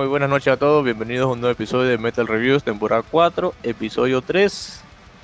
[0.00, 0.82] muy buenas noches a todos.
[0.82, 4.80] Bienvenidos a un nuevo episodio de Metal Reviews, temporada 4, episodio 3.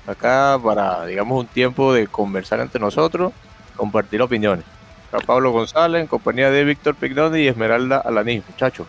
[0.06, 3.32] Acá para, digamos, un tiempo de conversar entre nosotros,
[3.74, 4.66] compartir opiniones.
[5.08, 8.42] Acá Pablo González, en compañía de Víctor Pignoni y Esmeralda Alaní.
[8.46, 8.86] Muchachos,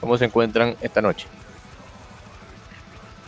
[0.00, 1.26] ¿cómo se encuentran esta noche?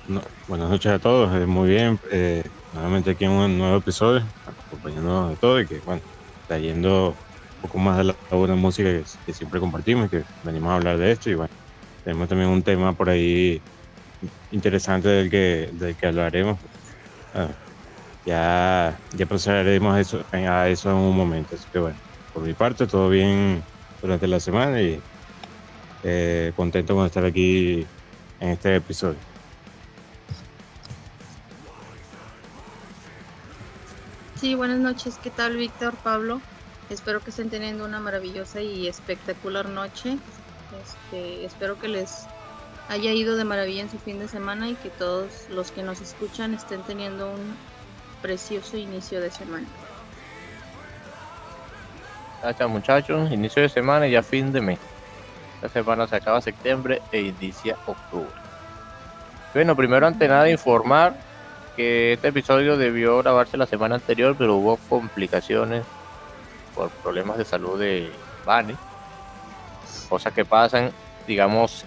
[0.09, 2.01] No, buenas noches a todos, eh, muy bien.
[2.11, 4.23] Eh, nuevamente aquí en un nuevo episodio,
[4.69, 6.01] acompañándonos de todo y que, bueno,
[6.49, 10.71] trayendo un poco más de la buena música que, que siempre compartimos y que venimos
[10.71, 11.29] a hablar de esto.
[11.29, 11.53] Y bueno,
[12.05, 13.61] tenemos también un tema por ahí
[14.53, 16.59] interesante del que, del que hablaremos.
[17.35, 17.49] Ah,
[18.27, 21.55] ya, ya procederemos eso, a eso en un momento.
[21.55, 21.97] Así que bueno,
[22.33, 23.63] por mi parte, todo bien
[24.01, 25.01] durante la semana y
[26.03, 27.87] eh, contento con estar aquí
[28.41, 29.19] en este episodio.
[34.37, 35.19] Sí, buenas noches.
[35.23, 36.41] ¿Qué tal, Víctor, Pablo?
[36.91, 40.19] Espero que estén teniendo una maravillosa y espectacular noche.
[40.83, 42.27] Este, espero que les
[42.89, 46.01] haya ido de maravilla en su fin de semana y que todos los que nos
[46.01, 47.57] escuchan estén teniendo un
[48.21, 49.67] precioso inicio de semana.
[52.43, 54.79] Gracias muchachos, inicio de semana y ya fin de mes.
[55.57, 58.29] Esta semana se acaba septiembre e inicia octubre.
[59.55, 61.15] Bueno, primero ante nada informar
[61.77, 65.85] que este episodio debió grabarse la semana anterior, pero hubo complicaciones
[66.75, 68.11] por problemas de salud de
[68.45, 68.75] Bani.
[70.09, 70.91] Cosas que pasan,
[71.27, 71.85] digamos,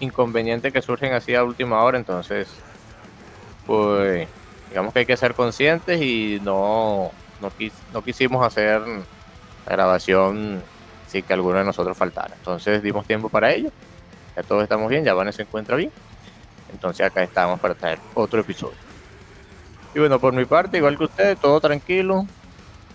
[0.00, 1.98] inconvenientes que surgen así a última hora.
[1.98, 2.48] Entonces,
[3.66, 4.28] pues,
[4.68, 7.52] digamos que hay que ser conscientes y no, no,
[7.92, 10.62] no quisimos hacer la grabación
[11.06, 12.34] sin que alguno de nosotros faltara.
[12.36, 13.70] Entonces dimos tiempo para ello.
[14.36, 15.92] Ya todos estamos bien, ya Vane se encuentra bien.
[16.72, 18.76] Entonces acá estamos para traer otro episodio.
[19.94, 22.26] Y bueno, por mi parte, igual que ustedes, todo tranquilo,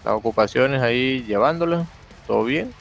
[0.04, 1.88] las ocupaciones ahí llevándolas,
[2.28, 2.74] todo bien.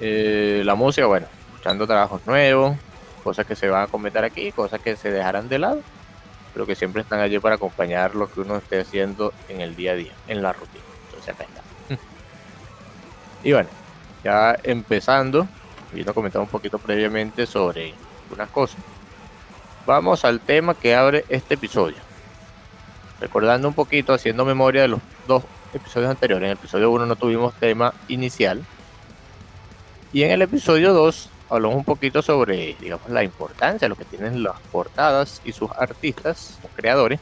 [0.00, 2.76] Eh, la música, bueno, escuchando trabajos nuevos,
[3.22, 5.80] cosas que se van a comentar aquí, cosas que se dejarán de lado,
[6.52, 9.92] pero que siempre están allí para acompañar lo que uno esté haciendo en el día
[9.92, 10.84] a día, en la rutina.
[11.06, 11.62] Entonces acá está.
[13.44, 13.68] y bueno,
[14.24, 15.46] ya empezando,
[15.92, 17.94] vino a comentar un poquito previamente sobre
[18.30, 18.78] unas cosas.
[19.86, 21.96] Vamos al tema que abre este episodio.
[23.20, 25.44] Recordando un poquito, haciendo memoria de los dos
[25.74, 26.44] episodios anteriores.
[26.44, 28.64] En el episodio 1 no tuvimos tema inicial.
[30.12, 34.42] Y en el episodio 2 hablamos un poquito sobre, digamos, la importancia, lo que tienen
[34.42, 37.18] las portadas y sus artistas, sus creadores,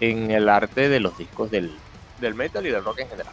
[0.00, 1.74] en el arte de los discos del,
[2.20, 3.32] del metal y del rock en general.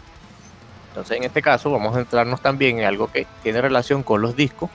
[0.89, 4.35] Entonces, en este caso, vamos a centrarnos también en algo que tiene relación con los
[4.35, 4.69] discos,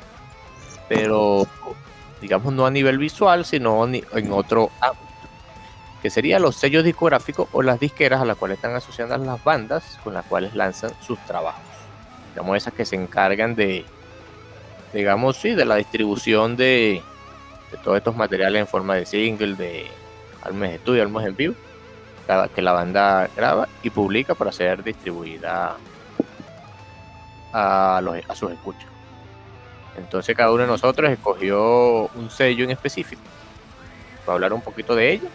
[0.89, 1.47] pero
[2.21, 5.11] digamos no a nivel visual, sino en otro ámbito
[6.03, 9.99] que serían los sellos discográficos o las disqueras a las cuales están asociadas las bandas
[10.03, 11.70] con las cuales lanzan sus trabajos.
[12.31, 13.85] Digamos, esas que se encargan de,
[14.93, 17.03] digamos, sí, de la distribución de,
[17.85, 19.87] todos estos materiales en forma de single, de
[20.43, 21.55] álbumes de estudio, álbumes en vivo,
[22.55, 25.77] que la banda graba y publica para ser distribuida
[27.53, 28.87] a, a sus escuchas.
[29.97, 33.23] Entonces cada uno de nosotros escogió un sello en específico
[34.25, 35.29] para hablar un poquito de ello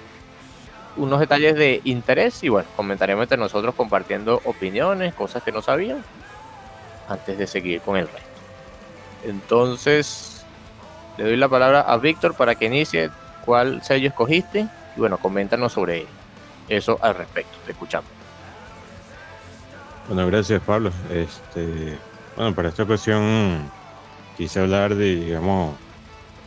[0.97, 6.03] unos detalles de interés y bueno, comentaremos entre nosotros compartiendo opiniones, cosas que no sabían,
[7.07, 8.29] antes de seguir con el resto.
[9.23, 10.45] Entonces,
[11.17, 13.09] le doy la palabra a Víctor para que inicie
[13.45, 16.05] cuál sello escogiste y bueno, coméntanos sobre
[16.69, 17.57] eso al respecto.
[17.65, 18.09] Te escuchamos.
[20.07, 20.91] Bueno, gracias Pablo.
[21.11, 21.97] Este,
[22.35, 23.71] bueno, para esta ocasión
[24.37, 25.75] quise hablar de, digamos,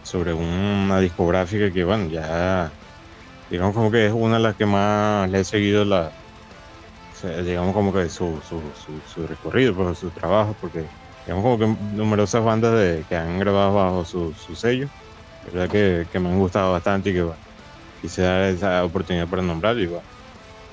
[0.03, 2.71] sobre una discográfica que, bueno, ya
[3.51, 6.13] digamos como que es una de las que más le he seguido la,
[7.23, 8.61] digamos como que su, su,
[9.13, 10.85] su, recorrido, pues, su trabajo, porque
[11.27, 14.89] digamos como que numerosas bandas de, que han grabado bajo su, su sello,
[15.53, 17.39] verdad que, que, me han gustado bastante y que bueno,
[18.01, 20.03] quise dar esa oportunidad para nombrar igual.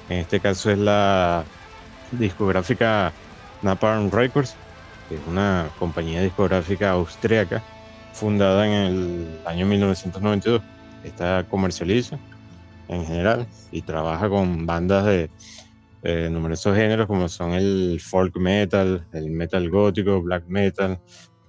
[0.09, 1.43] En este caso es la
[2.11, 3.11] discográfica
[3.61, 4.55] Napalm Records,
[5.09, 7.63] que es una compañía discográfica austríaca
[8.13, 10.61] fundada en el año 1992.
[11.03, 12.17] Está comercializa
[12.87, 15.29] en general y trabaja con bandas de
[16.29, 20.99] numerosos géneros como son el folk metal, el metal gótico, black metal,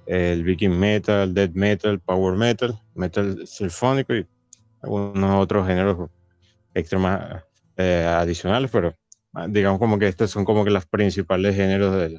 [0.07, 4.27] el viking metal, death metal, power metal, metal sinfónico y
[4.83, 6.11] algunos otros géneros
[6.73, 7.45] extra
[7.77, 8.95] eh, adicionales, pero
[9.35, 12.19] ah, digamos como que estos son como que los principales géneros de,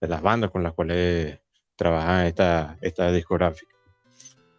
[0.00, 1.40] de las bandas con las cuales
[1.76, 3.74] trabaja esta, esta discográfica.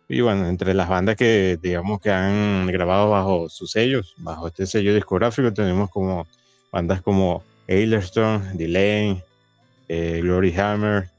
[0.09, 4.65] Y bueno, entre las bandas que digamos que han grabado bajo sus sellos, bajo este
[4.65, 6.27] sello discográfico, tenemos como
[6.71, 9.23] bandas como Ailerstone, Delane,
[9.87, 11.09] eh, Glory Hammer,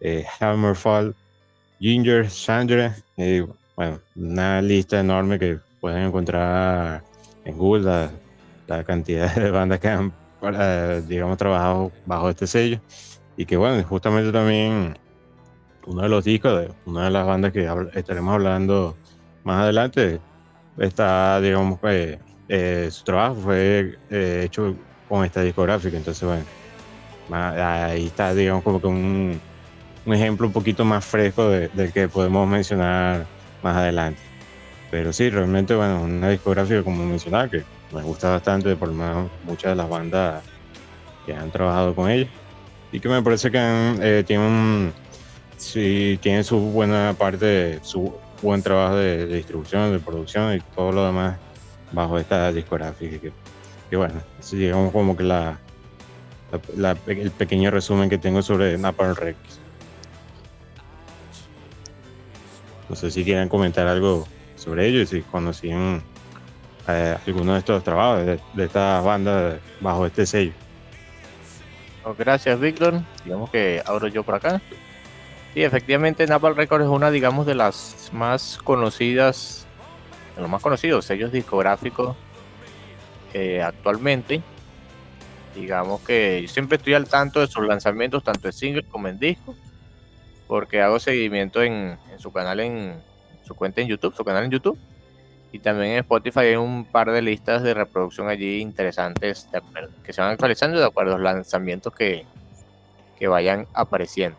[0.00, 1.14] eh, Hammerfall,
[1.80, 3.46] Ginger, Sandra, eh,
[3.76, 7.02] bueno, una lista enorme que pueden encontrar
[7.44, 8.10] en Google,
[8.66, 10.12] la, cantidad de bandas que han,
[11.06, 12.80] digamos, trabajado bajo este sello.
[13.36, 14.96] Y que bueno, justamente también
[15.86, 18.96] uno de los discos de una de las bandas que estaremos hablando
[19.44, 20.20] más adelante
[20.78, 24.76] está, digamos, pues, su trabajo fue hecho
[25.08, 25.96] con esta discográfica.
[25.96, 26.44] Entonces, bueno,
[27.30, 29.40] ahí está, digamos, como que un,
[30.04, 33.26] un ejemplo un poquito más fresco de, del que podemos mencionar
[33.62, 34.20] más adelante.
[34.90, 39.30] Pero sí, realmente, bueno, una discográfica, como mencionaba, que me gusta bastante, por lo menos
[39.44, 40.44] muchas de las bandas
[41.24, 42.28] que han trabajado con ella.
[42.92, 43.58] Y que me parece que
[44.00, 44.92] eh, tienen,
[45.56, 51.06] sí, tienen su buena parte, su buen trabajo de, distribución, de producción y todo lo
[51.06, 51.36] demás
[51.92, 53.18] bajo esta discográfica.
[53.18, 53.32] Que,
[53.90, 54.14] que bueno,
[54.50, 55.58] digamos como que la,
[57.06, 59.36] el pequeño resumen que tengo sobre Napalm Rex.
[62.88, 66.02] No sé si quieren comentar algo sobre ello y si conocían
[66.88, 70.52] eh, alguno de estos trabajos de, de estas bandas bajo este sello.
[72.04, 73.00] Oh, gracias, Víctor.
[73.24, 74.62] Digamos que abro yo por acá.
[75.52, 79.65] Sí, efectivamente, Napalm Records es una, digamos, de las más conocidas,
[80.42, 82.16] los más conocidos sellos discográficos
[83.32, 84.42] eh, actualmente.
[85.54, 89.18] Digamos que yo siempre estoy al tanto de sus lanzamientos, tanto en single como en
[89.18, 89.54] disco,
[90.46, 93.00] porque hago seguimiento en, su canal, en
[93.44, 94.78] su cuenta en YouTube, su canal en YouTube.
[95.52, 99.48] Y también en Spotify hay un par de listas de reproducción allí interesantes
[100.02, 102.26] que se van actualizando de acuerdo a los lanzamientos que,
[103.18, 104.38] que vayan apareciendo.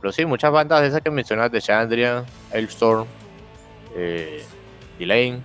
[0.00, 3.06] Pero sí, muchas bandas de esas que mencionas de Chandria, Elstorm,
[3.94, 4.42] eh,
[5.04, 5.42] Elaine,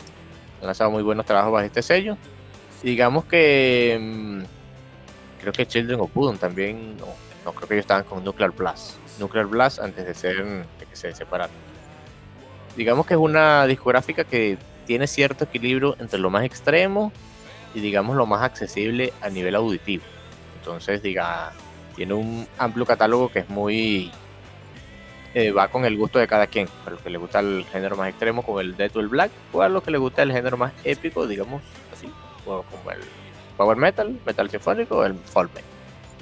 [0.62, 2.18] han lanzado muy buenos trabajos bajo este sello
[2.86, 4.44] digamos que mm,
[5.42, 8.98] creo que Children of Bodom también, no, creo que ellos estaban con Nuclear Blast.
[9.20, 11.56] Nuclear Blast antes de, ser, de que se separaran.
[12.78, 17.12] Digamos que es una discográfica que tiene cierto equilibrio entre lo más extremo
[17.74, 20.04] y digamos lo más accesible a nivel auditivo.
[20.60, 21.54] Entonces, diga,
[21.96, 24.12] tiene un amplio catálogo que es muy
[25.36, 26.70] eh, va con el gusto de cada quien.
[26.86, 29.32] A los que le gusta el género más extremo, como el Death o el Black,
[29.52, 31.62] o a los que le gusta el género más épico, digamos
[31.94, 32.10] así,
[32.46, 33.02] como el
[33.58, 35.70] power metal, metal sinfónico o el folk metal.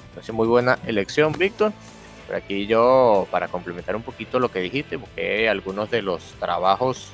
[0.10, 1.74] Entonces, muy buena elección, Víctor.
[2.25, 7.13] Por aquí yo, para complementar un poquito lo que dijiste, busqué algunos de los trabajos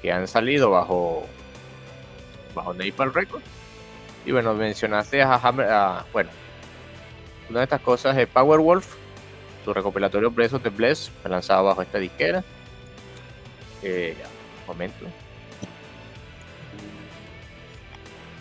[0.00, 1.26] que han salido bajo
[2.54, 3.44] bajo Napalm Records.
[4.24, 5.66] Y bueno, mencionaste a, Hammer,
[6.12, 6.30] bueno,
[7.50, 8.94] una de estas cosas es Powerwolf,
[9.64, 12.44] su recopilatorio Breath of the Bless, fue lanzado bajo esta disquera.
[13.82, 14.16] Eh,
[14.66, 15.06] momento.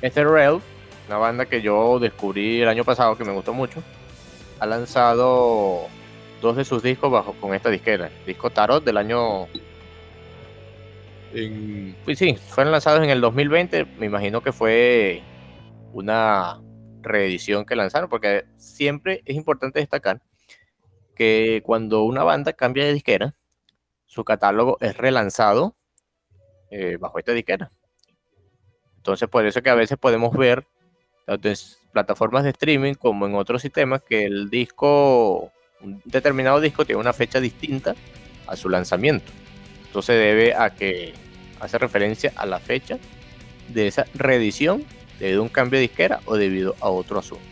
[0.02, 0.62] Rail,
[1.08, 3.82] una banda que yo descubrí el año pasado que me gustó mucho,
[4.60, 5.88] ha lanzado
[6.42, 8.10] dos de sus discos bajo con esta disquera.
[8.26, 9.48] disco Tarot del año.
[12.06, 13.86] pues sí, fueron lanzados en el 2020.
[13.98, 15.24] Me imagino que fue
[15.94, 16.60] una
[17.02, 20.20] reedición que lanzaron, porque siempre es importante destacar
[21.18, 23.34] que cuando una banda cambia de disquera,
[24.06, 25.76] su catálogo es relanzado
[26.70, 27.72] eh, bajo esta disquera.
[28.98, 30.66] Entonces, por eso que a veces podemos ver,
[31.26, 31.56] tanto en
[31.92, 37.14] plataformas de streaming como en otros sistemas, que el disco, un determinado disco tiene una
[37.14, 37.96] fecha distinta
[38.46, 39.32] a su lanzamiento.
[39.88, 41.14] Entonces debe a que
[41.60, 43.00] hace referencia a la fecha
[43.70, 44.86] de esa reedición
[45.20, 47.44] debido a un cambio de disquera o debido a otro asunto.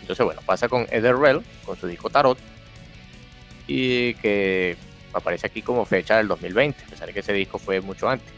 [0.00, 2.38] Entonces, bueno, pasa con Etherrel, con su disco Tarot,
[3.74, 4.76] y que
[5.14, 8.30] aparece aquí como fecha del 2020, a pesar de que ese disco fue mucho antes.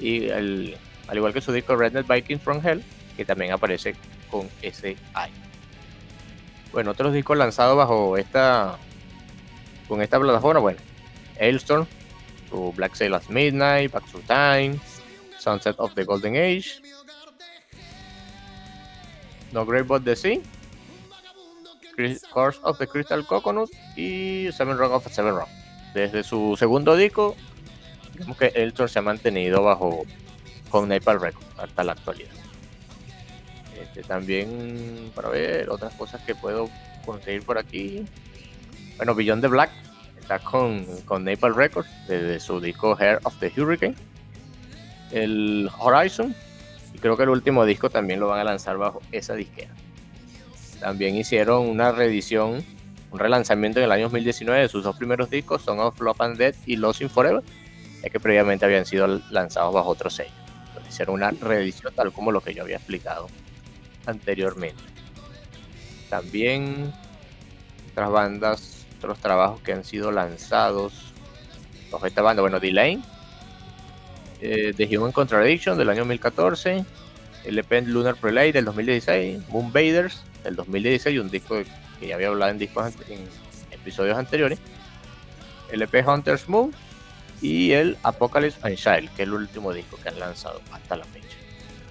[0.00, 0.76] Y el,
[1.06, 2.82] al igual que su disco Redneck Vikings from Hell,
[3.16, 3.94] que también aparece
[4.28, 5.30] con ese I.
[6.72, 8.76] Bueno, otros discos lanzados bajo esta
[9.86, 10.80] con esta plataforma, bueno,
[11.38, 11.86] Hailstorm,
[12.48, 14.80] su Black Sailors Midnight, Back to Time,
[15.38, 16.80] Sunset of the Golden Age,
[19.52, 20.42] No Great But the Sea,
[22.32, 25.48] Course of the Crystal Coconut y Seven Rock of Seven Rock.
[25.94, 27.36] Desde su segundo disco,
[28.12, 30.04] digamos que Elton se ha mantenido bajo
[30.70, 32.30] con Napalm Records hasta la actualidad.
[33.80, 36.68] Este, también para ver otras cosas que puedo
[37.04, 38.04] conseguir por aquí.
[38.96, 39.70] Bueno, Beyond the Black
[40.20, 43.96] está con, con Napalm Records desde su disco Hair of the Hurricane.
[45.10, 46.34] El Horizon,
[46.94, 49.72] y creo que el último disco también lo van a lanzar bajo esa disquera.
[50.80, 52.64] También hicieron una reedición,
[53.10, 56.38] un relanzamiento en el año 2019 de sus dos primeros discos, Son of Love and
[56.38, 57.42] Death y Lost in Forever,
[58.10, 60.30] que previamente habían sido lanzados bajo otro sello.
[60.68, 63.28] Entonces hicieron una reedición tal como lo que yo había explicado
[64.06, 64.82] anteriormente.
[66.08, 66.92] También
[67.92, 71.12] otras bandas, otros trabajos que han sido lanzados
[71.92, 73.02] bajo esta banda, bueno, Delay,
[74.40, 76.84] eh, The Human Contradiction del año 2014,
[77.44, 81.56] el EP Lunar Prelay del 2016, Moon Baders del 2016, un disco
[81.98, 83.20] que ya había hablado en discos en
[83.70, 84.58] episodios anteriores,
[85.70, 86.72] el EP Hunter's Moon
[87.40, 91.04] y el Apocalypse and Child, que es el último disco que han lanzado hasta la
[91.04, 91.36] fecha.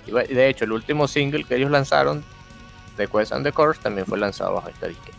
[0.06, 2.24] Y de hecho, el último single que ellos lanzaron
[2.98, 5.18] de Quest and the Course también fue lanzado bajo esta disquera.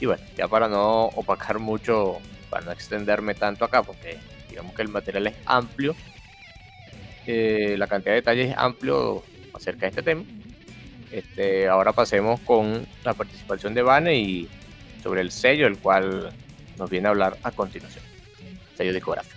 [0.00, 2.18] Y bueno, ya para no opacar mucho,
[2.50, 5.96] para no extenderme tanto acá, porque digamos que el material es amplio,
[7.26, 10.22] eh, la cantidad de detalles es amplio acerca de este tema.
[11.10, 14.48] Este, ahora pasemos con la participación de Vane y
[15.02, 16.32] sobre el sello, el cual
[16.76, 18.04] nos viene a hablar a continuación.
[18.76, 19.36] Sello discográfico.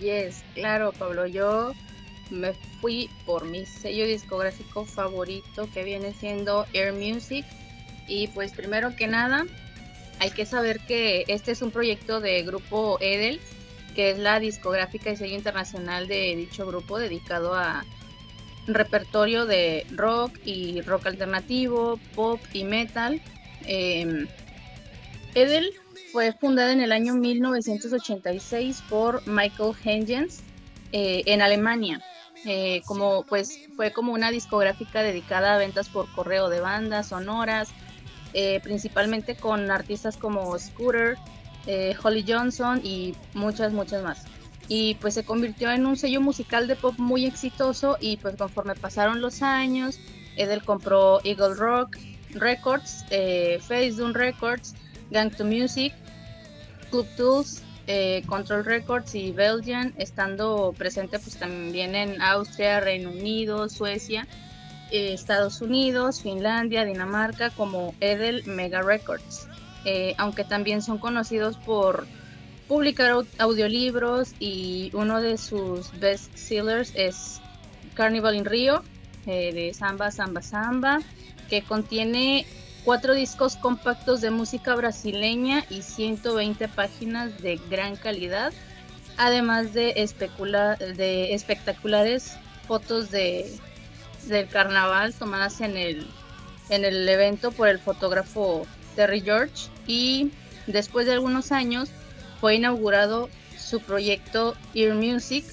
[0.00, 1.26] Yes, claro, Pablo.
[1.26, 1.72] Yo
[2.30, 7.46] me fui por mi sello discográfico favorito que viene siendo Air Music.
[8.06, 9.46] Y pues primero que nada,
[10.18, 13.40] hay que saber que este es un proyecto de grupo Edel,
[13.94, 17.84] que es la discográfica y sello internacional de dicho grupo dedicado a
[18.74, 23.20] repertorio de rock y rock alternativo, pop y metal.
[23.66, 24.26] Em,
[25.34, 25.72] Edel
[26.12, 30.42] fue fundada en el año 1986 por Michael Hengens
[30.92, 32.00] eh, en Alemania.
[32.46, 37.68] Eh, como pues fue como una discográfica dedicada a ventas por correo de bandas sonoras,
[38.32, 41.16] eh, principalmente con artistas como Scooter,
[42.02, 44.24] Holly Johnson y muchas muchas más
[44.70, 48.76] y pues se convirtió en un sello musical de pop muy exitoso y pues conforme
[48.76, 49.98] pasaron los años,
[50.36, 51.98] Edel compró Eagle Rock
[52.34, 54.76] Records, eh, Face Doom Records,
[55.10, 55.92] Gang to Music,
[56.88, 63.68] Club Tools, eh, Control Records y Belgian, estando presente pues también en Austria, Reino Unido,
[63.68, 64.28] Suecia,
[64.92, 69.48] eh, Estados Unidos, Finlandia, Dinamarca como Edel Mega Records,
[69.84, 72.06] eh, aunque también son conocidos por
[72.70, 77.40] publicar audiolibros y uno de sus best sellers es
[77.94, 78.84] Carnival in Rio
[79.26, 81.00] eh, de Samba Samba Samba
[81.48, 82.46] que contiene
[82.84, 88.52] cuatro discos compactos de música brasileña y 120 páginas de gran calidad
[89.16, 89.92] además de,
[90.96, 92.36] de espectaculares
[92.68, 93.50] fotos de,
[94.28, 96.06] del carnaval tomadas en el,
[96.68, 99.68] en el evento por el fotógrafo Terry George.
[99.88, 100.30] Y
[100.68, 101.90] después de algunos años
[102.40, 103.28] fue inaugurado
[103.58, 105.44] su proyecto Ear Music,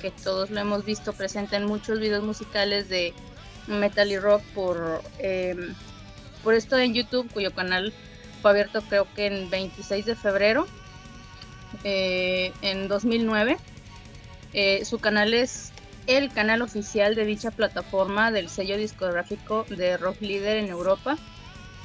[0.00, 3.14] que todos lo hemos visto presente en muchos videos musicales de
[3.66, 5.74] metal y rock por, em,
[6.42, 7.92] por esto en YouTube, cuyo canal
[8.42, 10.66] fue abierto creo que en 26 de febrero
[11.82, 13.56] eh, en 2009.
[14.52, 15.72] Eh, su canal es
[16.06, 21.16] el canal oficial de dicha plataforma del sello discográfico de rock líder en Europa,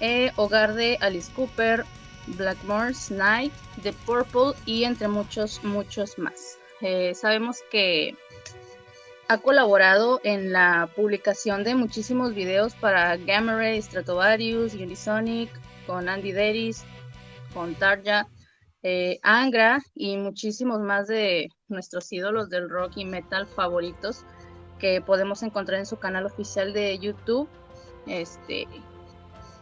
[0.02, 1.86] eh, hogar de Alice Cooper,
[2.28, 6.58] Blackmore's Night, The Purple y entre muchos, muchos más.
[6.82, 8.16] Eh, sabemos que
[9.28, 15.50] ha colaborado en la publicación de muchísimos videos para Gamma Ray, Stratovarius, Unisonic,
[15.86, 16.84] con Andy Deris,
[17.54, 18.28] con Tarja,
[18.82, 24.24] eh, Angra y muchísimos más de nuestros ídolos del rock y metal favoritos
[24.80, 27.50] que podemos encontrar en su canal oficial de YouTube.
[28.08, 28.68] Este,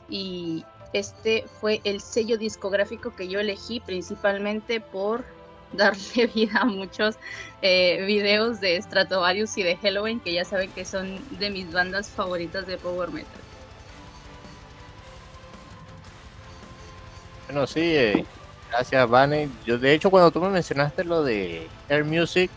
[0.08, 0.64] y
[0.94, 5.24] este fue el sello discográfico que yo elegí principalmente por
[5.74, 7.16] darle vida a muchos
[7.62, 12.10] eh, videos de Stratovarius y de Halloween que ya saben que son de mis bandas
[12.10, 13.42] favoritas de power metal.
[17.48, 18.26] Bueno, sí, eh,
[18.70, 19.50] Gracias, Vane.
[19.66, 22.52] Yo, de hecho, cuando tú me mencionaste lo de Air Music,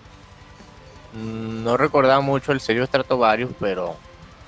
[1.12, 3.96] mm, no recordaba mucho el sello Stratovarius, pero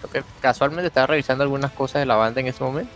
[0.01, 2.93] creo que casualmente estaba revisando algunas cosas de la banda en ese momento.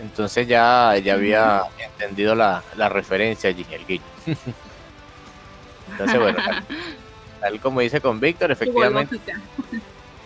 [0.00, 4.04] Entonces ya, ya había entendido la, la referencia allí, el guiño.
[5.90, 6.64] Entonces, bueno, tal,
[7.40, 9.18] tal como dice con Víctor, efectivamente.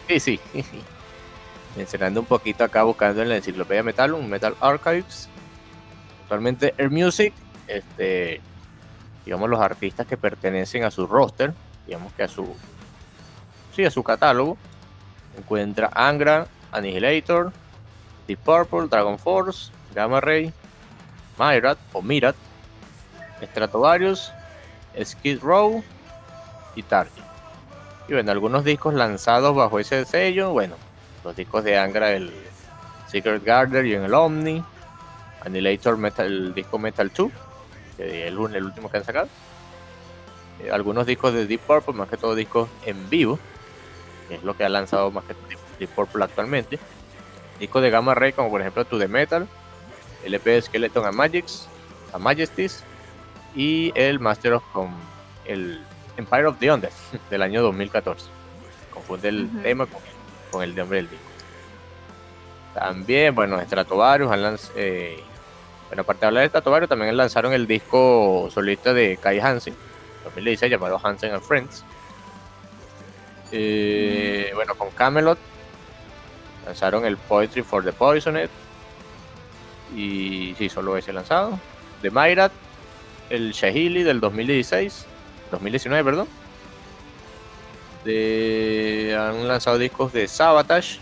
[0.09, 0.41] Sí, sí.
[1.77, 5.29] Mencionando un poquito acá, buscando en la enciclopedia Metal, un Metal Archives.
[6.23, 7.33] Actualmente Air Music,
[7.67, 8.41] este,
[9.25, 11.53] digamos los artistas que pertenecen a su roster,
[11.87, 12.55] digamos que a su,
[13.75, 14.57] sí, a su catálogo,
[15.37, 17.53] encuentra Angra, Annihilator,
[18.33, 20.51] Deep Purple, Dragon Force, Gamma Ray,
[21.39, 22.35] Myrat o Mirat,
[23.43, 24.33] Stratovarius,
[25.05, 25.85] Skid Row
[26.75, 27.23] y Target.
[28.09, 30.77] Y bueno, algunos discos lanzados bajo ese sello, bueno,
[31.25, 32.33] los discos de Angra, el
[33.07, 34.65] Secret Garden y en el Omni,
[35.45, 37.31] Annihilator Metal, el disco Metal 2,
[37.99, 39.29] que es el, último que han sacado.
[40.63, 43.39] Eh, algunos discos de Deep Purple, más que todo discos en vivo,
[44.29, 45.35] que es lo que ha lanzado más que
[45.79, 46.79] Deep Purple actualmente.
[47.63, 49.47] Discos de Gamma Ray, como por ejemplo To The Metal,
[50.25, 51.69] LP de Skeleton and Magics,
[52.13, 52.83] a Majesties
[53.55, 54.95] y el Master of Com-
[55.45, 55.81] el
[56.17, 56.91] Empire of the Undead
[57.31, 58.27] del año 2014.
[58.93, 60.01] Confunde el tema con,
[60.51, 61.25] con el nombre del disco.
[62.75, 65.23] También, bueno, Stratovarius han lanz- eh,
[65.89, 69.75] bueno, aparte de hablar de Stratovarius, también lanzaron el disco solista de Kai Hansen,
[70.25, 71.85] 2016, llamado Hansen and Friends.
[73.53, 75.39] Eh, Bueno, con Camelot
[76.67, 78.51] lanzaron el Poetry for the Poisoned.
[79.95, 81.59] Y sí, solo ese lanzado.
[82.03, 82.53] De Myrat,
[83.31, 85.07] el Shahili del 2016,
[85.51, 86.29] 2019, perdón.
[88.05, 90.99] Han lanzado discos de Sabotage.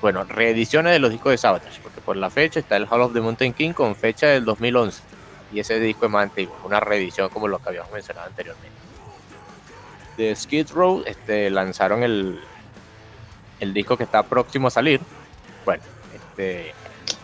[0.00, 3.12] Bueno, reediciones de los discos de Sabotage, porque por la fecha está el Hall of
[3.12, 5.02] the Mountain King con fecha del 2011.
[5.52, 8.78] Y ese disco es más antiguo, una reedición como lo que habíamos mencionado anteriormente.
[10.16, 12.40] De Skid Row este, lanzaron el,
[13.60, 15.00] el disco que está próximo a salir.
[15.64, 15.82] Bueno,
[16.14, 16.72] este,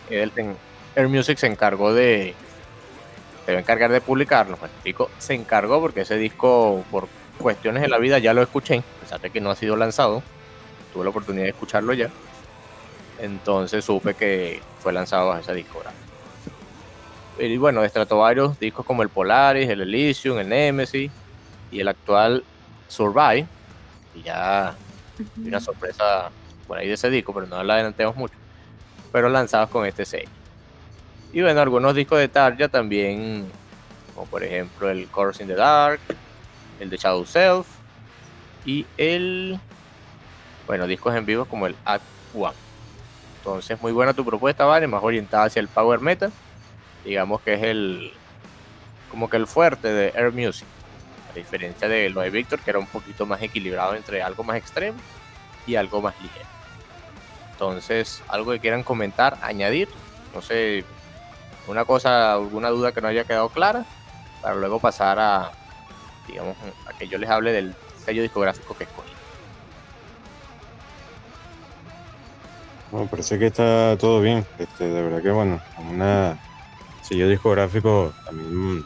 [0.09, 0.55] el- en-
[0.95, 2.33] Air Music se encargó de.
[3.45, 4.57] Se va a encargar de publicarlo.
[4.61, 8.77] El disco se encargó porque ese disco, por cuestiones de la vida, ya lo escuché,
[8.79, 10.23] a pesar de que no ha sido lanzado.
[10.93, 12.09] Tuve la oportunidad de escucharlo ya.
[13.19, 16.03] Entonces supe que fue lanzado bajo esa discográfica.
[17.39, 21.11] Y bueno, destrató varios discos como el Polaris, el Elysium, el Nemesis
[21.71, 22.43] y el actual
[22.87, 23.45] Survive.
[24.15, 24.75] Y ya
[25.43, 26.31] una sorpresa
[26.67, 28.35] por ahí de ese disco, pero no la adelantemos mucho.
[29.11, 30.29] Pero lanzados con este sello.
[31.33, 33.47] Y bueno, algunos discos de Tarja también,
[34.13, 35.99] como por ejemplo el Course in the Dark,
[36.79, 37.67] el de Shadow Self
[38.65, 39.59] y el,
[40.65, 42.03] bueno, discos en vivo como el Act
[42.33, 42.55] One.
[43.37, 46.31] Entonces, muy buena tu propuesta, Vale, más orientada hacia el Power Metal.
[47.05, 48.11] Digamos que es el,
[49.09, 50.67] como que el fuerte de Air Music.
[51.31, 54.57] A diferencia de lo de Victor, que era un poquito más equilibrado entre algo más
[54.57, 54.97] extremo
[55.65, 56.45] y algo más ligero.
[57.51, 59.89] Entonces, algo que quieran comentar, añadir,
[60.33, 60.83] no sé,
[61.67, 63.85] una cosa, alguna duda que no haya quedado clara,
[64.41, 65.51] para luego pasar a,
[66.27, 69.11] digamos, a que yo les hable del sello discográfico que escogí.
[72.91, 74.45] Bueno, parece que está todo bien.
[74.57, 75.59] Este, de verdad que bueno,
[75.89, 76.37] una
[77.01, 78.85] sello discográfico también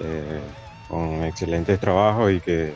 [0.00, 0.40] eh,
[0.88, 2.74] con excelentes trabajos y que,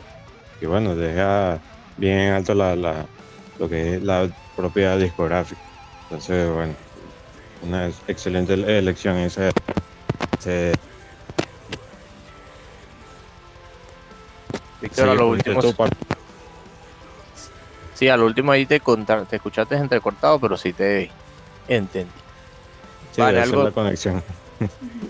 [0.59, 1.59] que, bueno, deja
[1.97, 3.05] bien alto la, la-
[3.59, 5.61] lo que es la propia discográfica.
[6.03, 6.73] Entonces, bueno,
[7.63, 9.49] una ex- excelente ele- elección esa.
[10.39, 10.73] ese-
[14.81, 15.61] Víctor, a sí, lo con último,
[17.93, 21.09] sí, a lo último ahí te contar, te escuchaste entrecortado, pero sí te
[21.67, 22.11] entendí.
[23.13, 24.21] sí, Vale, algo- la conexión.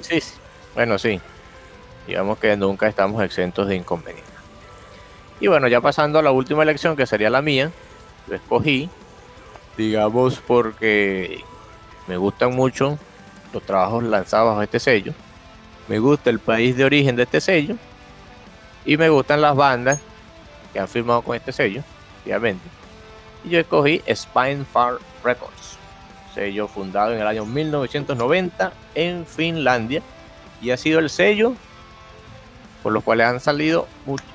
[0.01, 0.33] Sí, sí.
[0.75, 1.19] Bueno, sí.
[2.07, 4.33] Digamos que nunca estamos exentos de inconvenientes.
[5.39, 7.71] Y bueno, ya pasando a la última elección, que sería la mía,
[8.27, 8.89] lo escogí,
[9.77, 11.43] digamos, porque
[12.07, 12.97] me gustan mucho
[13.51, 15.13] los trabajos lanzados bajo este sello.
[15.87, 17.75] Me gusta el país de origen de este sello.
[18.85, 19.99] Y me gustan las bandas
[20.73, 21.83] que han firmado con este sello,
[22.23, 22.63] obviamente.
[23.45, 25.77] Y yo escogí Spinefar Records,
[26.33, 30.01] sello fundado en el año 1990 en Finlandia
[30.61, 31.53] y ha sido el sello
[32.83, 33.87] por los cuales han salido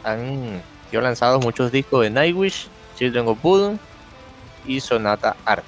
[0.03, 3.79] han sido lanzados muchos discos de Nightwish, Children of Bodom
[4.67, 5.65] y Sonata Art.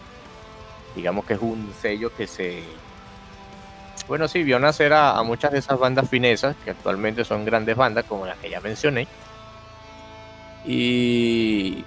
[0.96, 2.64] Digamos que es un sello que se
[4.10, 8.04] bueno, sí, vio nacer a, muchas de esas bandas finesas que actualmente son grandes bandas
[8.06, 9.06] como las que ya mencioné.
[10.66, 11.84] Y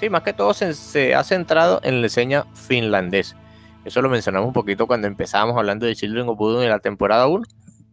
[0.00, 3.36] sí, más que todo se, ha centrado en la escena finlandesa.
[3.84, 7.28] Eso lo mencionamos un poquito cuando empezamos hablando de Children of Voodoo en la temporada
[7.28, 7.44] 1.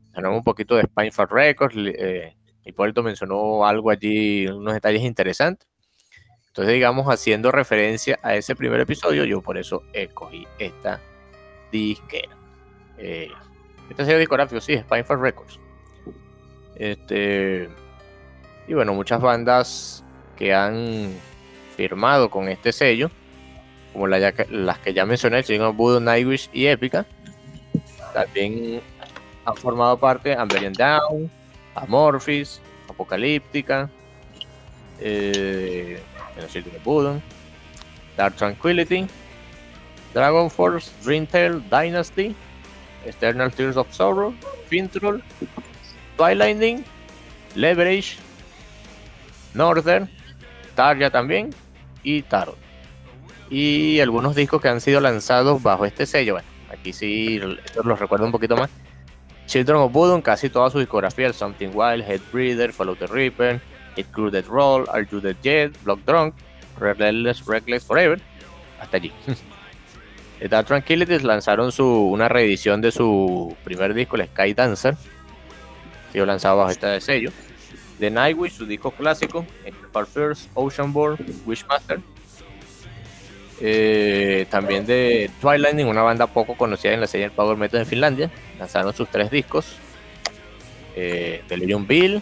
[0.09, 1.75] Mencionamos un poquito de Spinefarm Records.
[1.77, 5.67] Eh, Hipólito mencionó algo allí, unos detalles interesantes.
[6.47, 10.99] Entonces, digamos, haciendo referencia a ese primer episodio, yo por eso escogí esta
[11.71, 12.35] disquera.
[12.97, 13.29] Eh,
[13.89, 15.59] este sello discográfico, sí, Spinefarm Records.
[16.75, 17.69] Este,
[18.67, 20.03] y bueno, muchas bandas
[20.35, 21.13] que han
[21.75, 23.11] firmado con este sello,
[23.93, 27.05] como las que ya mencioné, of Voodoo, Nightwish y Epica,
[28.13, 28.81] también
[29.45, 31.29] han formado parte Amberian Down,
[31.75, 33.89] Amorphis, Apocalíptica,
[34.99, 36.01] eh,
[38.17, 39.07] Dark Tranquility,
[40.13, 42.35] Dragon Force, Dreamtail, Dynasty,
[43.05, 44.33] Eternal Tears of Sorrow,
[44.67, 45.23] Fintroll,
[46.17, 46.83] Twilightning,
[47.55, 48.17] Leverage,
[49.53, 50.09] Northern,
[50.75, 51.53] Tarja también
[52.03, 52.57] y Tarot.
[53.49, 56.33] Y algunos discos que han sido lanzados bajo este sello.
[56.33, 58.69] Bueno, aquí sí los recuerdo un poquito más.
[59.49, 63.59] Children of Voodoo, casi toda su discografía, el Something Wild, Headbreeder, Follow the Reaper,
[63.95, 66.35] It Crew Dead Roll, Are You Dead Jet, Block Drunk,
[66.77, 68.21] Relentless Reckless Forever,
[68.79, 69.11] hasta allí.
[70.39, 74.95] The Dark Tranquilities lanzaron su, una reedición de su primer disco, el Sky Dancer,
[76.13, 77.31] que lanzado bajo este sello.
[77.97, 79.47] The Nightwish, su disco clásico,
[79.91, 81.99] Far First, Oceanborn, Wishmaster.
[83.61, 88.31] Eh, también de Twilight, una banda poco conocida en la serie Power Metal de Finlandia.
[88.57, 89.75] Lanzaron sus tres discos.
[90.95, 92.21] Eh, Delirium Bill.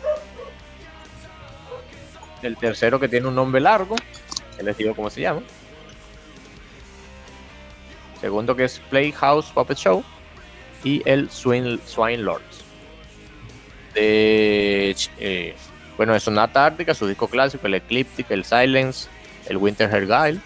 [2.41, 3.95] El tercero que tiene un nombre largo.
[4.57, 5.41] Que les cómo se llama.
[8.19, 10.03] Segundo que es Playhouse Puppet Show.
[10.83, 12.63] Y el Swine, Swine Lords.
[13.93, 15.55] De, eh,
[15.97, 19.09] bueno, es una Ártica, su disco clásico, el Ecliptic, el Silence,
[19.47, 20.39] el Winter Hair Guile.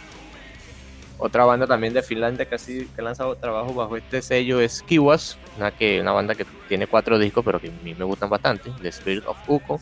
[1.23, 5.69] Otra banda también de Finlandia que, ha lanzado trabajo bajo este sello es Kiwas, una,
[5.69, 8.71] que, una banda que tiene cuatro discos, pero que a mí me gustan bastante.
[8.81, 9.79] The Spirit of Uko,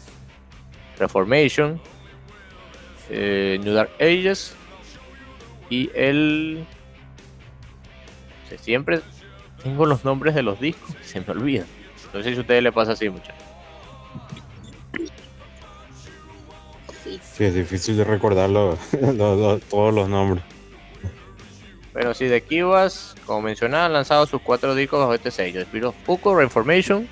[0.98, 1.80] Reformation,
[3.10, 4.54] eh, New Dark Ages
[5.70, 6.66] y el...
[8.60, 9.00] siempre
[9.64, 11.68] tengo los nombres de los discos, se me olvidan.
[12.14, 13.46] No sé si a ustedes les pasa así, muchachos.
[17.34, 18.78] Sí, es difícil de recordarlo
[19.70, 20.44] todos los nombres.
[22.00, 25.88] Pero sí, de Kivas, como mencionaba, han lanzado sus cuatro discos bajo este sello: Spirit
[25.88, 27.10] of Puko, Reformation,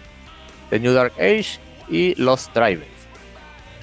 [0.69, 2.86] The New Dark Age y Lost Drive.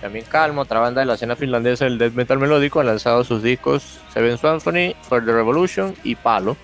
[0.01, 3.43] También Calmo, otra banda de la escena finlandesa del death metal melódico, han lanzado sus
[3.43, 6.57] discos Seven Symphony, For the Revolution y Palo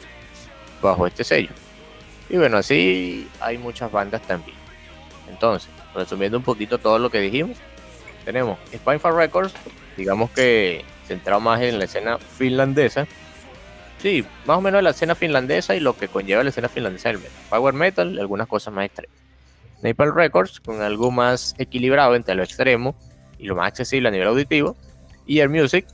[0.80, 1.50] bajo este sello.
[2.30, 4.56] Y bueno, así hay muchas bandas también.
[5.28, 7.58] Entonces, resumiendo un poquito todo lo que dijimos,
[8.24, 9.52] tenemos Spinefarm Records,
[9.98, 13.06] digamos que centrado más en la escena finlandesa,
[14.00, 17.18] Sí, más o menos la escena finlandesa y lo que conlleva la escena finlandesa del
[17.18, 17.32] metal.
[17.50, 19.16] Power metal, algunas cosas más extremas.
[19.82, 22.94] Napalm Records, con algo más equilibrado entre lo extremo
[23.38, 24.76] y lo más accesible a nivel auditivo.
[25.26, 25.86] Y Air Music,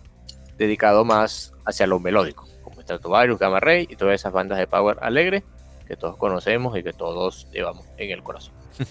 [0.57, 4.99] dedicado más hacia lo melódico, como Stratovarius, Gamma Ray y todas esas bandas de power
[5.03, 5.43] alegre
[5.87, 8.55] que todos conocemos y que todos llevamos en el corazón.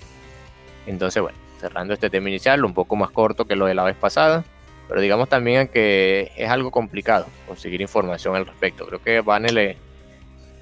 [0.86, 3.95] Entonces, bueno, cerrando este tema inicial, un poco más corto que lo de la vez
[3.95, 4.43] pasada,
[4.88, 8.86] pero digamos también que es algo complicado conseguir información al respecto.
[8.86, 9.78] Creo que a Vane le,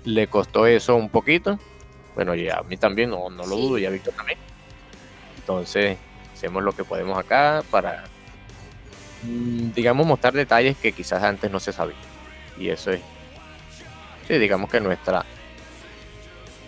[0.05, 1.59] le costó eso un poquito.
[2.15, 4.37] Bueno, y a mí también, no, no lo dudo, y a Víctor también.
[5.37, 5.97] Entonces,
[6.33, 8.03] hacemos lo que podemos acá para,
[9.23, 11.97] mm, digamos, mostrar detalles que quizás antes no se sabían.
[12.57, 13.01] Y eso es,
[14.27, 15.25] sí, digamos que nuestra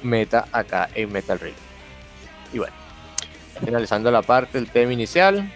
[0.01, 1.55] meta acá en Metal Ring.
[2.53, 2.73] Y bueno,
[3.63, 5.51] finalizando la parte del tema inicial,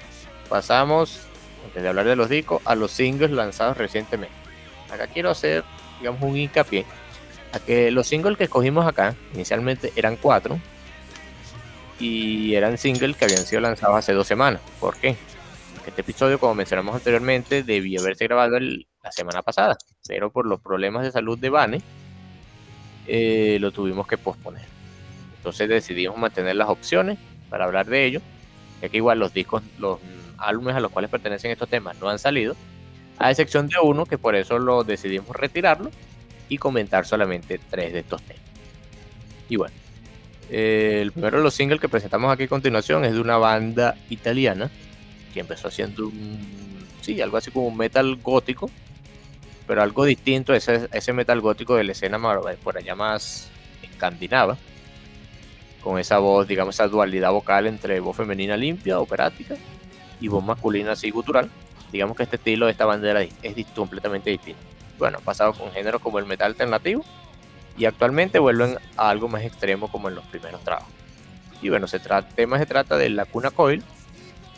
[0.48, 1.29] pasamos
[1.66, 4.36] antes de hablar de los discos, a los singles lanzados recientemente.
[4.92, 5.64] Acá quiero hacer,
[6.00, 6.86] digamos, un hincapié
[7.52, 10.60] a que los singles que escogimos acá, inicialmente eran cuatro,
[12.00, 14.62] y eran singles que habían sido lanzados hace dos semanas.
[14.80, 15.16] ¿Por qué?
[15.76, 20.62] Porque este episodio, como mencionamos anteriormente, debía haberse grabado la semana pasada, pero por los
[20.62, 21.82] problemas de salud de Vane,
[23.08, 24.66] eh, lo tuvimos que posponer.
[25.38, 27.18] Entonces decidimos mantener las opciones
[27.50, 28.22] para hablar de ello,
[28.82, 30.00] ya que igual los discos, los
[30.40, 32.56] álbumes a los cuales pertenecen estos temas no han salido,
[33.18, 35.92] a excepción de uno que por eso lo decidimos retirarlo
[36.48, 38.42] y comentar solamente tres de estos temas.
[39.50, 39.76] Y bueno,
[40.50, 43.96] eh, el primero de los singles que presentamos aquí a continuación es de una banda
[44.10, 44.70] italiana
[45.34, 48.70] que empezó haciendo un, sí, algo así como un metal gótico,
[49.68, 52.20] pero algo distinto a ese, ese metal gótico de la escena
[52.64, 53.50] por allá más
[53.84, 54.58] escandinava,
[55.84, 59.56] con esa voz, digamos, esa dualidad vocal entre voz femenina limpia, operática,
[60.20, 61.50] y voz masculina así gutural,
[61.92, 63.34] digamos que este estilo de esta bandera es,
[63.76, 64.62] completamente distinto.
[64.98, 67.04] Bueno, pasado con géneros como el metal alternativo
[67.78, 70.92] y actualmente vuelven a algo más extremo como en los primeros trabajos.
[71.62, 73.84] Y bueno, se trata, tema se trata de la Cuna Coil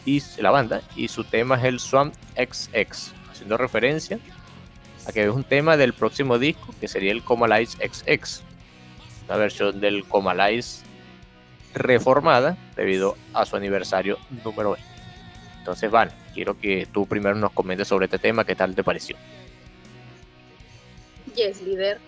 [0.06, 4.20] y la banda y su tema es el Swamp XX, haciendo referencia
[5.08, 8.44] a que es un tema del próximo disco que sería el Comalize XX,
[9.28, 10.84] una versión del Comalize
[11.74, 14.91] reformada debido a su aniversario número 20.
[15.62, 19.16] Entonces, Van, quiero que tú primero nos comentes sobre este tema, qué tal te pareció.
[21.36, 22.00] Yes, líder.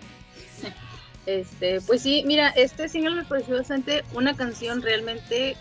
[1.25, 5.55] Este, pues sí, mira, este single me pareció bastante una canción realmente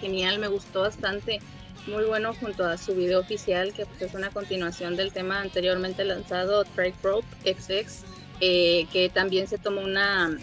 [0.00, 1.38] genial, me gustó bastante,
[1.86, 6.02] muy bueno junto a su video oficial, que pues, es una continuación del tema anteriormente
[6.06, 8.04] lanzado, Trike Rope XX,
[8.40, 10.34] eh, que también se tomó una,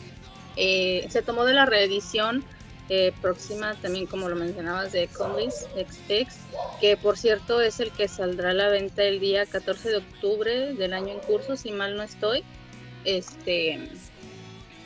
[0.55, 2.43] eh, se tomó de la reedición
[2.89, 6.35] eh, próxima también como lo mencionabas de Conley's XX,
[6.81, 10.73] que por cierto es el que saldrá a la venta el día 14 de octubre
[10.73, 12.43] del año en curso, si mal no estoy,
[13.05, 13.79] este,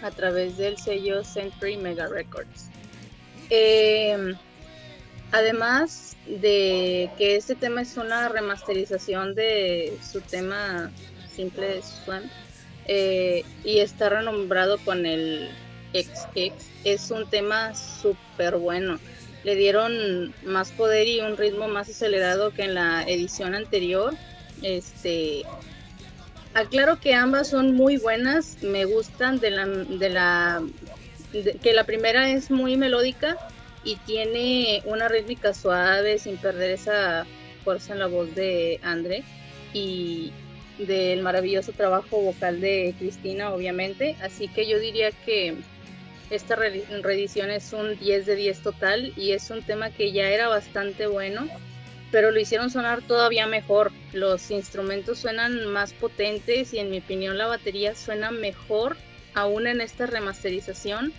[0.01, 2.69] a través del sello Century Mega Records.
[3.49, 4.35] Eh,
[5.31, 10.91] además de que este tema es una remasterización de su tema
[11.33, 12.29] simple Swan
[12.85, 15.49] eh, y está renombrado con el
[15.93, 16.53] XX
[16.83, 18.99] es un tema súper bueno.
[19.43, 24.13] Le dieron más poder y un ritmo más acelerado que en la edición anterior.
[24.61, 25.43] Este,
[26.53, 28.57] aclaro que ambas son muy buenas.
[28.61, 30.63] Me gustan de la, de la
[31.61, 33.37] que la primera es muy melódica
[33.83, 37.25] y tiene una rítmica suave sin perder esa
[37.63, 39.23] fuerza en la voz de André
[39.73, 40.31] y
[40.77, 44.15] del maravilloso trabajo vocal de Cristina, obviamente.
[44.21, 45.55] Así que yo diría que
[46.35, 50.47] esta reedición es un 10 de 10 total y es un tema que ya era
[50.47, 51.47] bastante bueno,
[52.11, 53.91] pero lo hicieron sonar todavía mejor.
[54.13, 58.97] Los instrumentos suenan más potentes y en mi opinión la batería suena mejor
[59.33, 61.13] aún en esta remasterización.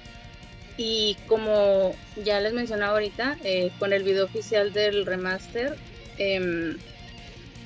[0.77, 5.77] Y como ya les mencionaba ahorita, eh, con el video oficial del remaster,
[6.18, 6.77] eh,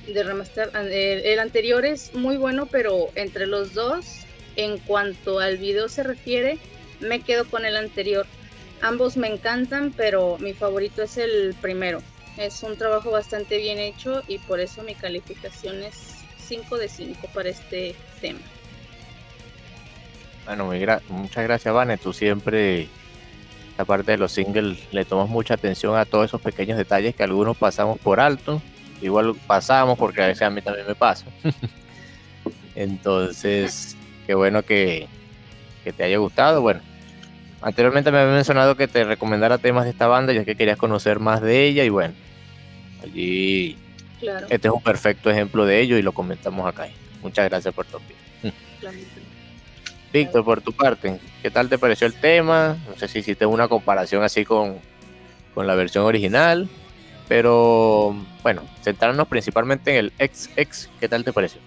[0.06, 6.02] remaster el anterior es muy bueno, pero entre los dos, en cuanto al video se
[6.02, 6.58] refiere,
[7.00, 8.26] me quedo con el anterior.
[8.80, 12.00] Ambos me encantan, pero mi favorito es el primero.
[12.36, 17.28] Es un trabajo bastante bien hecho y por eso mi calificación es 5 de 5
[17.34, 18.38] para este tema.
[20.46, 20.70] Bueno,
[21.08, 21.98] muchas gracias, Vane.
[21.98, 22.88] Tú siempre,
[23.76, 27.56] aparte de los singles, le tomas mucha atención a todos esos pequeños detalles que algunos
[27.56, 28.62] pasamos por alto.
[29.02, 31.26] Igual pasamos porque a veces a mí también me pasa.
[32.74, 35.08] Entonces, qué bueno que,
[35.84, 36.62] que te haya gustado.
[36.62, 36.80] Bueno,
[37.60, 41.18] Anteriormente me había mencionado que te recomendara temas de esta banda, ya que querías conocer
[41.18, 42.14] más de ella y bueno,
[43.02, 43.76] allí
[44.48, 46.88] este es un perfecto ejemplo de ello y lo comentamos acá.
[47.22, 48.54] Muchas gracias por tu opinión.
[50.12, 52.76] Víctor, por tu parte, ¿qué tal te pareció el tema?
[52.88, 54.78] No sé si hiciste una comparación así con,
[55.54, 56.68] con la versión original,
[57.28, 61.60] pero bueno, centrarnos principalmente en el XX, ¿qué tal te pareció?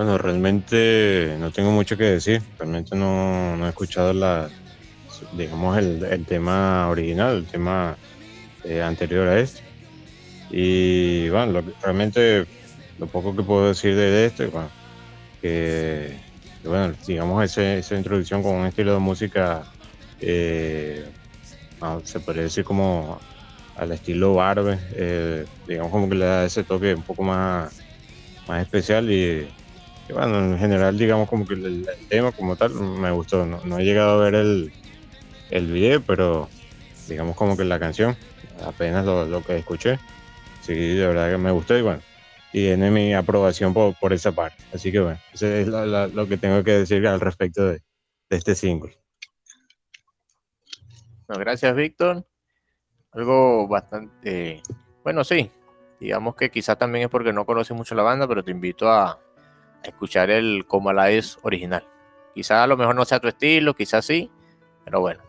[0.00, 2.40] Bueno, realmente no tengo mucho que decir.
[2.58, 4.48] Realmente no, he escuchado la,
[5.34, 7.98] digamos, el, tema original, el tema
[8.64, 9.60] eh, anterior a este.
[10.50, 12.46] Y bueno, realmente
[12.98, 14.70] lo poco que puedo decir de este, bueno,
[15.42, 16.16] que,
[16.64, 19.64] bueno, digamos, esa introducción con un estilo de música,
[20.22, 21.04] eh,
[21.82, 23.20] ah, se podría decir como
[23.76, 27.82] al estilo Barbe, eh, digamos como que le da ese toque un poco más,
[28.48, 29.46] más especial y
[30.12, 33.46] bueno, en general, digamos como que el, tema como tal me gustó.
[33.46, 34.72] No, he llegado a ver el,
[35.50, 36.48] el video, pero
[37.08, 38.16] digamos como que la canción,
[38.64, 39.98] apenas lo, que escuché,
[40.62, 42.00] sí, de verdad que me gustó y bueno,
[42.52, 44.62] tiene mi aprobación por, por esa parte.
[44.72, 47.82] Así que bueno, eso es lo que tengo que decir al respecto de,
[48.30, 48.96] este single.
[51.26, 52.24] gracias, Víctor.
[53.12, 54.62] Algo bastante,
[55.02, 55.50] bueno, sí,
[55.98, 59.18] digamos que quizás también es porque no conoces mucho la banda, pero te invito a,
[59.82, 61.84] escuchar el como la es original.
[62.34, 64.30] Quizás a lo mejor no sea tu estilo, quizás sí,
[64.84, 65.22] pero bueno,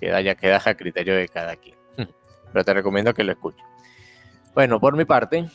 [0.00, 1.76] queda, ya queda a criterio de cada quien.
[2.52, 3.64] Pero te recomiendo que lo escuches.
[4.54, 5.48] Bueno, por mi parte,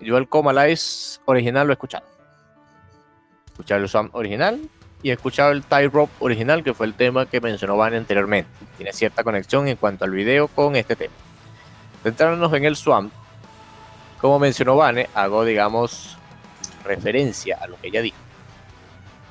[0.00, 2.06] yo el Coma es original lo he escuchado.
[3.46, 4.60] He escuchado el Swam original
[5.02, 8.50] y he escuchado el Tie Rope original, que fue el tema que mencionó Van anteriormente.
[8.76, 11.14] Tiene cierta conexión en cuanto al video con este tema.
[12.02, 13.12] Centrándonos en el Swamp,
[14.20, 16.16] como mencionó Vane, hago, digamos,
[16.84, 18.16] referencia a lo que ella dijo.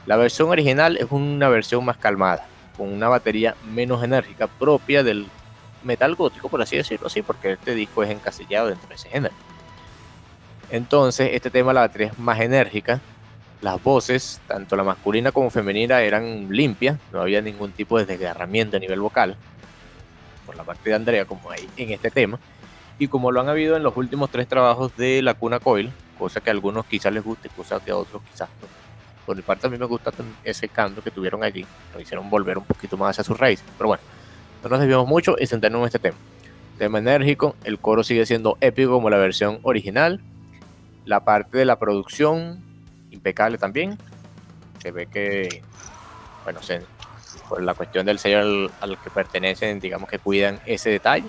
[0.05, 5.27] La versión original es una versión más calmada, con una batería menos enérgica propia del
[5.83, 9.33] metal gótico, por así decirlo así, porque este disco es encasillado dentro de ese género.
[10.71, 13.01] Entonces, este tema, la batería es más enérgica
[13.61, 18.77] Las voces, tanto la masculina como femenina, eran limpias, no había ningún tipo de desgarramiento
[18.77, 19.37] a nivel vocal,
[20.47, 22.39] por la parte de Andrea, como hay en este tema,
[22.97, 26.39] y como lo han habido en los últimos tres trabajos de la Cuna Coil, cosa
[26.39, 28.67] que a algunos quizás les guste, cosa que a otros quizás no.
[29.25, 30.11] Por mi parte, a mí me gusta
[30.43, 33.87] ese cambio que tuvieron allí, lo hicieron volver un poquito más hacia sus raíces, pero
[33.87, 34.03] bueno,
[34.61, 36.17] no nos desviamos mucho y centrarnos en este tema.
[36.77, 40.21] Tema enérgico, el coro sigue siendo épico como la versión original,
[41.05, 42.63] la parte de la producción
[43.09, 43.97] impecable también.
[44.79, 45.63] Se ve que,
[46.43, 46.83] bueno, se,
[47.49, 51.27] por la cuestión del sello al, que pertenecen, digamos que cuidan ese detalle.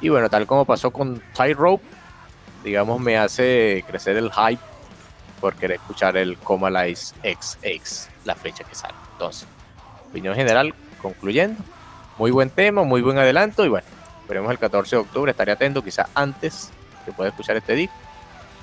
[0.00, 1.84] Y bueno, tal como pasó con Tightrope,
[2.64, 4.62] digamos, me hace crecer el hype
[5.40, 8.94] por querer escuchar el Comalize XX, la fecha que sale.
[9.12, 9.46] Entonces,
[10.08, 11.62] opinión general, concluyendo,
[12.18, 13.86] muy buen tema, muy buen adelanto y bueno,
[14.28, 16.70] veremos el 14 de octubre, estaré atento, quizás antes
[17.04, 17.94] que pueda escuchar este disco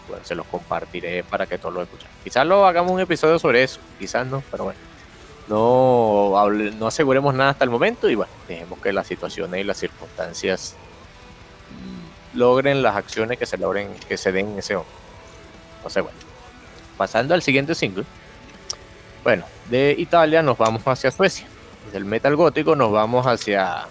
[0.08, 2.08] bueno, se los compartiré para que todos lo escuchen.
[2.24, 4.80] Quizás lo hagamos un episodio sobre eso, quizás no, pero bueno.
[5.48, 6.34] No,
[6.78, 10.76] no aseguremos nada hasta el momento y bueno, dejemos que las situaciones y las circunstancias
[12.34, 14.94] logren las acciones que se logren, que se den en ese momento.
[15.78, 16.18] Entonces, bueno,
[16.98, 18.06] pasando al siguiente single.
[19.24, 21.48] Bueno, de Italia nos vamos hacia Suecia.
[21.92, 23.88] Del metal gótico nos vamos hacia,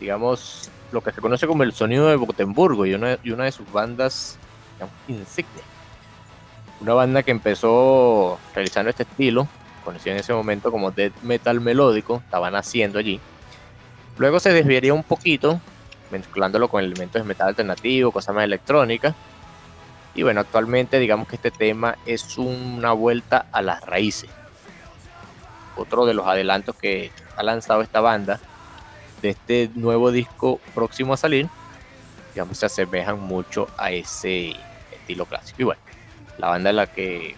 [0.00, 3.52] digamos, lo que se conoce como el sonido de Gotemburgo y una, y una de
[3.52, 4.38] sus bandas
[5.08, 5.62] Insignia.
[6.80, 9.48] Una banda que empezó realizando este estilo,
[9.84, 13.20] conocido en ese momento como death metal melódico, estaban haciendo allí.
[14.18, 15.60] Luego se desviaría un poquito,
[16.10, 19.14] mezclándolo con elementos de metal alternativo, cosas más electrónicas.
[20.14, 24.30] Y bueno, actualmente digamos que este tema es una vuelta a las raíces.
[25.76, 28.40] Otro de los adelantos que ha lanzado esta banda
[29.20, 31.48] de este nuevo disco próximo a salir
[32.36, 34.54] digamos, se asemejan mucho a ese
[34.92, 35.62] estilo clásico.
[35.62, 35.80] Y bueno,
[36.36, 37.34] la banda de la que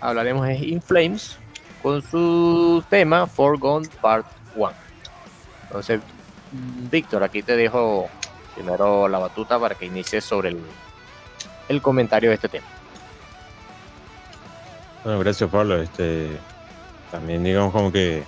[0.00, 1.36] hablaremos es In Flames
[1.82, 4.72] con su tema Forgone Part 1.
[5.64, 6.00] Entonces,
[6.52, 8.08] Víctor, aquí te dejo
[8.54, 10.60] primero la batuta para que inicies sobre el,
[11.68, 12.66] el comentario de este tema.
[15.04, 15.80] Bueno, gracias Pablo.
[15.80, 16.30] Este,
[17.10, 18.24] también digamos como que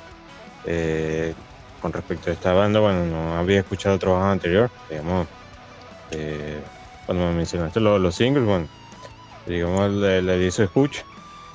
[0.65, 1.35] eh,
[1.81, 5.27] con respecto a esta banda, bueno, no había escuchado trabajo anterior, digamos,
[6.11, 6.61] eh,
[7.07, 8.69] cuando me mencionaste los, singles, bueno,
[9.47, 11.05] digamos, le, le di su escucha.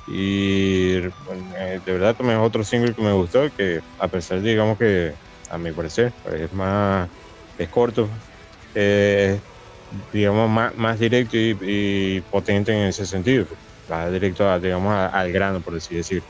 [0.08, 4.78] Y eh, de verdad también es otro single que me gustó, que a pesar, digamos
[4.78, 5.14] que
[5.50, 7.08] a mi parecer, es más,
[7.58, 8.08] es corto,
[10.12, 13.46] digamos, más, más directo y, potente en ese sentido.
[13.90, 16.22] Va directo, digamos, al grano, por así decir.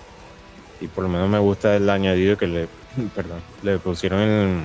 [0.81, 2.69] Y por lo menos me gusta el añadido que le,
[3.15, 4.65] perdón, le pusieron en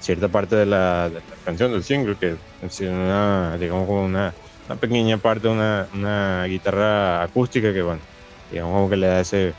[0.00, 1.10] cierta parte de la,
[1.44, 4.34] canción del single, que es una, digamos, como una,
[4.66, 8.00] una pequeña parte, una, una guitarra acústica que, bueno,
[8.50, 9.54] digamos, como que le da ese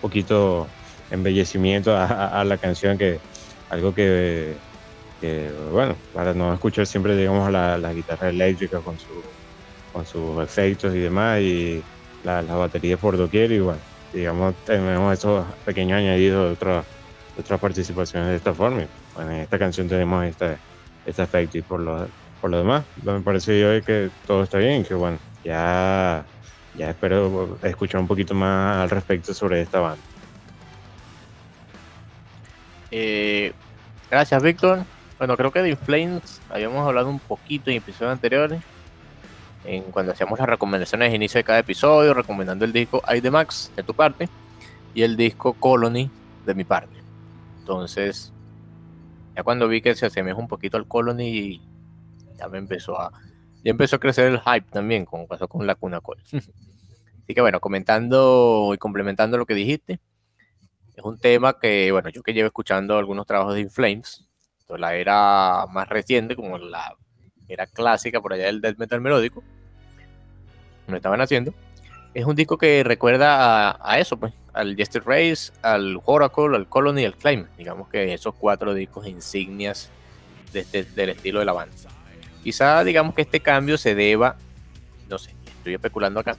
[0.00, 0.66] poquito
[1.10, 3.20] embellecimiento a, la canción, que
[3.72, 4.54] algo que,
[5.72, 9.08] bueno, para no escuchar siempre, digamos, la, la guitarra eléctrica con, su,
[9.92, 11.82] con sus efectos y demás, y
[12.22, 13.80] las baterías por doquier, y bueno,
[14.12, 16.84] digamos, tenemos esos pequeños añadidos de otras
[17.38, 18.84] otras participaciones de esta forma.
[19.14, 20.58] Bueno, en esta canción tenemos este,
[21.06, 22.06] este efecto y por lo,
[22.40, 26.24] por lo demás, me parece yo que todo está bien, que bueno, ya,
[26.76, 30.11] ya espero escuchar un poquito más al respecto sobre esta banda.
[32.92, 33.54] Eh,
[34.10, 34.84] gracias, Víctor.
[35.18, 38.60] Bueno, creo que de Inflames habíamos hablado un poquito en episodios anteriores,
[39.64, 43.72] en cuando hacíamos las recomendaciones de inicio de cada episodio, recomendando el disco I Max
[43.74, 44.28] de tu parte
[44.94, 46.10] y el disco Colony
[46.44, 46.96] de mi parte.
[47.60, 48.32] Entonces,
[49.34, 51.62] ya cuando vi que se asemeja un poquito al Colony,
[52.36, 53.10] ya me empezó a,
[53.64, 56.18] ya empezó a crecer el hype también, como pasó con la Cuna Col.
[56.32, 59.98] Así que bueno, comentando y complementando lo que dijiste,
[60.96, 64.28] es un tema que, bueno, yo que llevo escuchando algunos trabajos de Inflames,
[64.78, 66.96] la era más reciente, como la
[67.48, 69.42] era clásica por allá del death metal melódico,
[70.86, 71.52] lo estaban haciendo,
[72.14, 76.68] es un disco que recuerda a, a eso, pues, al Jester Race, al Oracle, al
[76.68, 77.46] Colony y al Climb.
[77.56, 79.90] Digamos que esos cuatro discos insignias
[80.52, 81.74] de este, del estilo de la banda.
[82.42, 84.36] Quizá digamos que este cambio se deba,
[85.08, 86.36] no sé, estoy especulando acá,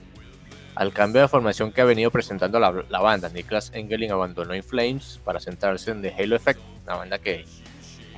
[0.74, 3.28] al cambio de formación que ha venido presentando la, banda.
[3.28, 7.44] Niklas Engeling abandonó In Flames para centrarse en The Halo Effect, una banda que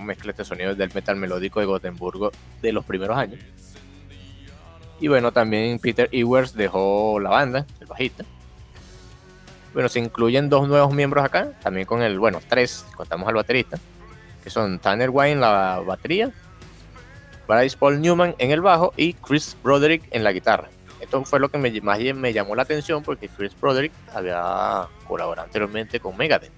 [0.00, 2.32] mezcla este sonido del metal melódico de Gotemburgo
[2.62, 3.40] de los primeros años.
[5.00, 8.24] Y bueno, también Peter Ewers dejó la banda, el bajista,
[9.76, 13.78] bueno, se incluyen dos nuevos miembros acá, también con el, bueno, tres, contamos al baterista,
[14.42, 16.30] que son Tanner Wine la batería,
[17.46, 20.70] Bryce Paul Newman en el bajo y Chris Broderick en la guitarra.
[21.00, 25.46] Esto fue lo que me, más me llamó la atención porque Chris Broderick había colaborado
[25.46, 26.52] anteriormente con Megadeth.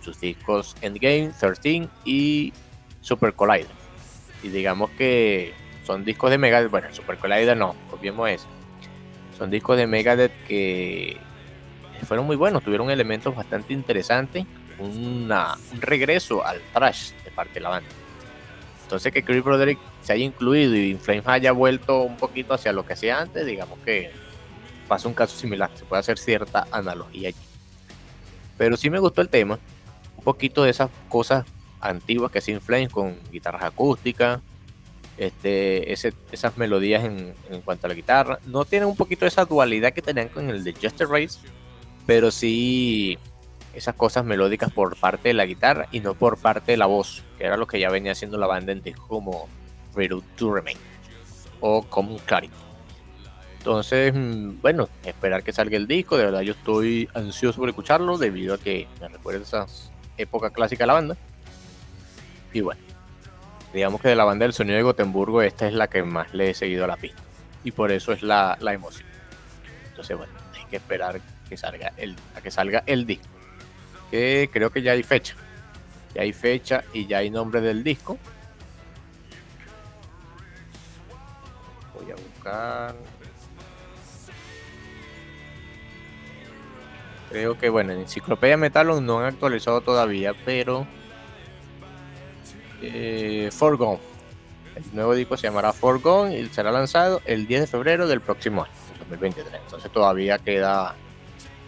[0.00, 2.52] Sus discos Endgame, 13 y
[3.00, 3.66] Super Collider.
[4.42, 5.52] Y digamos que
[5.84, 8.46] son discos de Megadeth, bueno, Super Collider no, obviemos eso.
[9.36, 11.16] Son discos de Megadeth que
[12.04, 14.46] fueron muy buenos, tuvieron elementos bastante interesantes,
[14.78, 15.30] un
[15.80, 17.88] regreso al trash de parte de la banda.
[18.88, 22.86] Entonces que Chris Broderick se haya incluido y Flames haya vuelto un poquito hacia lo
[22.86, 24.10] que hacía antes, digamos que
[24.88, 27.36] pasa un caso similar, se puede hacer cierta analogía allí.
[28.56, 29.58] Pero sí me gustó el tema,
[30.16, 31.44] un poquito de esas cosas
[31.80, 34.40] antiguas que hacía Flames con guitarras acústicas,
[35.18, 37.34] este, esas melodías en,
[37.66, 38.38] cuanto a la guitarra.
[38.46, 41.40] No tienen un poquito esa dualidad que tenían con el de Just Race,
[42.06, 43.18] pero sí
[43.78, 47.22] esas cosas melódicas por parte de la guitarra y no por parte de la voz,
[47.38, 49.48] que era lo que ya venía haciendo la banda en discos como
[49.94, 50.76] Redo to Remain
[51.60, 52.54] o Common Clarity.
[53.58, 58.18] Entonces, mm, bueno, esperar que salga el disco, de verdad yo estoy ansioso por escucharlo
[58.18, 61.16] debido a que me recuerda esas épocas clásicas de la banda.
[62.52, 62.80] Y bueno,
[63.72, 66.50] digamos que de la banda del sonido de Gotemburgo esta es la que más le
[66.50, 67.22] he seguido a la pista
[67.62, 69.06] y por eso es la, la emoción.
[69.90, 73.37] Entonces, bueno, hay que esperar que salga el, a que salga el disco
[74.10, 75.34] que creo que ya hay fecha.
[76.14, 78.18] Ya hay fecha y ya hay nombre del disco.
[81.94, 82.94] Voy a buscar.
[87.30, 90.86] Creo que bueno, en Enciclopedia Metalon no han actualizado todavía, pero
[92.80, 94.00] eh, Forgone.
[94.76, 98.62] El nuevo disco se llamará Forgone y será lanzado el 10 de febrero del próximo
[98.62, 99.52] año, 2023.
[99.62, 100.94] Entonces todavía queda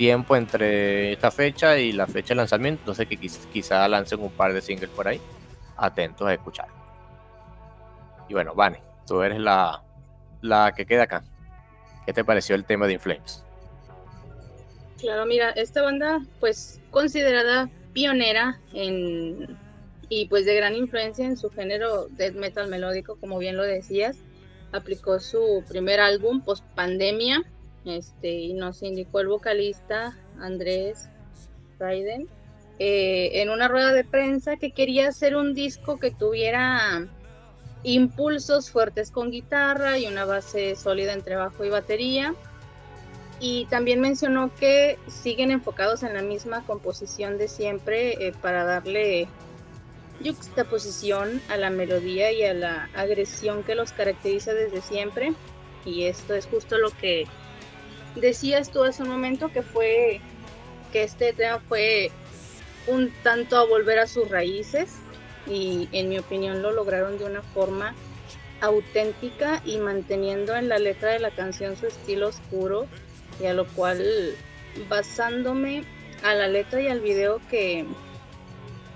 [0.00, 4.54] tiempo entre esta fecha y la fecha de lanzamiento, entonces que quizá lancen un par
[4.54, 5.20] de singles por ahí.
[5.76, 6.68] Atentos a escuchar.
[8.26, 9.82] Y bueno, Vane, tú eres la,
[10.40, 11.22] la que queda acá.
[12.06, 13.44] ¿Qué te pareció el tema de Inflames?
[14.98, 19.54] Claro, mira, esta banda, pues considerada pionera en
[20.08, 24.16] y pues de gran influencia en su género death metal melódico, como bien lo decías,
[24.72, 27.44] aplicó su primer álbum post pandemia
[27.84, 31.08] este, y nos indicó el vocalista Andrés
[31.78, 32.28] Raiden
[32.78, 37.06] eh, en una rueda de prensa que quería hacer un disco que tuviera
[37.82, 42.34] impulsos fuertes con guitarra y una base sólida entre bajo y batería.
[43.38, 49.28] Y también mencionó que siguen enfocados en la misma composición de siempre eh, para darle
[50.24, 55.34] juxtaposición a la melodía y a la agresión que los caracteriza desde siempre.
[55.84, 57.26] Y esto es justo lo que
[58.16, 60.20] decías tú hace un momento que fue
[60.92, 62.10] que este tema fue
[62.86, 64.96] un tanto a volver a sus raíces
[65.46, 67.94] y en mi opinión lo lograron de una forma
[68.60, 72.86] auténtica y manteniendo en la letra de la canción su estilo oscuro
[73.40, 74.34] y a lo cual
[74.88, 75.84] basándome
[76.22, 77.86] a la letra y al video que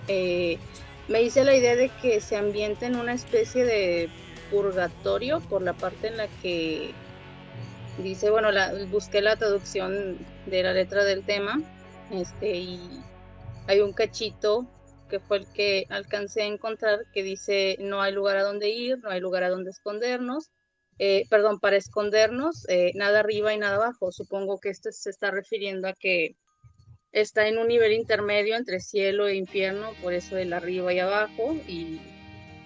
[0.08, 0.58] eh,
[1.08, 4.10] me hice la idea de que se ambiente en una especie de
[4.50, 6.92] purgatorio por la parte en la que
[7.98, 11.60] dice, bueno, la, busqué la traducción de la letra del tema,
[12.10, 12.80] este, y
[13.66, 14.66] hay un cachito
[15.08, 18.98] que fue el que alcancé a encontrar que dice, no hay lugar a donde ir,
[18.98, 20.50] no hay lugar a donde escondernos,
[20.98, 24.12] eh, perdón, para escondernos, eh, nada arriba y nada abajo.
[24.12, 26.36] Supongo que esto se está refiriendo a que
[27.12, 31.54] está en un nivel intermedio entre cielo e infierno, por eso el arriba y abajo,
[31.68, 32.00] y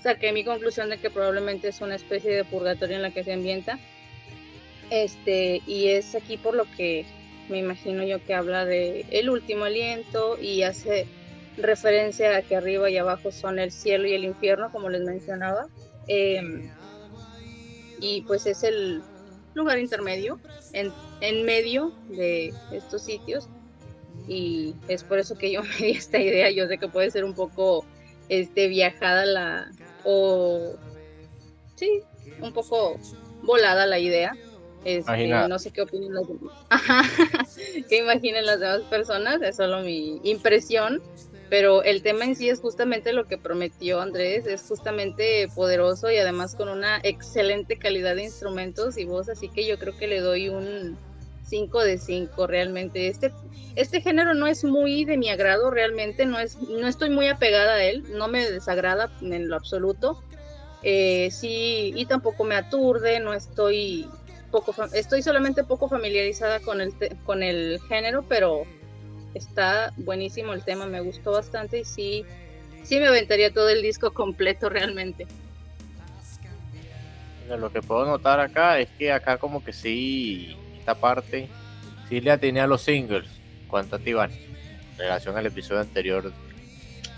[0.03, 3.33] saqué mi conclusión de que probablemente es una especie de purgatorio en la que se
[3.33, 3.79] ambienta
[4.91, 7.05] este, y es aquí por lo que
[7.49, 11.07] me imagino yo que habla de el último aliento y hace
[11.57, 15.67] referencia a que arriba y abajo son el cielo y el infierno, como les mencionaba.
[16.07, 16.71] Em,
[18.01, 19.03] y pues es el
[19.55, 20.39] lugar intermedio,
[20.73, 23.49] en, en, medio de estos sitios.
[24.29, 26.51] Y es por eso que yo me di esta idea.
[26.51, 27.85] Yo sé que puede ser un poco
[28.29, 29.71] este, viajada la.
[30.05, 30.75] o.
[31.75, 32.03] sí,
[32.41, 32.99] un poco
[33.43, 34.33] volada la idea
[34.85, 36.55] este, no sé qué opinan las demás.
[37.89, 39.43] ¿Qué imaginen las demás personas?
[39.43, 41.03] Es solo mi impresión.
[41.51, 46.19] Pero el tema en sí es justamente lo que prometió Andrés, es justamente poderoso y
[46.19, 50.21] además con una excelente calidad de instrumentos y voz, así que yo creo que le
[50.21, 50.99] doy un
[51.49, 53.09] 5 de 5 realmente.
[53.09, 53.33] Este,
[53.77, 57.77] este género no es muy de mi agrado realmente, no, es, no estoy muy apegada
[57.77, 60.23] a él, no me desagrada en lo absoluto.
[60.83, 64.07] Eh, sí, y tampoco me aturde, no estoy
[64.51, 66.93] poco, estoy solamente poco familiarizada con el,
[67.25, 68.65] con el género, pero
[69.35, 72.25] está buenísimo el tema, me gustó bastante y sí,
[72.83, 75.27] sí me aventaría todo el disco completo realmente.
[77.49, 81.49] Lo que puedo notar acá es que acá como que sí, esta parte,
[82.09, 83.27] sí le atiné a los singles,
[83.69, 86.31] cuantitativos en relación al episodio anterior,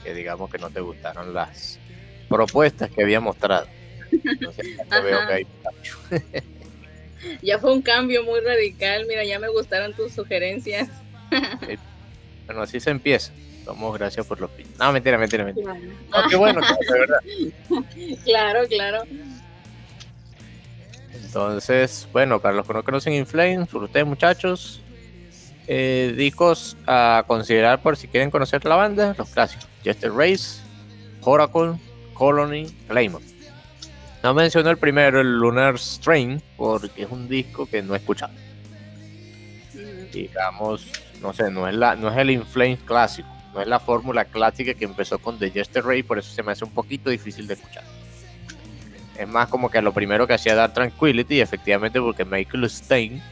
[0.04, 1.80] que digamos que no te gustaron las
[2.28, 3.66] propuestas que había mostrado.
[4.12, 5.46] Entonces, veo que hay
[7.42, 10.88] ya fue un cambio muy radical, mira, ya me gustaron tus sugerencias.
[12.46, 13.32] bueno, así se empieza.
[13.64, 14.50] Tomos gracias por los.
[14.78, 15.76] No, mentira, mentira, mentira.
[16.08, 16.28] Claro.
[16.28, 17.20] qué bueno, de verdad.
[18.24, 19.02] claro, claro.
[21.14, 24.80] Entonces, bueno, para los que no conocen Inflame, por ustedes muchachos,
[25.68, 29.68] eh, discos a considerar por si quieren conocer la banda, los clásicos.
[29.84, 30.60] Jester Race,
[31.20, 31.74] Oracle,
[32.14, 33.24] Colony, Claymore.
[34.22, 38.32] No menciono el primero, el Lunar Strain, porque es un disco que no he escuchado.
[39.72, 40.10] Mm.
[40.12, 40.86] Digamos,
[41.22, 44.74] no sé, no es, la, no es el Inflames clásico, no es la fórmula clásica
[44.74, 47.54] que empezó con The Jester Ray, por eso se me hace un poquito difícil de
[47.54, 47.84] escuchar.
[49.16, 53.22] Es más como que lo primero que hacía Dark Tranquility, efectivamente porque Michael Stein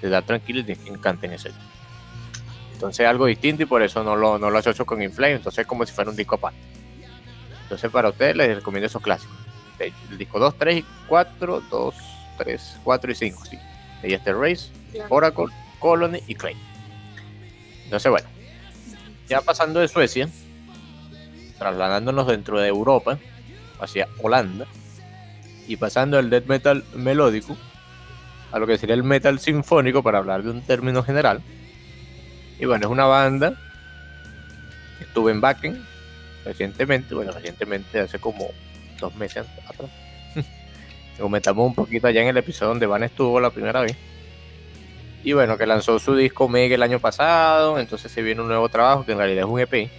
[0.00, 1.50] de Dark Tranquility es quien canta en ese
[2.72, 5.66] Entonces algo distinto y por eso no lo, no lo asocio con Inflame, entonces es
[5.66, 6.60] como si fuera un disco aparte.
[7.64, 9.49] Entonces para ustedes les recomiendo esos clásicos
[9.80, 11.94] el disco 2, 3 y 4, 2,
[12.38, 13.58] 3, 4 y 5, sí.
[14.02, 14.70] De este Race,
[15.08, 15.46] Oracle,
[15.78, 16.56] Colony y Clay.
[17.84, 18.28] Entonces, bueno,
[19.28, 20.28] ya pasando de Suecia,
[21.58, 23.18] trasladándonos dentro de Europa,
[23.80, 24.66] hacia Holanda,
[25.66, 27.56] y pasando del death metal melódico
[28.52, 31.42] a lo que sería el metal sinfónico, para hablar de un término general.
[32.58, 33.54] Y bueno, es una banda
[34.98, 35.86] que estuve en Backen
[36.44, 38.48] recientemente, bueno, recientemente hace como
[39.00, 39.90] dos meses atrás.
[41.18, 43.96] Comentamos un poquito allá en el episodio donde Van estuvo la primera vez.
[45.22, 48.68] Y bueno, que lanzó su disco Mega el año pasado, entonces se viene un nuevo
[48.68, 49.90] trabajo que en realidad es un EP,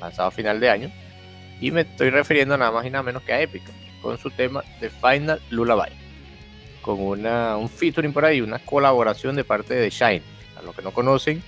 [0.00, 0.92] lanzado a final de año.
[1.60, 3.72] Y me estoy refiriendo nada más y nada menos que a Epica,
[4.02, 5.92] con su tema The Final Lullaby,
[6.82, 10.22] con una, un featuring por ahí, una colaboración de parte de Shining.
[10.58, 11.42] A los que no conocen,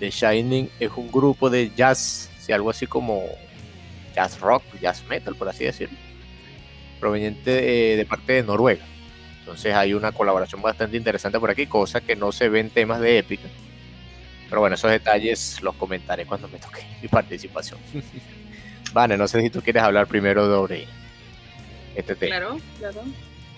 [0.00, 3.22] The Shining es un grupo de jazz, si algo así como
[4.14, 5.96] jazz rock, jazz metal, por así decirlo,
[7.00, 7.50] proveniente
[7.96, 8.84] de, parte de Noruega.
[9.40, 13.00] Entonces hay una colaboración bastante interesante por aquí, cosa que no se ve en temas
[13.00, 13.48] de épica.
[14.48, 17.78] Pero bueno, esos detalles los comentaré cuando me toque mi participación.
[18.92, 20.86] vale, no sé si tú quieres hablar primero sobre
[21.94, 22.36] este tema.
[22.36, 23.02] Claro, claro.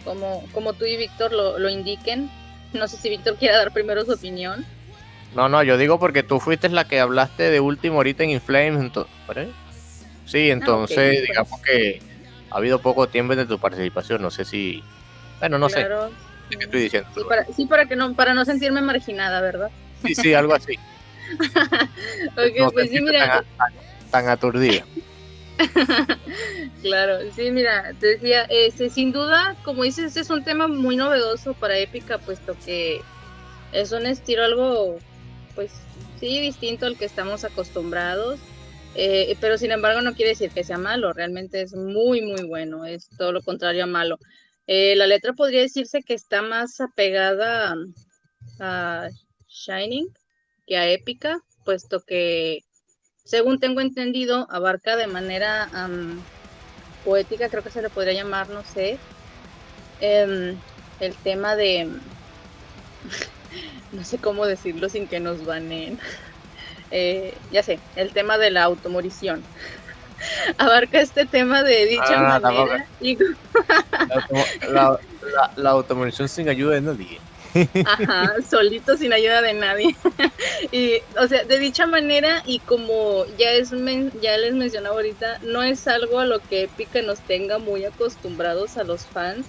[0.05, 2.31] Como, como tú y Víctor lo, lo indiquen.
[2.73, 4.65] No sé si Víctor quiere dar primero su opinión.
[5.35, 8.81] No, no, yo digo porque tú fuiste la que hablaste de último ahorita en Inflames.
[8.81, 9.13] Entonces,
[10.27, 12.01] Sí, ah, entonces digamos que
[12.51, 14.83] ha habido poco tiempo de tu participación, no sé si...
[15.39, 15.87] Bueno, no sé.
[16.51, 17.09] ¿Qué estoy diciendo?
[17.57, 19.71] Sí para, que no, para no sentirme marginada, ¿verdad?
[20.05, 20.79] Sí, sí, algo así.
[22.31, 23.45] ok, pues sí, mira.
[24.11, 24.85] Tan, aturdida.
[26.83, 30.97] claro, sí, mira, te decía, este, sin duda, como dices, este es un tema muy
[30.97, 33.01] novedoso para Épica, puesto que
[33.73, 34.99] es un estilo algo,
[35.55, 35.73] pues
[36.21, 38.39] sí, distinto al que estamos acostumbrados.
[38.99, 42.87] Eh, pero sin embargo no quiere decir que sea malo, realmente es muy, muy bueno,
[42.87, 44.19] es todo lo contrario a malo.
[44.67, 47.77] Eh, la letra podría decirse que está más apegada
[48.59, 49.09] a
[49.49, 50.09] Shining
[50.67, 52.61] que a Épica, puesto que,
[53.23, 55.69] según tengo entendido, abarca de manera
[57.05, 58.99] poética, creo que se le podría llamar, no sé,
[60.01, 60.59] em,
[61.01, 61.91] el tema de,
[63.93, 66.01] no sé cómo decirlo sin que nos baneen.
[66.91, 69.43] Eh, ya sé, el tema de la automorición.
[70.59, 72.87] Abarca este tema de dicha ah, manera.
[74.71, 74.99] la,
[75.57, 77.21] la, automorición sin ayuda de nadie.
[77.87, 79.97] Ajá, solito sin ayuda de nadie.
[80.73, 83.71] y, o sea, de dicha manera, y como ya es
[84.21, 88.77] ya les mencionaba ahorita, no es algo a lo que Epica nos tenga muy acostumbrados
[88.77, 89.47] a los fans,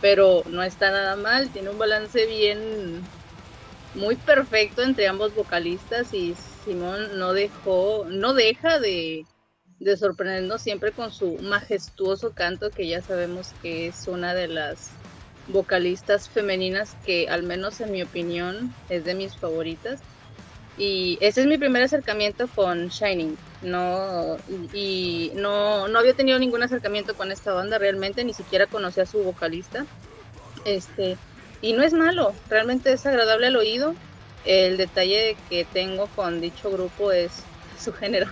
[0.00, 3.02] pero no está nada mal, tiene un balance bien
[3.94, 6.34] muy perfecto entre ambos vocalistas y
[6.64, 9.24] Simón no dejó, no deja de,
[9.98, 14.90] sorprendernos siempre con su majestuoso canto, que ya sabemos que es una de las
[15.48, 20.00] vocalistas femeninas que al menos en mi opinión es de mis favoritas.
[20.78, 23.36] Y ese es mi primer acercamiento con Shining.
[23.62, 24.38] No,
[24.72, 29.06] y no, no había tenido ningún acercamiento con esta banda realmente, ni siquiera conocía a
[29.06, 29.84] su vocalista.
[30.64, 31.18] Este,
[31.60, 33.94] y no es malo, realmente es agradable al oído.
[34.44, 37.44] El detalle que tengo con dicho grupo es
[37.78, 38.26] su género.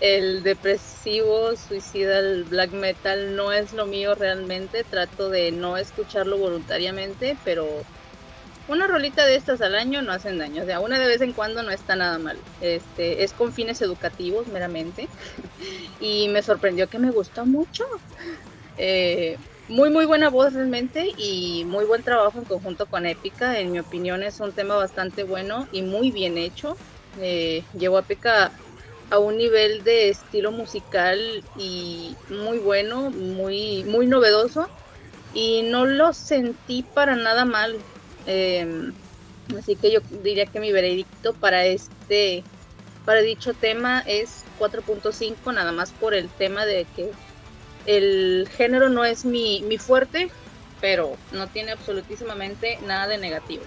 [0.00, 4.84] El depresivo, suicidal, black metal no es lo mío realmente.
[4.84, 7.66] Trato de no escucharlo voluntariamente, pero
[8.68, 10.62] una rolita de estas al año no hacen daño.
[10.62, 12.38] O sea, una de vez en cuando no está nada mal.
[12.60, 15.08] Este, es con fines educativos meramente.
[16.00, 17.84] Y me sorprendió que me gustó mucho.
[18.76, 19.36] Eh,
[19.68, 23.58] muy muy buena voz realmente y muy buen trabajo en conjunto con Épica.
[23.58, 26.76] En mi opinión es un tema bastante bueno y muy bien hecho.
[27.20, 28.52] Eh, llevó a Épica
[29.10, 31.18] a un nivel de estilo musical
[31.58, 34.68] y muy bueno, muy muy novedoso
[35.34, 37.76] y no lo sentí para nada mal.
[38.26, 38.92] Em,
[39.58, 42.42] así que yo diría que mi veredicto para este
[43.04, 47.10] para dicho tema es 4.5 nada más por el tema de que
[47.88, 50.30] el género no es mi, mi fuerte,
[50.78, 53.62] pero no tiene absolutísimamente nada de negativo.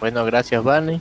[0.00, 1.00] Bueno, gracias, Vani.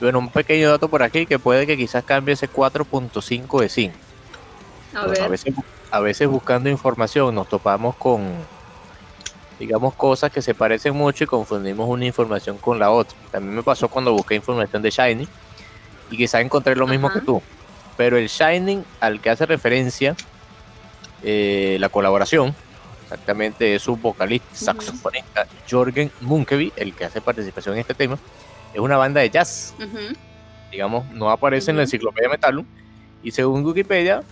[0.00, 3.94] Bueno, un pequeño dato por aquí que puede que quizás cambie ese 4.5 de 5.
[4.94, 5.54] A veces,
[5.92, 8.28] a veces buscando información nos topamos con,
[9.60, 13.16] digamos, cosas que se parecen mucho y confundimos una información con la otra.
[13.30, 15.28] También me pasó cuando busqué información de Shiny
[16.10, 17.20] y quizás encontré lo mismo Ajá.
[17.20, 17.40] que tú.
[17.96, 20.16] Pero el Shining al que hace referencia
[21.22, 22.54] eh, la colaboración,
[23.02, 28.18] exactamente es su vocalista, saxofonista Jorgen Munkeby, el que hace participación en este tema,
[28.72, 29.74] es una banda de jazz.
[30.70, 32.64] Digamos, no aparece en la enciclopedia Metalum.
[33.22, 34.22] Y según Wikipedia,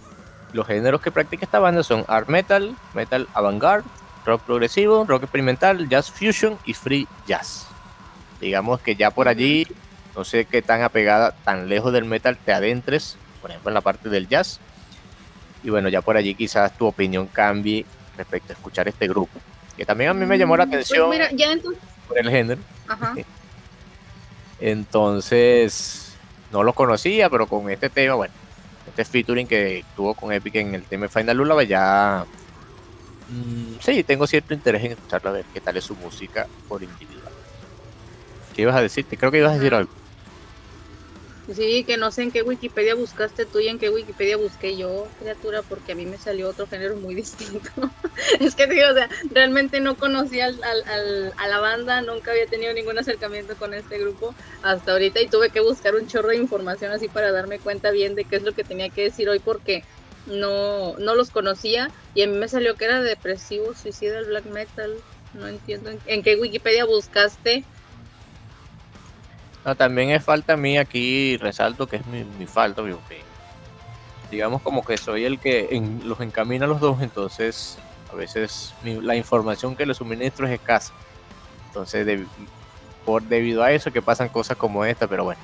[0.53, 3.87] los géneros que practica esta banda son art metal, metal avant-garde,
[4.25, 7.67] rock progresivo, rock experimental, jazz fusion y free jazz.
[8.41, 9.67] Digamos que ya por allí,
[10.17, 13.81] no sé qué tan apegada, tan lejos del metal te adentres, por ejemplo en la
[13.81, 14.61] parte del jazz.
[15.63, 17.85] Y bueno, ya por allí quizás tu opinión cambie
[18.17, 19.39] respecto a escuchar este grupo.
[19.77, 21.83] Que también a mí me llamó la Mm, pues atención mira, ya entonces.
[22.09, 22.61] por el género.
[22.89, 23.15] Ajá.
[24.61, 26.13] Entonces,
[26.53, 28.35] no lo conocía, pero con este tema, bueno,
[28.87, 32.25] este featuring que tuvo con Epic en el tema de Final Lullaby, ya.
[33.29, 36.83] mm, sí, tengo cierto interés en escucharlo a ver qué tal es su música por
[36.83, 37.33] individual.
[38.55, 39.07] ¿Qué ibas a decir?
[39.07, 39.91] Creo que ibas a decir algo.
[41.53, 45.13] Sí, que no sé en qué Wikipedia buscaste tú y en qué Wikipedia busqué yo,
[45.17, 47.71] criatura, porque a mí me salió otro género muy distinto.
[48.41, 52.31] es que digo, o sea, realmente no conocía al, al- al- a la banda, nunca
[52.31, 56.29] había tenido ningún acercamiento con este grupo hasta ahorita y tuve que buscar un chorro
[56.29, 59.29] de información así para darme cuenta bien de qué es lo que tenía que decir
[59.29, 59.83] hoy porque
[60.25, 65.05] no, no los conocía y a mí me salió que era depresivo, suicida, black metal.
[65.33, 67.67] No entiendo en, en qué Wikipedia buscaste.
[69.71, 73.21] No, también es falta mí aquí, resalto que es mi, mi falta, que
[74.29, 77.79] digamos como que soy el que en- los encamina a los dos, entonces
[78.13, 80.93] a veces mi- la información que les suministro es escasa.
[81.69, 82.27] Entonces, de-
[83.05, 85.41] por debido a eso que pasan cosas como esta, pero bueno,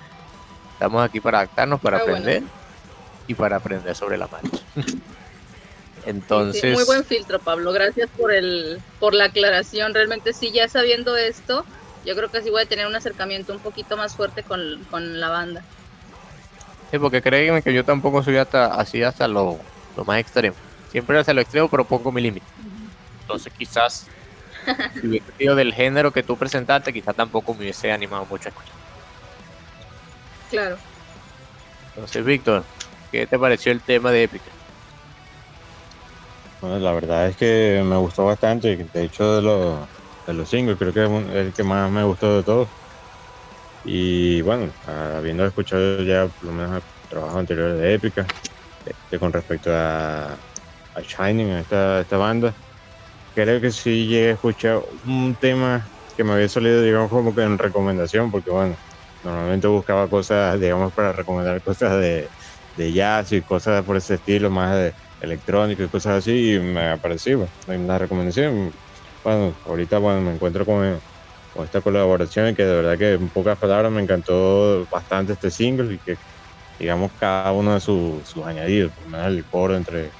[0.72, 2.16] estamos aquí para adaptarnos, para Ah, bueno.
[2.18, 2.42] aprender
[3.28, 4.58] y para aprender sobre la marcha.
[4.84, 4.92] Sí,
[6.02, 7.72] sí, Entonces, muy buen filtro, Pablo.
[7.72, 9.92] Gracias por el por la aclaración.
[9.94, 11.64] Realmente sí, ya sabiendo esto,
[12.06, 15.20] yo creo que sí voy a tener un acercamiento un poquito más fuerte con, con
[15.20, 15.62] la banda.
[16.90, 19.58] sí, porque créanme que yo tampoco soy hasta así hasta lo,
[19.96, 20.56] lo más extremo.
[20.90, 22.46] Siempre hacia lo extremo, pero pongo mi límite.
[23.22, 24.06] Entonces quizás
[25.00, 28.50] si hubiese sido del género que tú presentaste, quizás tampoco me hubiese animado mucho a
[28.50, 28.74] escuchar.
[30.50, 30.76] Claro.
[31.88, 32.62] Entonces, Víctor,
[33.10, 34.44] ¿qué te pareció el tema de Épica?
[36.60, 38.76] Bueno, la verdad es que me gustó bastante.
[38.76, 39.88] De hecho, de los,
[40.26, 42.68] de los singles, creo que es el que más me gustó de todos.
[43.84, 48.26] Y bueno, habiendo escuchado ya por lo menos el trabajo anterior de Épica,
[48.84, 52.52] este, con respecto a, a Shining, esta, esta banda,
[53.34, 57.42] creo que sí llegué a escuchar un tema que me había salido, digamos, como que
[57.42, 58.76] en recomendación, porque bueno,
[59.22, 62.28] normalmente buscaba cosas, digamos, para recomendar cosas de,
[62.76, 66.90] de jazz y cosas por ese estilo, más de electrónico y cosas así, y me
[66.90, 68.72] apareció en la recomendación.
[69.26, 71.00] Bueno, ahorita bueno, me encuentro con,
[71.52, 75.50] con esta colaboración y que de verdad que en pocas palabras me encantó bastante este
[75.50, 76.16] single y que
[76.78, 80.12] digamos cada uno de sus, sus añadidos, por menos el coro entre,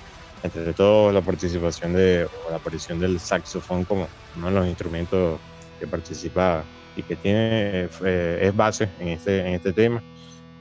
[0.43, 5.39] entre todos, la participación de, o la aparición del saxofón como uno de los instrumentos
[5.79, 6.65] que participa
[6.97, 10.03] y que tiene eh, es base en este, en este tema.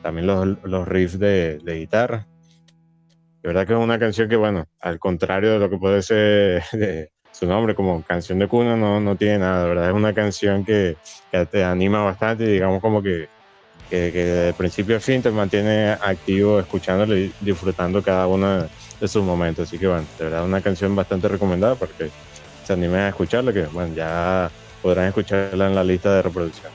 [0.03, 2.27] También los, los riffs de, de guitarra.
[3.41, 6.63] De verdad que es una canción que, bueno, al contrario de lo que puede ser
[6.73, 9.63] de su nombre como canción de cuna, no, no tiene nada.
[9.63, 10.95] De verdad es una canción que,
[11.31, 13.27] que te anima bastante y digamos como que,
[13.89, 18.67] que, que de principio a fin te mantiene activo escuchándole y disfrutando cada uno
[18.99, 19.67] de sus momentos.
[19.67, 22.09] Así que, bueno, de verdad es una canción bastante recomendada porque
[22.63, 24.49] se animen a escucharla, que, bueno, ya
[24.81, 26.71] podrán escucharla en la lista de reproducción.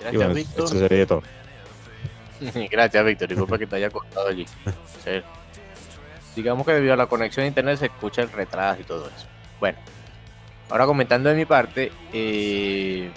[0.00, 0.64] Y Gracias, bueno, Víctor.
[0.64, 1.22] eso sería todo.
[2.70, 3.28] Gracias, Víctor.
[3.28, 4.44] Disculpa que te haya cortado allí.
[5.04, 5.22] Sí.
[6.34, 9.26] Digamos que debido a la conexión a internet se escucha el retraso y todo eso.
[9.60, 9.78] Bueno,
[10.70, 13.10] ahora comentando de mi parte, eh,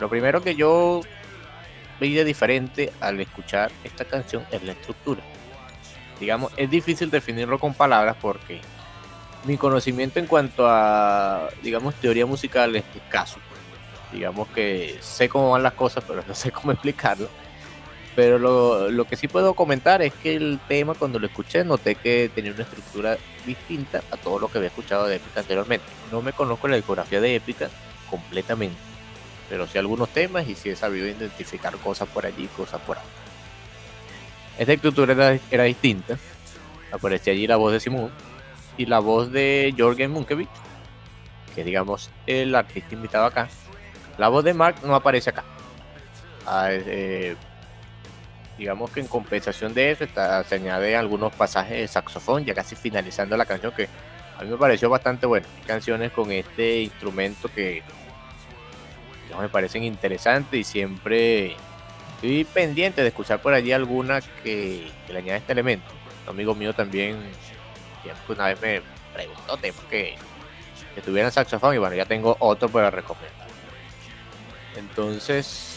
[0.00, 1.00] lo primero que yo
[2.00, 5.22] vi de diferente al escuchar esta canción es la estructura.
[6.20, 8.60] digamos, es difícil definirlo con palabras porque
[9.44, 13.38] mi conocimiento en cuanto a, digamos, teoría musical es escaso.
[14.12, 17.28] Digamos que sé cómo van las cosas, pero no sé cómo explicarlo.
[18.16, 22.30] Pero lo, que sí puedo comentar es que el tema cuando lo escuché noté que
[22.34, 25.84] tenía una estructura distinta a todo lo que había escuchado de Épica anteriormente.
[26.10, 27.68] No me conozco la discografía de Épica
[28.08, 28.78] completamente,
[29.50, 33.04] pero sí algunos temas y sí he sabido identificar cosas por allí, cosas por ahí.
[34.58, 36.16] Esta estructura era, era distinta.
[36.90, 38.10] Aparecía allí la voz de Simón
[38.78, 40.48] y la voz de Jorgen Munkevich,
[41.54, 43.50] que digamos el artista invitado acá.
[44.16, 45.44] La voz de Mark no aparece acá.
[46.46, 47.36] Ah, eh,
[48.58, 50.06] digamos que en compensación de eso
[50.48, 53.88] se añade algunos pasajes de saxofón, ya casi finalizando la canción, que
[54.38, 55.46] a mí me pareció bastante bueno.
[55.66, 57.82] Canciones con este instrumento que
[59.40, 61.56] me parecen interesantes y siempre
[62.14, 65.86] estoy pendiente de escuchar por allí alguna que, le añade este elemento.
[66.24, 67.18] Un amigo mío también
[68.28, 68.82] una vez me
[69.12, 70.14] preguntó temas que,
[70.94, 73.46] que tuvieran saxofón y bueno, ya tengo otro para recomendar.
[74.76, 75.75] Entonces,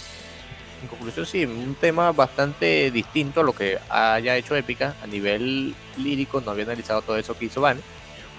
[0.82, 5.76] en conclusión, sí, un tema bastante distinto a lo que haya hecho Épica a nivel
[5.98, 6.42] lírico.
[6.42, 7.82] No había analizado todo eso que hizo Van.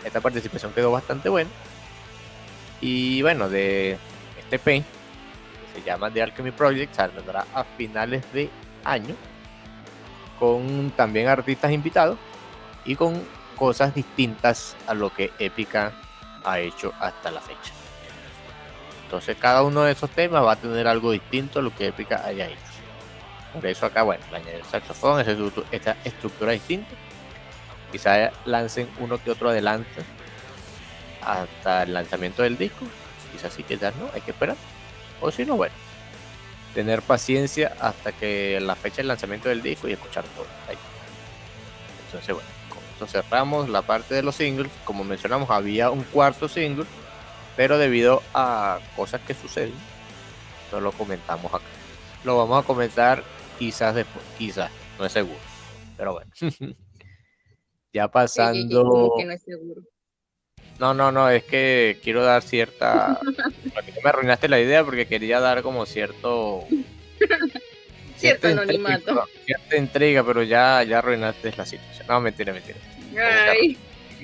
[0.04, 1.50] Esta participación quedó bastante buena.
[2.80, 3.98] Y bueno, de
[4.38, 8.48] este P, que se llama The Alchemy Project, saldrá a finales de
[8.84, 9.14] año.
[10.38, 12.18] Con también artistas invitados
[12.86, 13.22] y con
[13.56, 15.92] cosas distintas a lo que Épica
[16.42, 17.79] ha hecho hasta la fecha.
[19.10, 22.24] Entonces cada uno de esos temas va a tener algo distinto a lo que Epica
[22.24, 22.60] haya hecho.
[23.52, 25.20] Por eso acá, bueno, le añadir saxofón,
[25.72, 26.92] esta estructura distinta.
[27.90, 30.04] Quizá lancen uno que otro adelante
[31.22, 32.86] hasta el lanzamiento del disco.
[33.32, 34.54] Quizás sí, quizás no, hay que esperar.
[35.20, 35.74] O si no, bueno,
[36.72, 40.46] tener paciencia hasta que la fecha del lanzamiento del disco y escuchar todo.
[42.06, 42.48] Entonces, bueno,
[42.96, 44.70] con cerramos la parte de los singles.
[44.84, 46.86] Como mencionamos, había un cuarto single
[47.56, 49.74] pero debido a cosas que suceden,
[50.72, 51.64] no lo comentamos acá.
[52.24, 53.22] Lo vamos a comentar
[53.58, 55.38] quizás después, quizás, no es seguro.
[55.96, 56.30] Pero bueno.
[57.92, 58.84] ya pasando.
[58.84, 59.82] no, es seguro?
[60.78, 63.20] no, no, no, es que quiero dar cierta.
[64.02, 66.66] me arruinaste la idea porque quería dar como cierto.
[68.16, 69.26] cierto anonimato.
[69.44, 72.06] cierta intriga, pero ya, ya arruinaste la situación.
[72.08, 72.78] No, mentira, mentira.
[73.50, 73.76] Ay,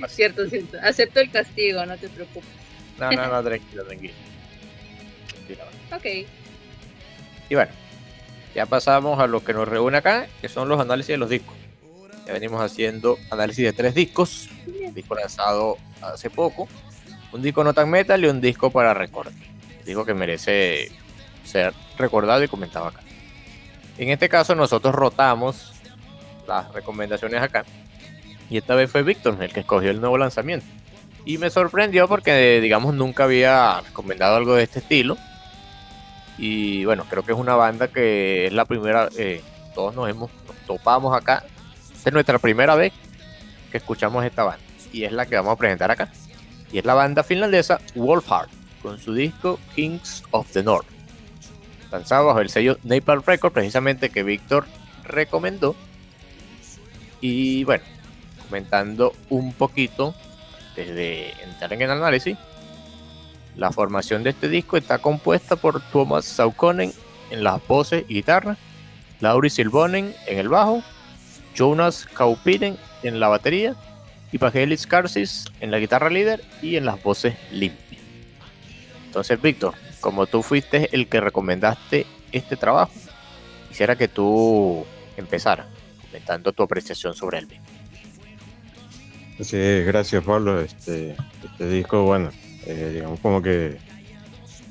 [0.08, 0.78] cierto, cierto.
[0.82, 2.65] Acepto el castigo, no te preocupes.
[2.99, 4.14] No, no, no, tranquilo, tranquilo.
[5.92, 6.05] Ok.
[7.49, 7.70] Y bueno,
[8.55, 11.55] ya pasamos a lo que nos reúne acá, que son los análisis de los discos.
[12.26, 14.49] Ya venimos haciendo análisis de tres discos.
[14.66, 16.68] Un disco lanzado hace poco,
[17.32, 19.32] un disco no tan metal y un disco para recordar.
[19.84, 20.90] Disco que merece
[21.44, 23.01] ser recordado y comentado acá.
[23.99, 25.74] En este caso nosotros rotamos
[26.49, 27.64] las recomendaciones acá.
[28.51, 30.66] Y esta vez fue Víctor el que escogió el nuevo lanzamiento.
[31.26, 35.18] Y me sorprendió porque, digamos, nunca había recomendado algo de este estilo.
[36.38, 39.42] Y bueno, creo que es una banda que es la primera, eh,
[39.74, 40.30] todos nos hemos,
[40.68, 41.44] topamos acá.
[41.96, 42.92] Esta es nuestra primera vez
[43.72, 44.64] que escuchamos esta banda.
[44.92, 46.12] Y es la que vamos a presentar acá.
[46.70, 48.48] Y es la banda finlandesa Wolfheart,
[48.80, 50.86] con su disco Kings of the North.
[51.90, 54.64] Lanzado bajo el sello Napalm Records, precisamente que Víctor
[55.02, 55.74] recomendó.
[57.20, 57.82] Y bueno,
[58.44, 60.14] comentando un poquito
[60.76, 62.36] desde entrar en el análisis,
[63.56, 66.92] la formación de este disco está compuesta por Thomas Saukonen
[67.30, 68.56] en las voces y guitarra,
[69.20, 70.82] Lauri Silvonen en el bajo,
[71.54, 73.74] Jonas Kaupinen en la batería
[74.30, 78.02] y Pagelis Karsis en la guitarra líder y en las voces limpias.
[79.06, 82.92] Entonces, Víctor, como tú fuiste el que recomendaste este trabajo,
[83.70, 84.84] quisiera que tú
[85.16, 85.66] empezaras
[86.02, 87.48] comentando tu apreciación sobre él
[89.41, 90.61] Sí, gracias Pablo.
[90.61, 91.14] Este,
[91.45, 92.30] este disco, bueno,
[92.64, 93.76] eh, digamos como que,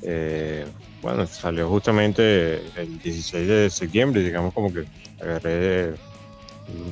[0.02, 0.66] eh,
[1.02, 4.84] bueno, salió justamente el 16 de septiembre, digamos como que
[5.20, 5.94] agarré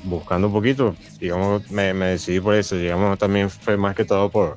[0.04, 4.56] buscando un poquito, digamos, me, decidí por eso, digamos, también fue más que todo por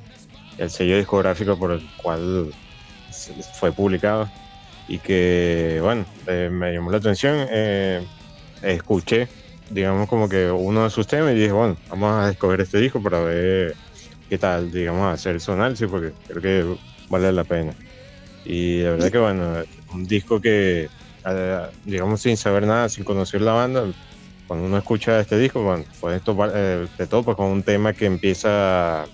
[0.56, 2.54] el sello discográfico por el cual
[3.54, 4.30] fue publicado
[4.86, 7.48] y que, bueno, eh, me llamó la atención,
[8.62, 9.28] escuché
[9.70, 13.02] digamos, como que uno de sus temas y dije, bueno, vamos a escoger este disco
[13.02, 13.74] para ver
[14.28, 17.72] qué tal, digamos, hacer su análisis porque creo que vale la pena.
[18.44, 19.54] Y la verdad que, bueno,
[19.92, 20.88] un disco que,
[21.84, 23.84] digamos, sin saber nada, sin conocer la banda,
[24.46, 28.06] cuando uno escucha este disco, bueno, pues topar, eh, te topas con un tema que
[28.06, 29.04] empieza,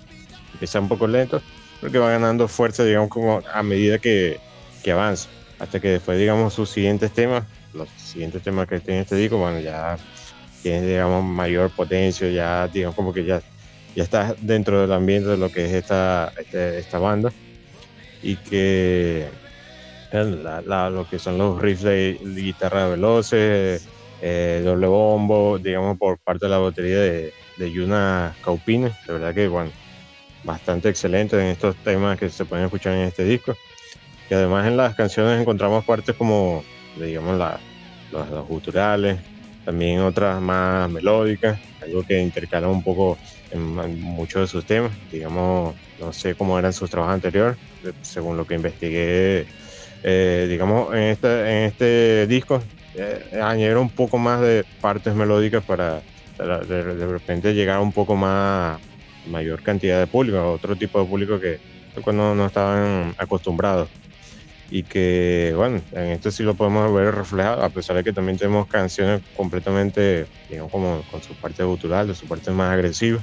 [0.53, 1.41] empieza un poco lento,
[1.81, 4.39] pero que va ganando fuerza, digamos, como a medida que,
[4.81, 5.27] que avanza.
[5.59, 7.43] Hasta que después, digamos, sus siguientes temas,
[7.73, 9.97] los siguientes temas que tiene este disco, bueno, ya
[10.65, 13.39] tiene, digamos, mayor potencia, ya, digamos, como que ya,
[13.95, 17.31] ya está dentro del ambiente de lo que es esta, este, esta banda.
[18.23, 19.27] Y que
[20.11, 23.87] lo que son los riffs de, guitarra veloces,
[24.23, 28.91] eh, doble bombo, digamos, por parte de la batería de, de Yuna Kaupine.
[29.05, 29.69] De verdad que, bueno,
[30.43, 33.55] bastante excelente en estos temas que se pueden escuchar en este disco.
[34.31, 36.63] Y además en las canciones encontramos partes como,
[36.99, 37.59] digamos, la,
[38.11, 39.19] los, los guturales,
[39.65, 43.17] también otras más melódicas, algo que intercala un poco
[43.51, 44.91] en, muchos de sus temas.
[45.11, 47.57] Digamos, no sé cómo eran sus trabajos anteriores,
[48.01, 49.47] según lo que investigué,
[50.03, 52.61] eh, digamos, en este, en este disco
[52.93, 56.01] eh, añadieron un poco más de partes melódicas para,
[56.37, 58.79] de, repente llegar un poco más
[59.27, 61.59] mayor cantidad de público, otro tipo de público que
[62.03, 63.89] cuando no estaban acostumbrados
[64.69, 68.37] y que bueno, en esto sí lo podemos ver reflejado, a pesar de que también
[68.37, 73.21] tenemos canciones completamente, digamos, como con su parte cultural, de su parte más agresiva.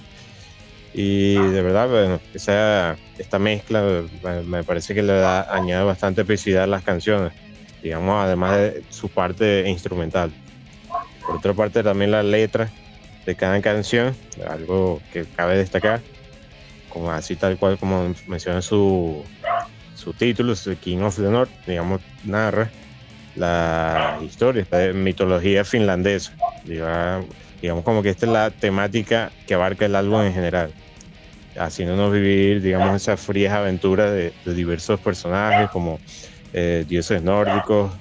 [0.94, 4.02] Y de verdad, esa, esta mezcla
[4.44, 7.32] me parece que le da, añade bastante epicidad a las canciones,
[7.82, 10.30] digamos, además de su parte instrumental.
[11.26, 12.70] Por otra parte, también la letra
[13.24, 14.14] de cada canción,
[14.48, 16.02] algo que cabe destacar,
[16.88, 19.24] como así tal cual como menciona su,
[20.02, 22.70] su título, King of the North, digamos, narra
[23.36, 26.32] la historia, esta mitología finlandesa.
[26.64, 30.72] Digamos, como que esta es la temática que abarca el álbum en general,
[31.56, 36.00] haciéndonos vivir, digamos, esas frías aventuras de, diversos personajes como
[36.52, 37.92] eh, dioses nórdicos,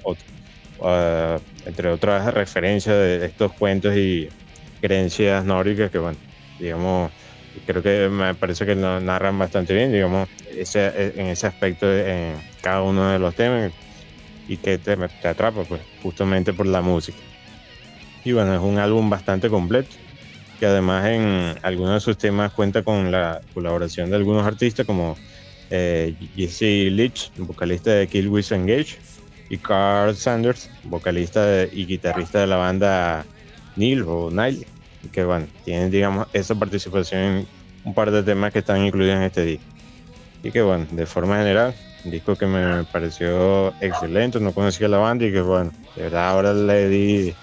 [0.82, 4.28] ah, entre otras referencias de estos cuentos y
[4.80, 6.18] creencias nórdicas que, bueno,
[6.58, 7.12] digamos,
[7.66, 12.34] creo que me parece que lo narran bastante bien, digamos, ese, en ese aspecto en
[12.60, 13.72] cada uno de los temas
[14.48, 17.18] y que te, te atrapa, pues, justamente por la música.
[18.24, 19.90] Y bueno, es un álbum bastante completo,
[20.58, 25.16] que además en algunos de sus temas cuenta con la colaboración de algunos artistas como
[25.70, 28.98] eh, Jesse Leach, vocalista de Kill With Engage,
[29.48, 33.26] y Carl Sanders, vocalista y guitarrista de la banda
[33.76, 34.66] Neil o Nile,
[35.10, 37.46] que bueno, tienen digamos esa participación en
[37.84, 39.64] un par de temas que están incluidos en este disco.
[40.42, 41.74] Y que bueno, de forma general,
[42.04, 46.28] un disco que me pareció excelente, no conocía la banda y que bueno, de verdad
[46.28, 47.34] ahora le di,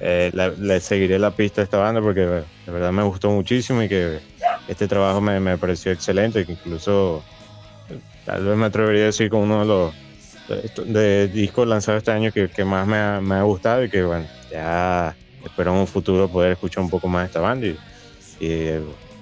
[0.00, 3.88] eh, le seguiré la pista a esta banda porque de verdad me gustó muchísimo y
[3.88, 4.20] que
[4.66, 7.22] este trabajo me, me pareció excelente, que incluso
[8.24, 9.94] tal vez me atrevería a decir con uno de los
[10.86, 14.02] de, discos lanzados este año que, que más me ha, me ha, gustado y que
[14.02, 15.14] bueno, ya
[15.48, 17.78] espero en un futuro poder escuchar un poco más esta banda y,
[18.40, 18.80] y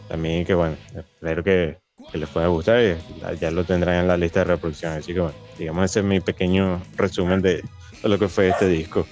[0.09, 1.79] también que bueno, espero que
[2.11, 2.97] que les pueda gustar y
[3.41, 4.93] ya lo tendrán en la lista de reproducción.
[4.93, 7.63] Así que bueno, digamos ese es mi pequeño resumen de,
[8.03, 9.07] lo que fue este disco.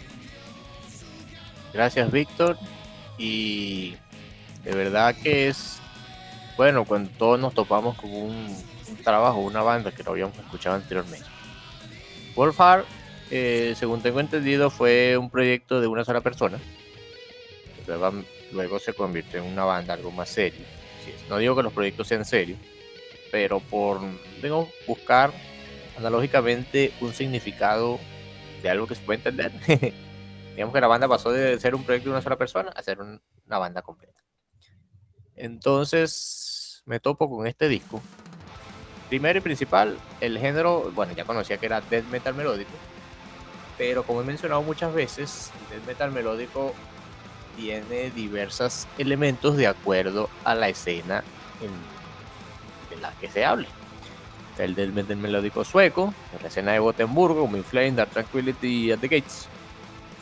[1.73, 2.57] Gracias Víctor
[3.19, 3.97] y
[4.65, 5.81] de verdad que es
[6.57, 8.57] bueno cuando todos nos topamos con un,
[9.03, 11.27] trabajo, una banda que lo habíamos escuchado anteriormente.
[12.37, 12.85] Wolfhard,
[13.31, 16.59] eh, según tengo entendido, fue un proyecto de una sola persona.
[17.87, 20.64] Luego, se convirtió en una banda algo más serio.
[21.28, 22.59] No digo que los proyectos sean serios,
[23.30, 24.01] pero por
[24.43, 25.32] digo, buscar
[25.99, 27.99] analógicamente un significado
[28.62, 29.53] de algo que se puede entender.
[30.55, 33.01] Digamos que la banda pasó de ser un proyecto de una sola persona a ser
[33.01, 34.22] una banda completa.
[35.37, 38.01] Entonces me topo con este disco.
[39.09, 42.70] Primero y principal, el género, bueno, ya conocía que era death metal melódico,
[43.76, 46.74] pero como he mencionado muchas veces, death metal melódico
[47.57, 51.23] tiene diversos elementos de acuerdo a la escena
[51.61, 51.71] en
[53.21, 53.69] que se hable.
[54.59, 59.01] El del metal melódico sueco, la escena de Gotemburgo, como Inflame, Dark Tranquility y At
[59.01, 59.49] the Gates.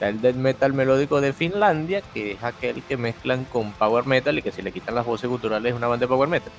[0.00, 4.42] El death metal melódico de Finlandia, que es aquel que mezclan con power metal y
[4.42, 6.50] que si le quitan las voces culturales es una banda de power metal.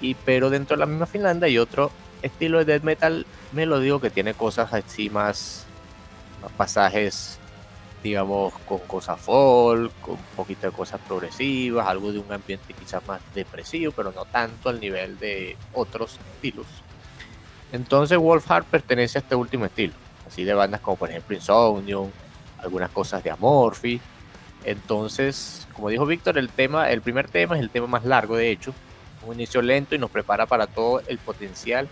[0.00, 1.90] Y pero dentro de la misma Finlandia hay otro
[2.22, 5.66] estilo de death metal melódico que tiene cosas así más
[6.56, 7.40] pasajes
[8.06, 13.04] digamos, con cosas folk, con un poquito de cosas progresivas, algo de un ambiente quizás
[13.08, 16.66] más depresivo, pero no tanto al nivel de otros estilos.
[17.72, 19.94] Entonces Wolfhard pertenece a este último estilo,
[20.24, 22.10] así de bandas como por ejemplo Insomnium,
[22.58, 24.00] algunas cosas de Amorphy.
[24.64, 28.52] Entonces, como dijo Víctor, el tema, el primer tema es el tema más largo de
[28.52, 28.72] hecho,
[29.26, 31.88] un inicio lento y nos prepara para todo el potencial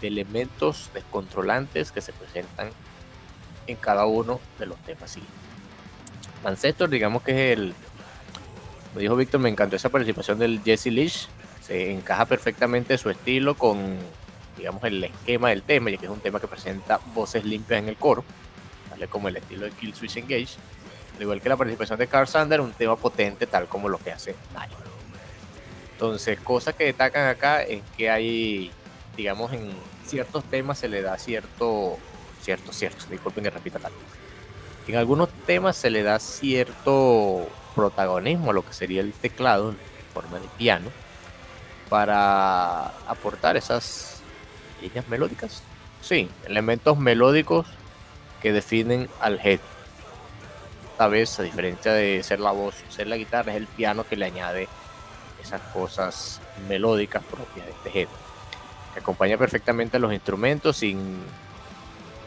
[0.00, 2.70] de elementos descontrolantes que se presentan
[3.66, 5.40] en cada uno de los temas siguientes.
[6.44, 7.74] Ancestor, digamos que es el,
[8.88, 11.28] como dijo Víctor, me encantó esa participación del Jesse Leach,
[11.62, 13.96] se encaja perfectamente su estilo con,
[14.58, 17.88] digamos, el esquema del tema, ya que es un tema que presenta voces limpias en
[17.88, 18.24] el coro,
[18.90, 19.08] ¿vale?
[19.08, 20.56] como el estilo de Kill Switch Engage.
[21.16, 24.12] al igual que la participación de Carl Sander, un tema potente tal como lo que
[24.12, 24.76] hace Mario.
[25.92, 28.70] Entonces, cosas que destacan acá es que hay,
[29.16, 29.70] digamos, en
[30.04, 31.98] ciertos temas se le da cierto,
[32.44, 33.92] cierto, cierto, disculpen que repita tal.
[34.86, 39.78] En algunos temas se le da cierto protagonismo a lo que sería el teclado en
[40.12, 40.90] forma de piano
[41.88, 44.20] para aportar esas
[44.82, 45.62] líneas melódicas.
[46.02, 47.66] Sí, elementos melódicos
[48.42, 49.60] que definen al head.
[50.92, 54.16] Esta vez, a diferencia de ser la voz, ser la guitarra, es el piano que
[54.16, 54.68] le añade
[55.42, 58.08] esas cosas melódicas propias de este head.
[58.92, 61.24] Que acompaña perfectamente a los instrumentos sin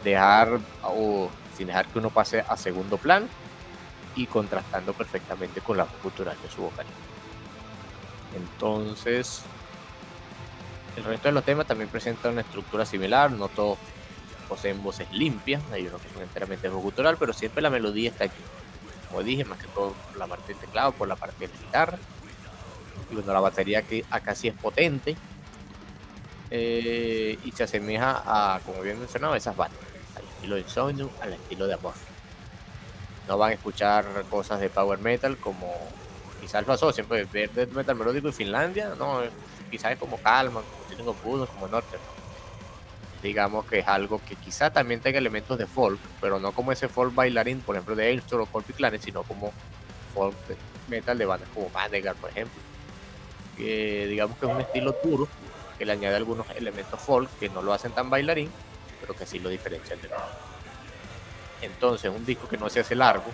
[0.04, 3.26] dejar o sin dejar que uno pase a segundo plano
[4.16, 6.98] y contrastando perfectamente con la cultural de su vocalista.
[8.36, 9.42] Entonces,
[10.96, 13.78] el resto de los temas también presentan una estructura similar, no todos
[14.48, 18.42] poseen voces limpias, hay unos que son enteramente gutural, pero siempre la melodía está aquí.
[19.08, 21.60] Como dije, más que todo por la parte del teclado, por la parte de la
[21.60, 21.98] guitarra.
[23.10, 25.16] Y bueno, la batería que acá sí es potente.
[26.50, 29.80] Eh, y se asemeja a, como bien mencionado, esas bandas.
[30.38, 31.94] Estilo de Insomnium, al estilo de Amor.
[33.28, 35.72] No van a escuchar cosas de power metal como
[36.40, 39.20] quizás lo asocian, pues ver death metal melódico en Finlandia, no,
[39.70, 41.98] quizás es como calma, como tengo pudos, como norte
[43.22, 46.88] digamos que es algo que quizá también tenga elementos de folk, pero no como ese
[46.88, 49.52] folk bailarín, por ejemplo, de Ailstor o Corpy Clanet, sino como
[50.14, 50.36] folk
[50.88, 52.60] metal de bandas como Vanguard, por ejemplo.
[53.56, 55.28] Que digamos que es un estilo puro,
[55.78, 58.50] que le añade algunos elementos folk que no lo hacen tan bailarín,
[59.08, 60.18] pero que sí lo diferencian de todo.
[61.62, 63.32] Entonces, un disco que no se hace largo,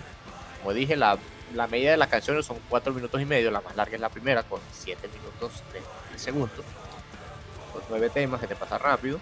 [0.59, 1.19] como dije, la,
[1.53, 4.09] la media de las canciones son 4 minutos y medio, la más larga es la
[4.09, 6.65] primera, con 7 minutos de segundos,
[7.73, 9.19] con 9 temas que te pasa rápido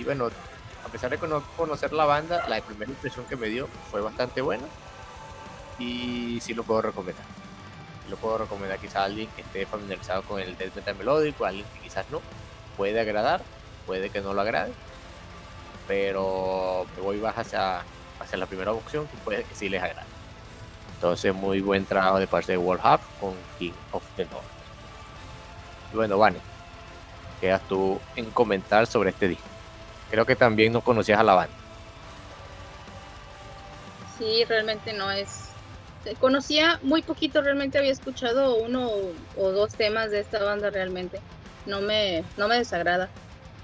[0.00, 0.30] y bueno,
[0.82, 4.40] a pesar de no conocer la banda, la primera impresión que me dio fue bastante
[4.40, 4.64] buena.
[5.78, 7.24] Y sí lo puedo recomendar.
[8.08, 11.48] Lo puedo recomendar quizás a alguien que esté familiarizado con el death metal melódico, a
[11.48, 12.22] alguien que quizás no.
[12.78, 13.42] Puede agradar,
[13.86, 14.72] puede que no lo agrade.
[15.90, 17.82] Pero me voy más hacia,
[18.20, 20.06] hacia la primera opción que puede que sí les agrade.
[20.94, 24.44] Entonces, muy buen trabajo de parte de World Hub con King of the North.
[25.92, 26.38] Y bueno, Vane,
[27.40, 29.48] quedas tú en comentar sobre este disco.
[30.12, 31.54] Creo que también no conocías a la banda.
[34.16, 35.48] Sí, realmente no es.
[36.20, 38.92] Conocía muy poquito, realmente había escuchado uno
[39.36, 41.18] o dos temas de esta banda realmente.
[41.66, 43.08] No me, no me desagrada.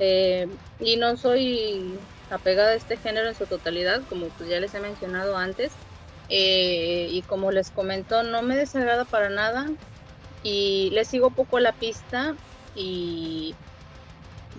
[0.01, 0.49] Eh,
[0.81, 1.97] y no soy
[2.31, 5.72] apegada a este género en su totalidad, como pues ya les he mencionado antes.
[6.29, 9.66] Eh, y como les comento, no me desagrada para nada.
[10.43, 12.35] Y le sigo poco la pista.
[12.74, 13.55] Y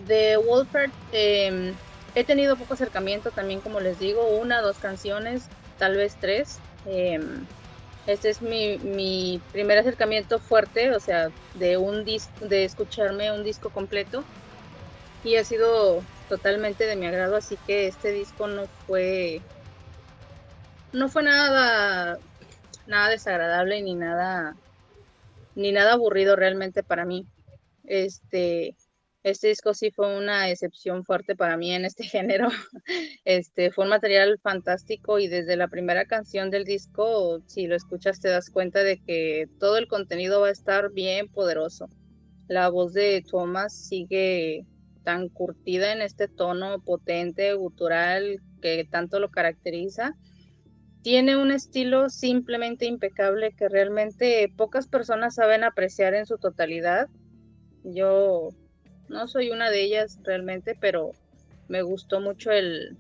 [0.08, 1.74] de Wolfert em,
[2.16, 5.44] he tenido poco acercamiento también, como les digo, una, dos canciones,
[5.78, 6.60] tal vez tres.
[6.86, 7.46] Em,
[8.08, 13.44] este es mi, mi, primer acercamiento fuerte, o sea, de un disco, de escucharme un
[13.44, 14.24] disco completo.
[15.24, 19.42] Y ha sido totalmente de mi agrado, así que este disco no fue
[20.94, 22.18] no fue nada
[22.88, 24.56] nada desagradable ni nada
[25.56, 27.26] ni nada aburrido realmente para mí.
[27.84, 28.76] Este
[29.24, 32.48] este disco sí fue una excepción fuerte para mí en este género.
[33.26, 38.22] Este fue un material fantástico y desde la primera canción del disco, si lo escuchas
[38.22, 41.90] te das cuenta de que todo el contenido va a estar bien poderoso.
[42.48, 44.66] La voz de Thomas sigue
[45.08, 50.18] tan curtida en este tono potente, gutural, que tanto lo caracteriza.
[51.02, 57.08] Tiene un estilo simplemente impecable que realmente pocas personas saben apreciar en su totalidad.
[57.86, 58.50] Yo
[59.08, 61.14] no soy una de ellas realmente, pero
[61.70, 62.98] me gustó mucho el,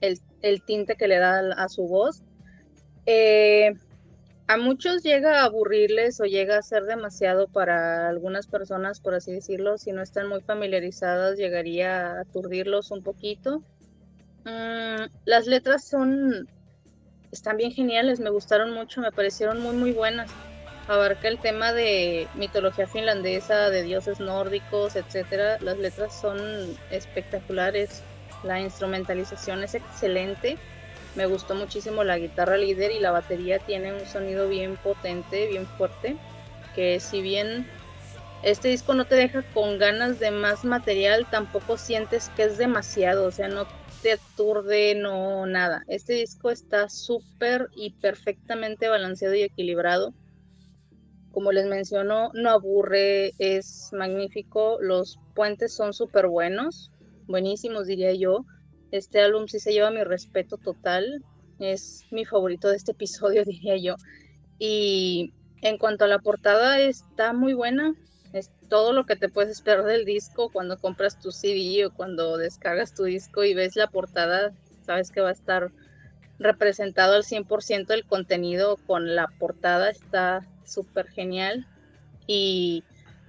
[0.00, 2.24] el, tinte que le da a, su voz.
[3.06, 3.74] Eh,
[4.48, 9.32] a muchos llega a aburrirles o llega a ser demasiado para algunas personas, por así
[9.32, 13.62] decirlo, si no están muy familiarizadas, llegaría a aturdirlos un poquito.
[14.44, 16.48] Mm, las letras son,
[17.30, 20.30] están bien geniales, me gustaron mucho, me parecieron muy, muy buenas
[20.88, 25.58] abarca el tema de mitología finlandesa, de dioses nórdicos, etcétera.
[25.60, 26.38] Las letras son
[26.90, 28.02] espectaculares,
[28.42, 30.56] la instrumentalización es excelente.
[31.18, 35.66] Me gustó muchísimo la guitarra líder y la batería tiene un sonido bien potente, bien
[35.76, 36.16] fuerte,
[36.72, 37.66] que si bien
[38.44, 43.26] este disco no te deja con ganas de más material, tampoco sientes que es demasiado,
[43.26, 43.66] o sea, no
[44.00, 45.82] te aturde, no nada.
[45.88, 50.14] Este disco está súper y perfectamente balanceado y equilibrado
[51.38, 56.90] como les menciono, no aburre, es magnífico, los puentes son súper buenos,
[57.28, 58.44] buenísimos diría yo.
[58.90, 61.24] Este álbum sí se lleva mi respeto total.
[61.58, 63.96] es mi favorito de este episodio, diría yo.
[64.58, 65.32] Y
[65.62, 67.94] en cuanto a la portada, está muy buena.
[68.32, 72.36] Es todo lo que te puedes esperar del disco cuando compras tu CD o cuando
[72.36, 74.52] descargas tu disco y ves la portada,
[74.84, 75.72] sabes que va a estar
[76.38, 81.66] representado al 100% el contenido con la portada, está súper genial.
[82.26, 82.84] Y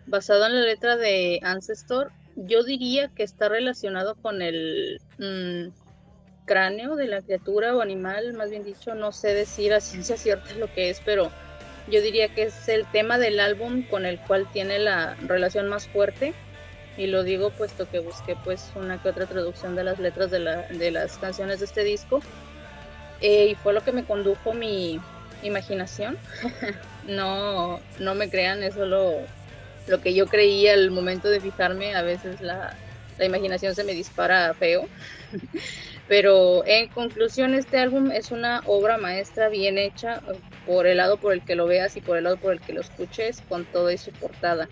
[0.05, 2.11] basado en la letra de Ancestor,
[2.45, 5.69] yo diría que está relacionado con el mm,
[6.45, 10.53] cráneo de la criatura o animal, más bien dicho, no sé decir a ciencia cierta
[10.55, 11.31] lo que es, pero
[11.89, 15.87] yo diría que es el tema del álbum con el cual tiene la relación más
[15.87, 16.33] fuerte.
[16.97, 20.39] Y lo digo puesto que busqué pues una que otra traducción de las letras de,
[20.39, 22.19] la, de las canciones de este disco.
[23.21, 24.99] Eh, y fue lo que me condujo mi
[25.41, 26.17] imaginación.
[27.07, 29.21] no, no me crean, es solo
[29.87, 31.95] lo que yo creía al momento de fijarme.
[31.95, 32.75] A veces la,
[33.17, 34.87] la imaginación se me dispara feo.
[36.07, 40.21] Pero en conclusión, este álbum es una obra maestra bien hecha
[40.65, 42.73] por el lado por el que lo veas y por el lado por el que
[42.73, 44.67] lo escuches, con todo y su portada.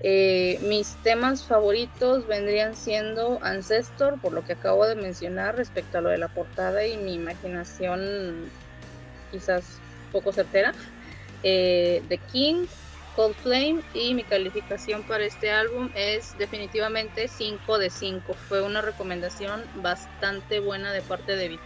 [0.00, 6.00] Eh, mis temas favoritos vendrían siendo Ancestor, por lo que acabo de mencionar respecto a
[6.02, 8.50] lo de la portada y mi imaginación
[9.32, 9.78] quizás
[10.12, 10.74] poco certera.
[11.42, 12.66] Eh, The King,
[13.18, 18.32] Cold Flame y mi calificación para este álbum es definitivamente 5 de 5.
[18.48, 21.60] Fue una recomendación bastante buena de parte de Vic.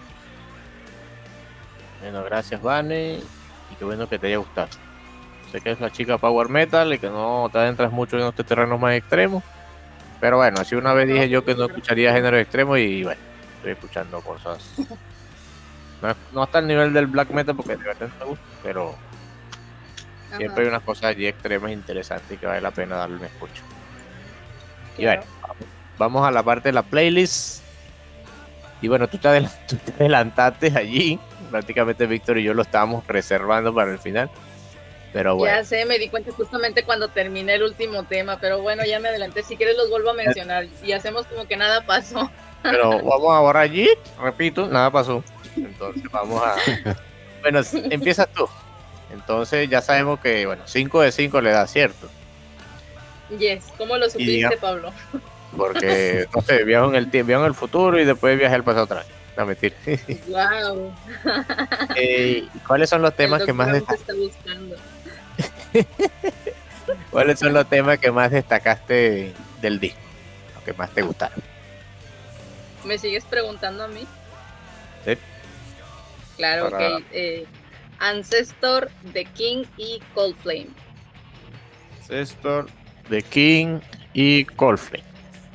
[2.00, 3.20] Bueno, gracias Vane
[3.70, 4.68] y qué bueno que te haya gustado.
[5.50, 8.46] Sé que es la chica Power Metal y que no te adentras mucho en estos
[8.46, 9.44] terrenos más extremos.
[10.22, 13.20] Pero bueno, así una vez dije yo que no escucharía género extremo y bueno,
[13.56, 14.74] estoy escuchando cosas.
[16.02, 18.96] No, no hasta el nivel del black metal porque de verdad no me gusta, pero
[20.36, 23.62] Siempre hay unas cosas allí extremas interesantes que vale la pena darle un escucho.
[24.98, 25.22] Y bueno,
[25.98, 27.62] vamos a la parte de la playlist.
[28.80, 31.18] Y bueno, tú te, adelantaste allí.
[31.50, 34.30] Prácticamente Víctor y yo lo estábamos reservando para el final.
[35.12, 35.54] Pero bueno.
[35.54, 39.08] Ya sé, me di cuenta justamente cuando terminé el último tema, pero bueno, ya me
[39.08, 39.42] adelanté.
[39.42, 42.30] Si quieres los vuelvo a mencionar y hacemos como que nada pasó.
[42.62, 43.88] Pero vamos ahora allí,
[44.20, 45.22] repito, nada pasó.
[45.56, 46.56] Entonces vamos a...
[47.42, 47.60] Bueno,
[47.90, 48.48] empieza tú.
[49.12, 52.08] Entonces ya sabemos que, bueno, 5 de 5 le da cierto.
[53.38, 54.92] Yes, ¿cómo lo supiste, Pablo?
[55.56, 58.84] Porque, no sé, viajo en el tiempo, en el futuro y después viaje al pasado
[58.84, 59.06] atrás.
[59.36, 59.74] No, mentira.
[60.28, 60.92] Wow.
[61.96, 63.68] Eh, ¿Cuáles son los temas que más
[67.10, 70.00] ¿Cuáles son los temas que más destacaste del disco?
[70.54, 71.42] Los que más te gustaron.
[72.84, 74.06] ¿Me sigues preguntando a mí?
[75.04, 75.16] Sí.
[76.36, 77.04] Claro, ok.
[77.12, 77.46] Eh,
[78.02, 80.68] Ancestor, The King y Cold Flame.
[82.00, 82.66] Ancestor,
[83.08, 83.78] The King
[84.12, 85.04] y Cold Flame.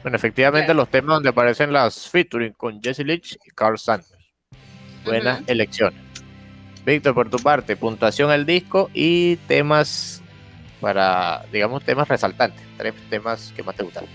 [0.02, 4.16] Bueno, efectivamente los temas donde aparecen las featuring con Jesse Leach y Carl Sanders.
[5.04, 6.00] Buenas elecciones.
[6.86, 10.22] Víctor, por tu parte, puntuación al disco y temas
[10.80, 12.62] para, digamos, temas resaltantes.
[12.78, 14.10] Tres temas que más te gustaron.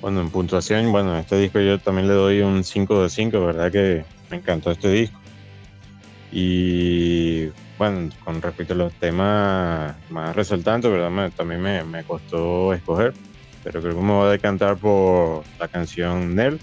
[0.00, 3.70] Bueno, en puntuación, bueno, este disco yo también le doy un 5 de 5, ¿verdad?
[3.70, 5.20] Que me encantó este disco.
[6.32, 7.46] Y
[7.78, 11.30] bueno, con respecto a los temas más resaltantes, ¿verdad?
[11.36, 13.14] también me, costó escoger,
[13.62, 16.58] pero creo que me voy a decantar por la canción Nell,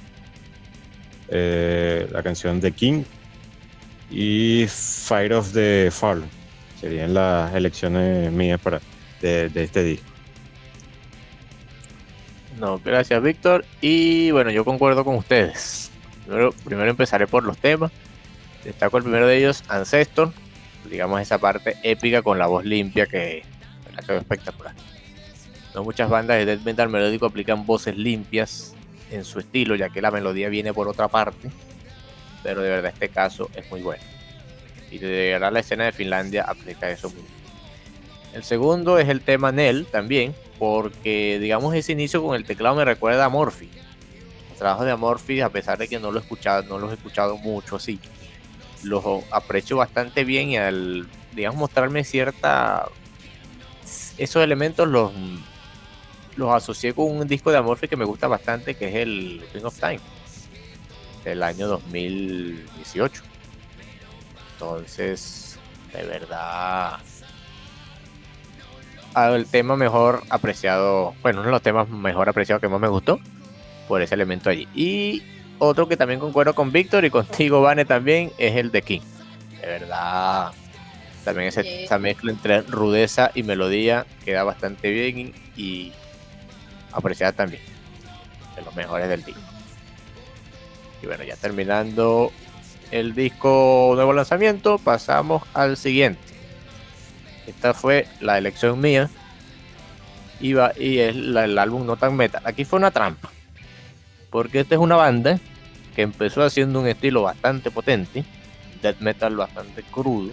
[1.30, 3.03] eh, la canción The King
[4.10, 6.23] y Fire of the Fall.
[6.80, 8.81] Serían las elecciones mías para,
[9.22, 10.07] de, este disco.
[12.60, 13.65] No, gracias Víctor.
[13.81, 15.91] Y bueno, yo concuerdo con ustedes.
[16.65, 17.91] primero empezaré por los temas.
[18.64, 20.31] Destaco el primero de ellos, Ancestor,
[20.90, 23.44] digamos esa parte épica con la voz limpia que
[24.06, 24.73] quedó espectacular.
[25.73, 28.73] No muchas bandas de death metal melódico aplican voces limpias
[29.11, 31.49] en su estilo, ya que la melodía viene por otra parte,
[32.41, 34.03] pero de verdad este caso es muy bueno.
[34.91, 37.34] Y de verdad la escena de Finlandia aplica eso muy bien.
[38.34, 42.85] El segundo es el tema Nell también, porque digamos ese inicio con el teclado me
[42.85, 43.69] recuerda a Morphy.
[44.52, 46.95] El trabajo de Amorphy, a pesar de que no lo he escuchado, no los he
[46.95, 47.99] escuchado mucho así,
[48.84, 52.88] los aprecio bastante bien y al, digamos, mostrarme cierta...
[54.18, 55.12] Esos elementos los,
[56.36, 59.64] los asocié con un disco de Amorphy que me gusta bastante, que es el King
[59.64, 60.00] of Time,
[61.24, 63.24] del año 2018.
[64.54, 65.60] Entonces,
[65.94, 67.00] de verdad,
[69.16, 73.20] el tema mejor apreciado, bueno, uno de los temas mejor apreciados que más me gustó,
[73.88, 74.68] por ese elemento allí.
[74.74, 75.24] Y
[75.64, 79.02] otro que también concuerdo con Víctor y contigo, Vane, también es el de King.
[79.61, 80.52] De verdad,
[81.23, 85.94] también esa mezcla entre rudeza y melodía queda bastante bien y,
[86.91, 87.61] apreciada también.
[88.56, 89.41] De los mejores del disco.
[91.02, 92.31] Y bueno, ya terminando
[92.91, 96.22] el disco nuevo lanzamiento, pasamos al siguiente.
[97.48, 99.10] Esta fue la elección mía.
[100.40, 102.41] Iba, y es el álbum No Tan Metal.
[102.45, 103.31] Aquí fue una trampa.
[104.30, 105.40] Porque esta es una banda
[105.95, 108.24] que empezó haciendo un estilo bastante potente,
[108.82, 110.32] death metal bastante crudo.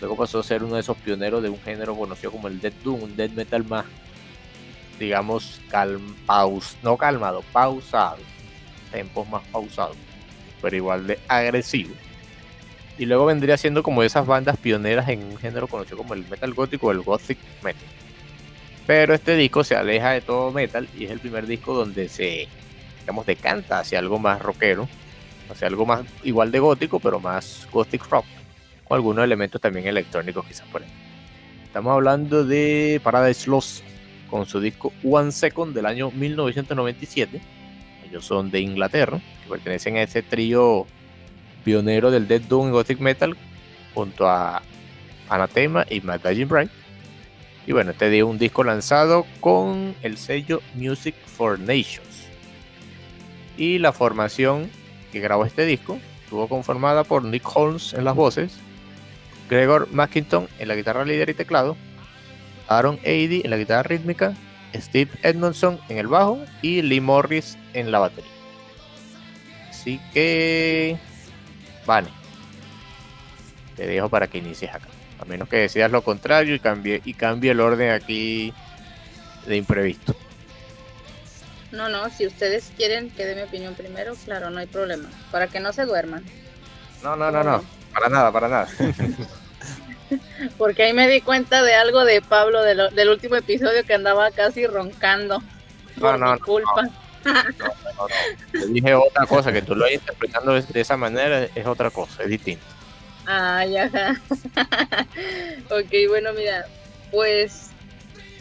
[0.00, 2.74] Luego pasó a ser uno de esos pioneros de un género conocido como el death
[2.82, 3.86] doom, un death metal más,
[4.98, 5.60] digamos,
[6.82, 8.18] no calmado, pausado,
[8.90, 9.96] tempos más pausados,
[10.60, 11.94] pero igual de agresivo.
[12.98, 16.54] Y luego vendría siendo como esas bandas pioneras en un género conocido como el metal
[16.54, 17.88] gótico o el gothic metal.
[18.86, 22.46] Pero este disco se aleja de todo metal y es el primer disco donde se
[23.04, 24.88] digamos, decanta hacia algo más rockero,
[25.50, 28.24] hacia algo más igual de gótico, pero más gothic rock,
[28.88, 30.88] con algunos elementos también electrónicos quizás por ahí.
[31.64, 33.84] Estamos hablando de Paradise Lost
[34.30, 37.42] con su disco One Second del año 1997.
[38.08, 40.86] Ellos son de Inglaterra, que pertenecen a ese trío
[41.62, 43.36] pionero del Dead Doom y Gothic Metal
[43.92, 44.62] junto a
[45.28, 46.70] Anathema y Dying Bright.
[47.66, 52.13] Y bueno, este dio un disco lanzado con el sello Music for Nations
[53.56, 54.70] y la formación
[55.12, 58.56] que grabó este disco estuvo conformada por Nick Holmes en las voces,
[59.48, 61.76] Gregor McKinton en la guitarra líder y teclado,
[62.68, 64.34] Aaron Aidy en la guitarra rítmica,
[64.74, 68.30] Steve Edmondson en el bajo y Lee Morris en la batería.
[69.70, 70.96] Así que,
[71.86, 72.08] vale,
[73.76, 74.88] te dejo para que inicies acá.
[75.20, 78.52] A menos que decidas lo contrario y cambie, y cambie el orden aquí
[79.46, 80.16] de imprevisto.
[81.74, 85.08] No, no, si ustedes quieren que dé mi opinión primero, claro, no hay problema.
[85.32, 86.24] Para que no se duerman.
[87.02, 87.64] No, no, no, no.
[87.92, 88.68] Para nada, para nada.
[90.58, 94.66] Porque ahí me di cuenta de algo de Pablo del último episodio que andaba casi
[94.66, 95.42] roncando.
[95.98, 96.88] Por no, mi culpa.
[98.52, 102.22] Te dije otra cosa, que tú lo hayas interpretando de esa manera es otra cosa,
[102.22, 102.64] es distinto.
[103.26, 103.86] Ah, ya.
[105.70, 106.66] ok, bueno, mira,
[107.10, 107.70] pues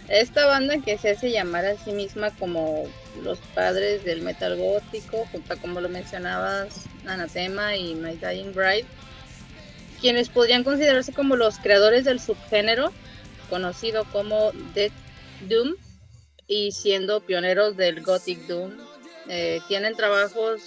[0.09, 2.85] esta banda que se hace llamar a sí misma como
[3.21, 8.85] los padres del metal gótico, junto como lo mencionabas, Anathema y My Dying Bride,
[10.01, 12.91] quienes podrían considerarse como los creadores del subgénero
[13.49, 14.93] conocido como Death
[15.47, 15.75] Doom
[16.47, 18.71] y siendo pioneros del Gothic Doom.
[19.29, 20.61] Eh, tienen trabajos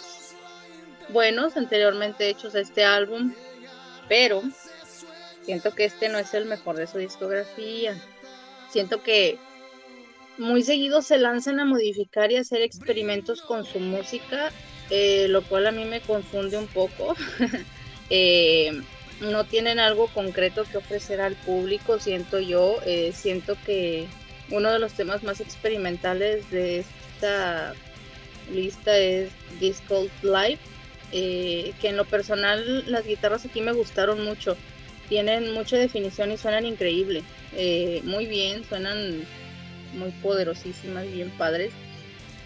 [1.10, 3.34] buenos anteriormente hechos a este álbum,
[4.08, 4.42] pero
[5.42, 8.00] siento que este no es el mejor de su discografía.
[8.70, 9.38] Siento que
[10.38, 14.50] muy seguido se lanzan a modificar y hacer experimentos con su música,
[14.90, 17.14] eh, lo cual a mí me confunde un poco.
[18.08, 18.70] Eh,
[19.20, 22.78] no tienen algo concreto que ofrecer al público, siento yo.
[22.86, 24.06] Eh, siento que
[24.52, 26.84] uno de los temas más experimentales de
[27.14, 27.74] esta
[28.48, 30.60] lista es Disco Live,
[31.10, 34.56] que en lo personal las guitarras aquí me gustaron mucho.
[35.08, 37.24] Tienen mucha definición y suenan increíble.
[38.04, 39.26] muy bien, suenan
[39.96, 41.72] muy poderosísimas, bien padres.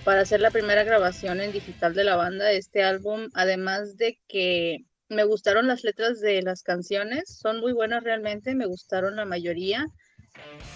[0.05, 4.85] Para hacer la primera grabación en digital de la banda, este álbum, además de que
[5.09, 9.87] me gustaron las letras de las canciones, son muy buenas realmente, me gustaron la mayoría.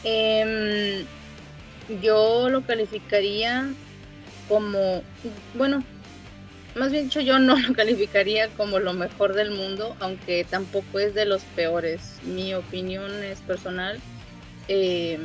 [0.03, 1.07] Em,
[2.03, 3.67] yo lo calificaría
[4.49, 5.03] como,
[5.55, 5.83] bueno,
[6.75, 11.15] más bien dicho, yo no lo calificaría como lo mejor del mundo, aunque tampoco es
[11.15, 12.19] de los peores.
[12.25, 14.01] Mi opinión es personal.
[14.69, 15.19] Eh,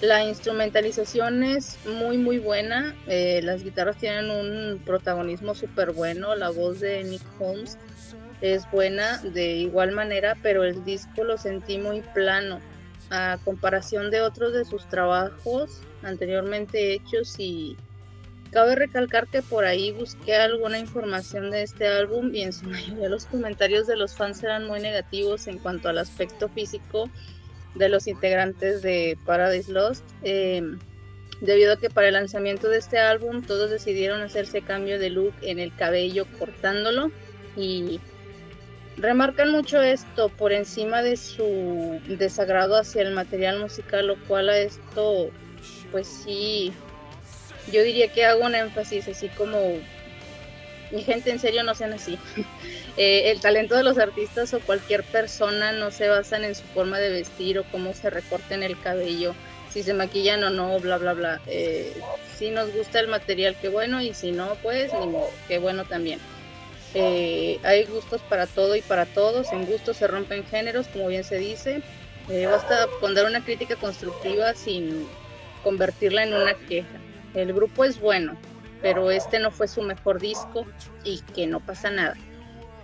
[0.00, 6.50] la instrumentalización es muy muy buena, eh, las guitarras tienen un protagonismo súper bueno, la
[6.50, 7.78] voz de Nick Holmes
[8.40, 12.60] es buena de igual manera, pero el disco lo sentí muy plano.
[13.10, 17.76] A comparación de otros de sus trabajos anteriormente hechos y
[18.50, 23.08] cabe recalcar que por ahí busqué alguna información de este álbum y en su mayoría
[23.08, 27.10] los comentarios de los fans eran muy negativos en cuanto al aspecto físico
[27.74, 30.78] de los integrantes de Paradise Lost, em,
[31.40, 35.34] debido a que para el lanzamiento de este álbum todos decidieron hacerse cambio de look
[35.42, 37.10] en el cabello cortándolo
[37.56, 38.00] y
[38.96, 44.58] remarcan mucho esto por encima de su desagrado hacia el material musical, lo cual a
[44.58, 45.30] esto
[45.90, 46.72] pues sí,
[47.72, 49.58] yo diría que hago un énfasis así como
[50.94, 52.18] mi gente en serio no sean así.
[52.96, 57.00] Eh, el talento de los artistas o cualquier persona no se basan en su forma
[57.00, 59.34] de vestir o cómo se recorten el cabello,
[59.72, 61.40] si se maquillan o no, bla, bla, bla.
[61.48, 61.92] Eh,
[62.38, 65.12] si nos gusta el material, qué bueno, y si no, pues ni
[65.48, 66.20] qué bueno también.
[66.94, 71.24] Eh, hay gustos para todo y para todos, en gustos se rompen géneros, como bien
[71.24, 71.82] se dice.
[72.48, 75.04] basta poner una crítica constructiva sin
[75.64, 77.00] convertirla en una queja.
[77.34, 78.36] El grupo es bueno,
[78.84, 80.66] pero este no fue su mejor disco
[81.04, 82.16] y que no pasa nada.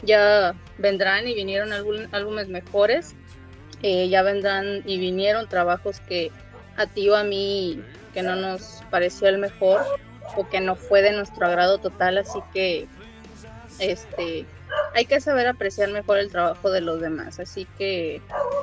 [0.03, 1.75] ya vendrán y vinieron
[2.11, 3.15] álbumes mejores,
[3.83, 6.33] eh, ya vendrán y vinieron trabajos que
[6.79, 7.83] a ti o a mí
[8.15, 9.83] que no nos pareció el mejor
[10.37, 12.89] o que no fue de nuestro agrado total, así que
[13.79, 14.47] este
[14.95, 18.23] hay que saber apreciar mejor el trabajo de los demás, así que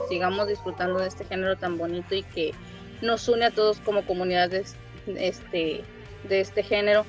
[0.09, 2.55] sigamos disfrutando de este género tan bonito y que
[3.03, 4.65] nos une a todos como comunidad de
[5.05, 5.84] este,
[6.27, 7.05] de este género.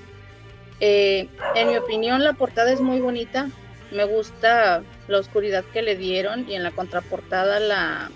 [0.80, 3.48] Eh, en mi opinión la portada es muy bonita,
[3.90, 8.10] me gusta la oscuridad que le dieron y en la contraportada la,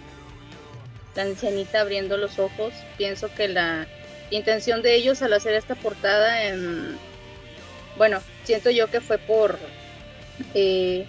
[1.14, 2.72] la ancianita abriendo los ojos.
[2.96, 3.86] Pienso que la
[4.30, 6.96] intención de ellos al hacer esta portada, en,
[7.96, 9.58] bueno, siento yo que fue por
[10.54, 11.06] eh,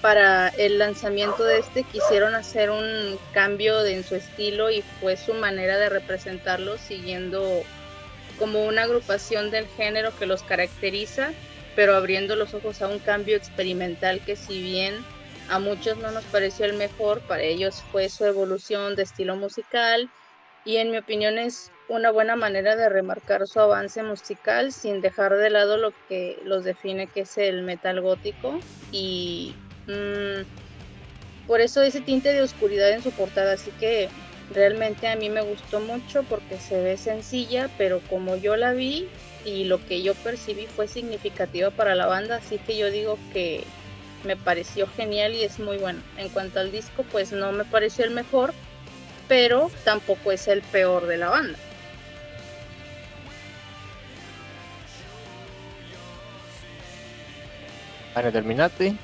[0.00, 5.34] para el lanzamiento de este quisieron hacer un cambio en su estilo y fue su
[5.34, 7.62] manera de representarlo siguiendo
[8.40, 11.30] como una agrupación del género que los caracteriza,
[11.76, 14.94] pero abriendo los ojos a un cambio experimental que si bien
[15.50, 20.08] a muchos no nos pareció el mejor, para ellos fue su evolución de estilo musical
[20.64, 25.36] y en mi opinión es una buena manera de remarcar su avance musical sin dejar
[25.36, 28.58] de lado lo que los define que es el metal gótico
[28.90, 29.52] y
[29.86, 30.42] mmm,
[31.46, 33.54] por eso ese tinte de oscuridad en su portada.
[33.54, 34.08] Así que
[34.50, 39.08] realmente a mí me gustó mucho porque se ve sencilla pero como yo la vi
[39.44, 43.64] y lo que yo percibí fue significativa para la banda así que yo digo que
[44.24, 48.04] me pareció genial y es muy bueno en cuanto al disco pues no me pareció
[48.04, 48.52] el mejor
[49.28, 51.58] pero tampoco es el peor de la banda
[58.14, 58.96] Vale, terminaste.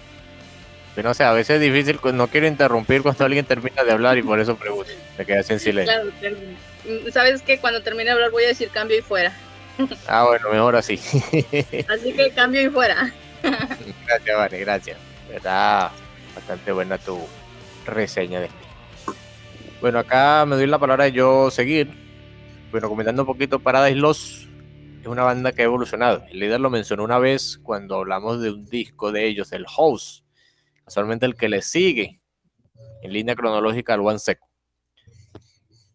[0.97, 4.17] Pero no sé, a veces es difícil, no quiero interrumpir cuando alguien termina de hablar
[4.17, 4.91] y por eso pregunto.
[5.19, 5.95] Me quedas en silencio.
[6.19, 6.37] Claro,
[6.87, 9.31] mm, sabes que cuando termine de hablar voy a decir cambio y fuera.
[10.09, 10.95] Ah, bueno, mejor así.
[11.87, 13.13] Así que cambio y fuera.
[13.43, 14.97] Gracias, Vale, gracias.
[15.29, 15.91] Verdad,
[16.35, 17.21] bastante buena tu
[17.85, 18.49] reseña de
[19.83, 21.91] Bueno, acá me doy la palabra de yo seguir.
[22.71, 24.45] Bueno, comentando un poquito Paradise Lost
[25.03, 26.25] es una banda que ha evolucionado.
[26.31, 30.25] El líder lo mencionó una vez cuando hablamos de un disco de ellos, el House,
[30.87, 32.21] casualmente el que le sigue
[33.03, 34.39] en línea cronológica al One Sec.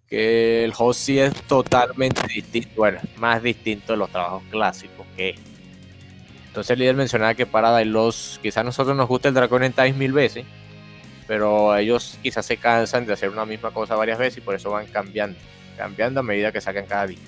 [0.08, 5.36] Que el House sí es totalmente distinto, bueno, más distinto de los trabajos clásicos que
[6.48, 9.72] Entonces el líder mencionaba que Paradise los quizás a nosotros nos gusta el Dragon en
[9.72, 10.46] Time mil veces,
[11.26, 14.72] pero ellos quizás se cansan de hacer una misma cosa varias veces y por eso
[14.72, 15.40] van cambiando,
[15.78, 17.26] cambiando a medida que sacan cada disco.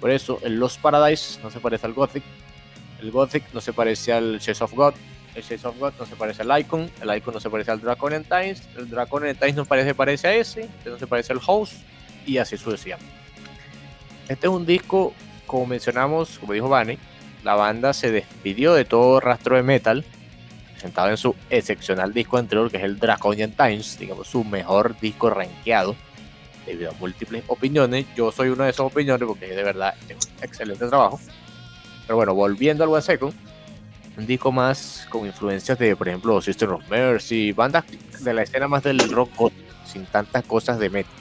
[0.00, 2.24] Por eso el Lost Paradise no se parece al Gothic.
[3.02, 4.94] El Gothic no se parece al Chase of God.
[5.34, 6.90] El Chase of no se parece al Icon.
[7.00, 8.62] El Icon no se parece al Draconian Times.
[8.76, 10.62] El Draconian Times no parece, parece a ese.
[10.62, 11.76] Este no se parece al House.
[12.26, 13.12] Y así sucesivamente.
[14.28, 15.12] Este es un disco,
[15.46, 16.98] como mencionamos, como dijo Vane,
[17.44, 20.04] la banda se despidió de todo rastro de metal,
[20.72, 25.28] presentado en su excepcional disco anterior, que es el Draconian Times, digamos su mejor disco
[25.30, 25.96] rankeado
[26.66, 28.06] debido a múltiples opiniones.
[28.14, 31.20] Yo soy una de esas opiniones porque de verdad es un excelente trabajo.
[32.06, 33.02] Pero bueno, volviendo al One
[34.16, 37.84] un disco más con influencias de, por ejemplo, Sister of Mercy, bandas
[38.20, 39.52] de la escena más del rock
[39.84, 41.12] sin tantas cosas de metal.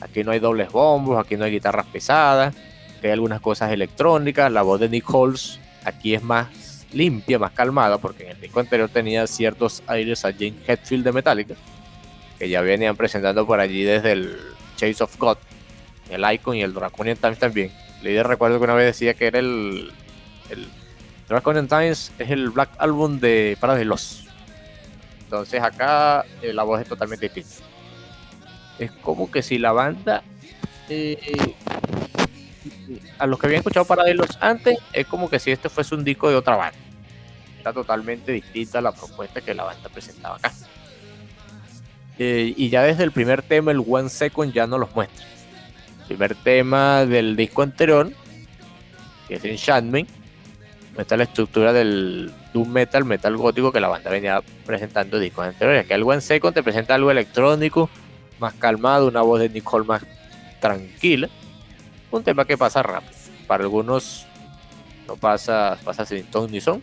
[0.00, 2.54] Aquí no hay dobles bombos, aquí no hay guitarras pesadas,
[3.02, 4.52] hay algunas cosas electrónicas.
[4.52, 8.60] La voz de Nick Halls aquí es más limpia, más calmada, porque en el disco
[8.60, 11.54] anterior tenía ciertos aires a Jane Hetfield de Metallica,
[12.38, 14.36] que ya venían presentando por allí desde el
[14.76, 15.38] Chase of God,
[16.10, 17.72] el Icon y el Draconian Times también.
[18.02, 19.90] Le recuerdo que una vez decía que era el
[21.28, 24.24] Draconian Times es el Black Album de Paradise.
[25.24, 27.66] Entonces acá eh, la voz es totalmente distinta.
[28.78, 30.22] Es como que si la banda
[30.88, 31.18] eh,
[33.18, 36.28] a los que habían escuchado Paradise antes es como que si este fuese un disco
[36.28, 36.78] de otra banda.
[37.58, 40.52] Está totalmente distinta a la propuesta que la banda presentaba acá.
[42.18, 45.26] Eh, y ya desde el primer tema, el One Second, ya no los muestra.
[46.02, 48.12] El primer tema del disco anterior,
[49.26, 50.08] que es Enchantment,
[50.96, 55.84] muestra la estructura del Doom Metal, metal gótico que la banda venía presentando discos anteriores.
[55.84, 57.88] Aquí el One Second te presenta algo electrónico,
[58.40, 60.02] más calmado, una voz de Nicole más
[60.60, 61.28] tranquila.
[62.10, 63.12] Un tema que pasa rápido.
[63.46, 64.26] Para algunos
[65.06, 66.82] no pasa, pasa sin ton ni son.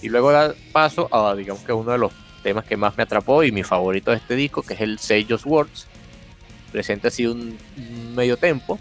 [0.00, 3.42] Y luego da paso a, digamos que uno de los temas que más me atrapó
[3.42, 5.86] y mi favorito de este disco, que es el Sage Words.
[6.70, 7.58] Presenta así un,
[8.14, 8.78] medio tempo,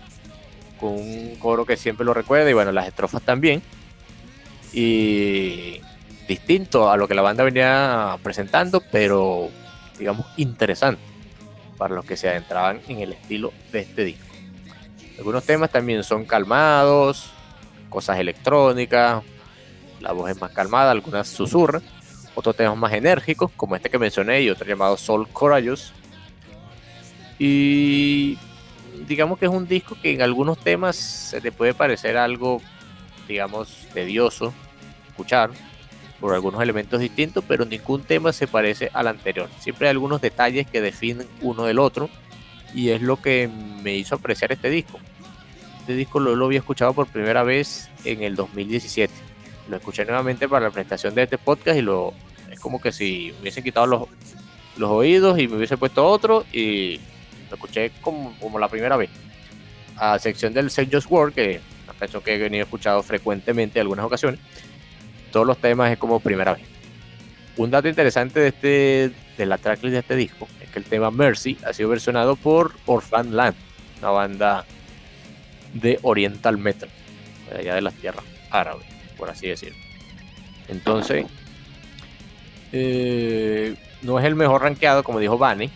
[0.79, 3.63] con un coro que siempre lo recuerda y bueno, las estrofas también.
[4.75, 5.79] Y
[6.27, 9.49] distinto a lo que la banda venía presentando, pero
[9.97, 11.01] digamos interesante
[11.77, 14.25] para los que se adentraban en el estilo de este disco.
[15.17, 17.31] Algunos temas también son calmados,
[17.89, 19.23] cosas electrónicas,
[20.01, 21.81] la voz es más calmada, algunas susurran
[22.35, 25.93] otros temas más enérgicos, como este que mencioné y otro llamado Soul Courageous.
[27.39, 28.37] Y
[29.07, 32.61] digamos que es un disco que en algunos temas se te puede parecer algo,
[33.25, 34.53] digamos, tedioso
[35.15, 35.51] escuchar
[36.19, 39.49] por algunos elementos distintos, pero ningún tema se parece al anterior.
[39.59, 42.09] Siempre hay algunos detalles que definen uno del otro
[42.73, 43.49] y es lo que
[43.81, 44.99] me hizo apreciar este disco.
[45.79, 49.13] Este disco lo, lo había escuchado por primera vez en el 2017.
[49.69, 52.13] Lo escuché nuevamente para la presentación de este podcast y lo
[52.51, 54.03] es como que si me hubiesen quitado los,
[54.77, 56.99] los oídos y me hubiese puesto otro y
[57.49, 59.09] lo escuché como, como la primera vez.
[59.97, 63.79] A sección del Say Just Word, que es una canción que he venido escuchado frecuentemente
[63.79, 64.39] en algunas ocasiones,
[65.35, 66.63] todos los temas es como primera vez.
[67.57, 71.11] Un dato interesante de, este, de la tracklist de este disco es que el tema
[71.11, 73.57] Mercy ha sido versionado por Orphan Land,
[73.99, 74.65] una banda
[75.73, 76.87] de Oriental Metal,
[77.51, 78.85] de allá de las tierras árabes,
[79.17, 79.77] por así decirlo.
[80.69, 81.25] Entonces,
[82.71, 85.69] eh, no es el mejor rankeado, como dijo Vane.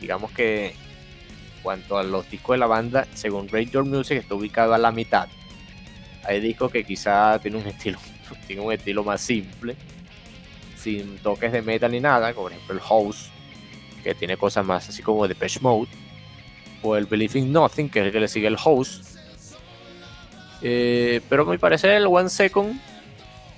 [0.00, 4.74] Digamos que en cuanto a los discos de la banda, según Your Music, está ubicado
[4.74, 5.28] a la mitad.
[6.24, 8.00] Hay discos que quizá tienen un estilo,
[8.46, 9.76] tiene un estilo más simple,
[10.76, 13.30] sin toques de metal ni nada, como por ejemplo el House,
[14.02, 15.88] que tiene cosas más así como de Depeche Mode,
[16.82, 19.02] o el Believe in Nothing, que es el que le sigue el House.
[20.60, 22.80] Eh, pero a mi parecer el One Second,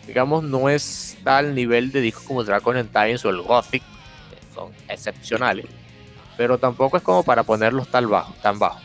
[0.06, 4.55] digamos, no está al nivel de discos como Dragon and Times o el Gothic, que
[4.55, 5.66] son excepcionales,
[6.36, 8.80] pero tampoco es como para ponerlos tan bajo, tan bajo.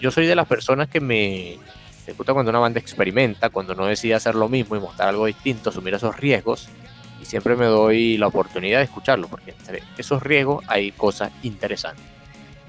[0.00, 1.58] Yo soy de las personas que me,
[2.06, 5.26] me gusta cuando una banda experimenta, cuando no decide hacer lo mismo y mostrar algo
[5.26, 6.68] distinto, asumir esos riesgos,
[7.20, 12.04] y siempre me doy la oportunidad de escucharlo, porque entre esos riesgos hay cosas interesantes.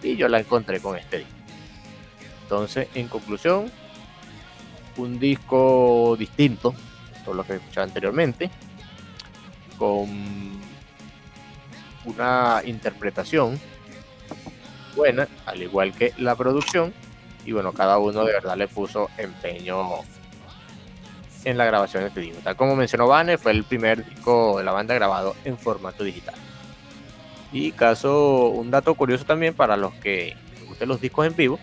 [0.03, 1.33] Y yo la encontré con este disco.
[2.43, 3.71] Entonces, en conclusión,
[4.97, 6.75] un disco distinto,
[7.25, 8.51] todo lo que he escuchado anteriormente,
[9.77, 10.07] con
[12.05, 13.59] una interpretación
[14.95, 16.93] buena, al igual que la producción,
[17.45, 19.99] y bueno, cada uno de verdad le puso empeño
[21.45, 22.39] en la grabación de este disco.
[22.43, 26.35] Tal como mencionó Banner, fue el primer disco de la banda grabado en formato digital.
[27.51, 31.59] Y caso, un dato curioso también para los que les gusten los discos en vivo,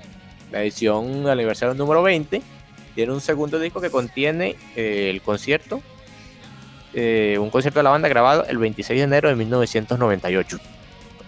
[0.52, 2.43] la edición de aniversario número 20
[2.94, 5.81] tiene un segundo disco que contiene eh, el concierto,
[6.93, 10.59] eh, un concierto de la banda grabado el 26 de enero de 1998.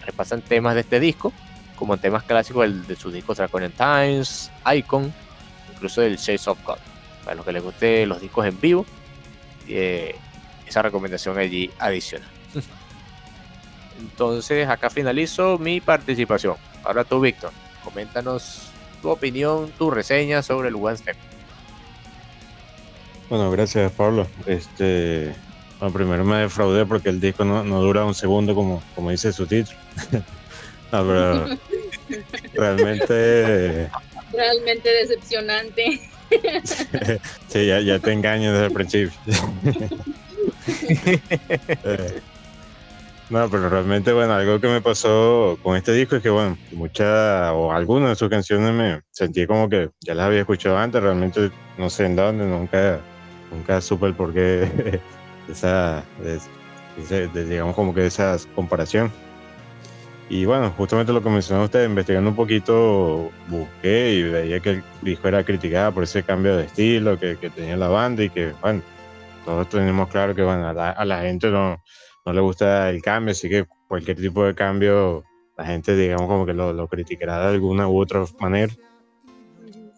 [0.06, 1.32] Repasan temas de este disco,
[1.82, 5.12] como temas clásicos del- de sus discos Dragon and Times, Icon,
[5.74, 6.76] incluso del Shades of God.
[7.24, 8.86] Para los que les guste los discos en vivo,
[9.66, 10.14] eh,
[10.64, 12.28] esa recomendación allí adicional.
[13.98, 16.54] Entonces, acá finalizo mi participación.
[16.84, 17.50] Ahora tú, Víctor,
[17.82, 18.68] coméntanos
[19.02, 21.16] tu opinión, tu reseña sobre el One Step.
[23.28, 24.28] Bueno, gracias Pablo.
[24.46, 25.34] Este,
[25.80, 29.32] bueno, primero me defraudé porque el disco no, no dura un segundo como, como dice
[29.32, 29.76] su título.
[30.92, 31.48] no, pero
[32.54, 33.90] realmente
[34.32, 36.00] Realmente decepcionante.
[37.48, 39.18] sí, ya, ya te engaño desde el principio.
[43.30, 47.50] No, pero realmente, bueno, algo que me pasó con este disco es que, bueno, muchas
[47.54, 51.50] o algunas de sus canciones me sentí como que ya las había escuchado antes, realmente
[51.78, 53.00] no sé en dónde, nunca,
[53.50, 55.00] nunca supe el porqué de
[55.50, 56.40] esa, de-
[57.08, 59.10] de- de, digamos, como que esa comparación.
[60.28, 64.82] Y bueno, justamente lo que mencionó usted, investigando un poquito, busqué y veía que el
[65.02, 68.52] disco era criticado por ese cambio de estilo que, que tenía la banda y que,
[68.62, 68.80] bueno,
[69.44, 71.82] todos tenemos claro que bueno, a, la, a la gente no,
[72.24, 75.24] no le gusta el cambio, así que cualquier tipo de cambio,
[75.58, 78.72] la gente, digamos, como que lo, lo criticará de alguna u otra manera.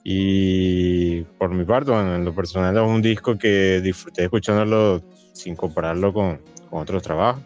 [0.02, 5.02] Y por mi parte, bueno, en lo personal es un disco que disfruté escuchándolo
[5.32, 7.42] sin compararlo con, con otros trabajos.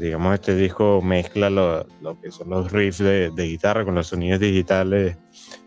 [0.00, 4.08] Digamos, este disco mezcla lo, lo que son los riffs de, de guitarra con los
[4.08, 5.16] sonidos digitales,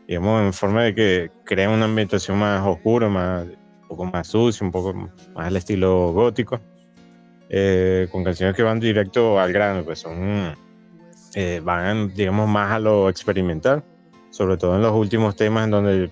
[0.07, 4.65] digamos, en forma de que crea una ambientación más oscura, más, un poco más sucio,
[4.65, 6.59] un poco más al estilo gótico,
[7.49, 10.55] eh, con canciones que van directo al grano, pues son,
[11.35, 13.83] eh, van, digamos, más a lo experimental,
[14.29, 16.11] sobre todo en los últimos temas en donde,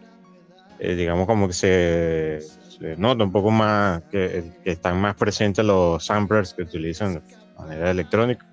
[0.80, 5.66] eh, digamos, como que se, se nota un poco más que, que están más presentes
[5.66, 7.24] los samplers que utilizan
[7.62, 8.46] manera electrónica.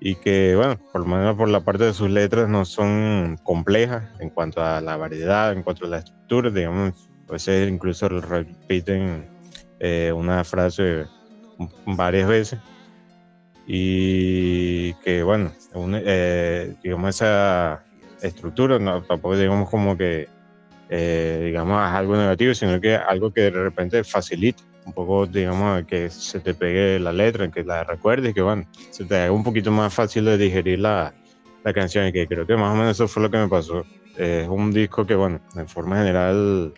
[0.00, 4.08] Y que, bueno, por lo menos por la parte de sus letras no son complejas
[4.20, 9.28] en cuanto a la variedad, en cuanto a la estructura, digamos, a veces incluso repiten
[9.80, 11.06] eh, una frase
[11.84, 12.60] varias veces.
[13.66, 17.84] Y que bueno un- eh, digamos esa
[18.22, 20.26] estructura no tampoco digamos como que
[20.88, 25.84] eh, digamos es algo negativo sino que algo que de repente facilita un poco, digamos,
[25.84, 29.44] que se te pegue la letra, que la recuerdes, que bueno, se te haga un
[29.44, 31.14] poquito más fácil de digerir la,
[31.62, 33.84] la canción y que creo que más o menos eso fue lo que me pasó.
[34.16, 36.72] es un disco que, bueno, en forma general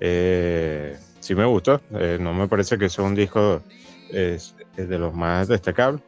[0.00, 1.80] eh, sí me gustó.
[1.92, 3.62] Eh, no me parece que sea un disco
[4.10, 6.02] es, de los más destacables,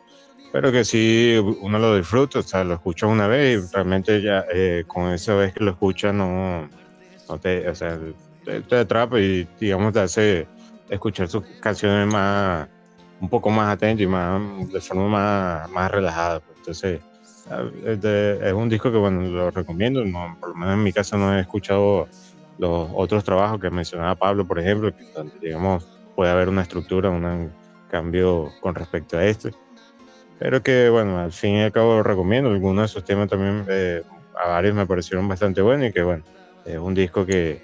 [0.52, 4.44] pero que sí uno lo disfruta, o sea, lo escucha una vez y realmente ya
[4.52, 6.68] eh, con esa vez que lo escucha no,
[7.28, 7.98] no te, o sea,
[8.44, 10.46] te, atrapa y digamos te hace
[10.88, 12.68] escuchar sus canciones más,
[13.20, 14.40] un poco más atento y más,
[14.70, 16.40] de forma más, más relajada.
[16.40, 16.58] Pues.
[16.58, 17.00] Entonces,
[17.84, 21.36] es, un disco que bueno, lo recomiendo, no, por lo menos en mi caso no
[21.36, 22.08] he escuchado
[22.58, 25.04] los otros trabajos que mencionaba Pablo, por ejemplo, que
[25.42, 27.52] digamos puede haber una estructura, un
[27.90, 29.52] cambio con respecto a este.
[30.38, 32.50] Pero que bueno, al fin y al cabo recomiendo.
[32.50, 34.02] Algunos de esos temas también eh,
[34.42, 36.24] a varios me parecieron bastante buenos y que bueno,
[36.64, 37.62] es un disco que,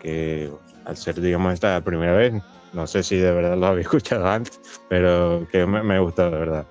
[0.00, 0.50] que
[0.84, 2.34] al ser digamos esta primera vez,
[2.72, 6.38] no sé si de verdad lo había escuchado antes, pero que me, me gustado de
[6.38, 6.66] verdad.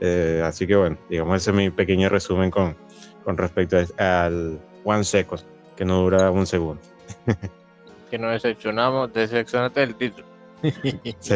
[0.00, 2.76] Eh, así que bueno, digamos ese es mi pequeño resumen con,
[3.24, 5.42] con respecto al One Second,
[5.76, 6.82] que no dura un segundo.
[8.10, 10.26] que nos decepcionamos, decepcionaste del título.
[11.20, 11.34] sí.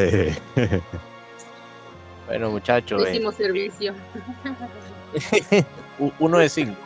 [2.26, 3.02] bueno, muchachos.
[3.02, 3.94] Último servicio.
[6.18, 6.76] Uno de cinco.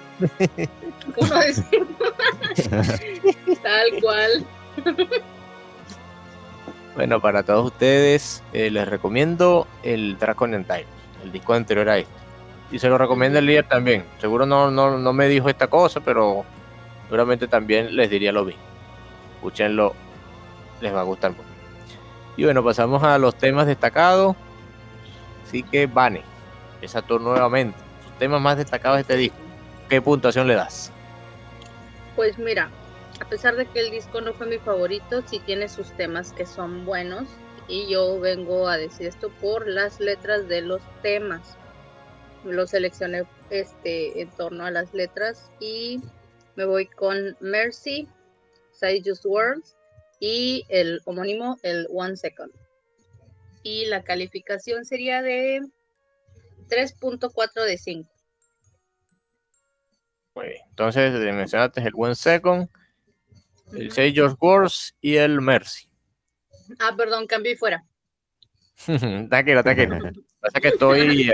[1.17, 2.15] Uno de cinco.
[3.63, 4.47] Tal cual.
[6.95, 10.87] Bueno, para todos ustedes eh, les recomiendo el Dragon Time,
[11.23, 12.13] el disco anterior a este.
[12.71, 14.05] Y se lo recomiendo el líder también.
[14.21, 16.45] Seguro no, no, no me dijo esta cosa, pero
[17.05, 18.75] seguramente también les diría lo mismo
[19.45, 19.95] escúchenlo,
[20.81, 21.45] les va a gustar mucho.
[22.37, 24.35] Y bueno, pasamos a los temas destacados.
[25.47, 26.23] Así que, Vane,
[26.75, 27.79] empieza tú nuevamente.
[28.05, 29.37] Sus temas más destacados de este disco.
[29.89, 30.91] ¿Qué puntuación le das?
[32.17, 32.71] Pues mira,
[33.35, 36.85] pesar de que el disco no fue mi favorito, sí tiene sus temas que son
[36.85, 37.25] buenos.
[37.67, 41.57] Y yo vengo a decir esto por las letras de los temas.
[42.45, 46.01] Lo seleccioné este, en torno a las letras y
[46.55, 48.07] me voy con Mercy,
[48.71, 49.75] Say Just Words
[50.21, 52.53] y el homónimo, el One Second.
[53.65, 55.61] Y la calificación sería de
[56.69, 58.11] 3.4 de 5.
[60.69, 62.69] Entonces, mencionaste el One Second,
[63.77, 65.87] el Say Just Words y el Mercy.
[66.79, 67.85] Ah, perdón, cambié fuera.
[69.29, 69.99] tranquilo, tranquilo.
[70.41, 71.33] Pasa que estoy,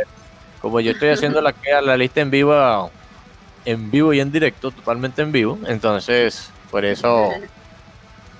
[0.61, 2.91] como yo estoy haciendo la, la lista en vivo,
[3.65, 7.31] en vivo y en directo, totalmente en vivo, entonces por eso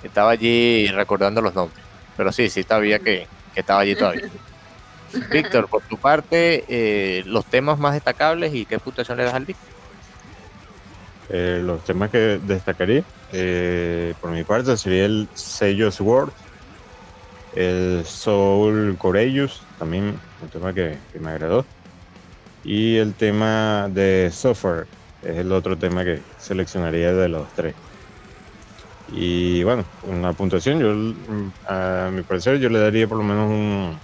[0.03, 1.85] estaba allí recordando los nombres.
[2.17, 4.29] Pero sí, sí sabía que, estaba allí todavía.
[5.33, 9.47] Víctor, por tu parte, eh, los temas más destacables y qué puntuación le das al
[9.47, 9.63] disco.
[11.33, 16.31] Eh, los temas que destacaría, eh, por mi parte, sería el sello Sword,
[17.55, 21.65] el Soul Courageous, también un tema que, me agradó,
[22.65, 24.89] y el tema de Software,
[25.23, 27.77] es el otro tema que seleccionaría de los tres.
[29.13, 31.15] Y bueno, una puntuación, yo
[31.69, 33.99] a mi parecer yo le daría por lo menos un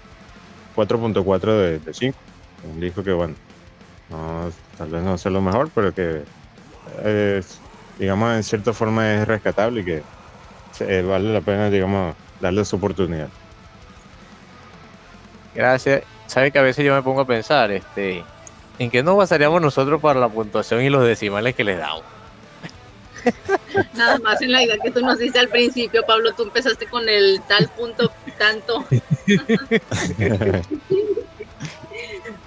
[0.76, 2.16] 4.4 de, de 5.
[2.72, 3.34] Un disco que bueno,
[4.78, 6.22] tal vez no sea lo mejor, pero que
[7.04, 7.58] es,
[7.98, 10.02] digamos en cierta forma es rescatable y que
[11.02, 13.28] vale la pena, digamos, darle su oportunidad.
[15.54, 16.02] Gracias.
[16.26, 18.24] Sabe que a veces yo me pongo a pensar, este,
[18.78, 22.02] ¿en qué nos basaríamos nosotros para la puntuación y los decimales que les damos?
[23.94, 27.08] Nada más en la idea que tú nos dices al principio, Pablo, tú empezaste con
[27.08, 28.84] el tal punto tanto.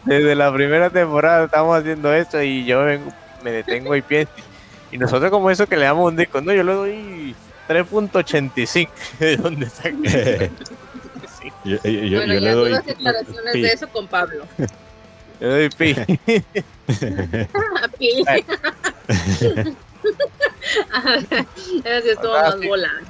[0.05, 2.85] Desde la primera temporada estamos haciendo esto y yo
[3.43, 4.33] me detengo y pienso.
[4.91, 7.35] Y nosotros como eso que le damos un disco, no, yo le doy
[7.67, 8.89] 3.85.
[9.19, 10.51] ¿De dónde saqué?
[11.63, 14.45] Yo, bueno, ya le doy declaraciones de eso con Pablo.
[15.39, 15.93] Yo doy pi.
[17.97, 18.23] pi.
[21.85, 23.09] Así estuvo más volando.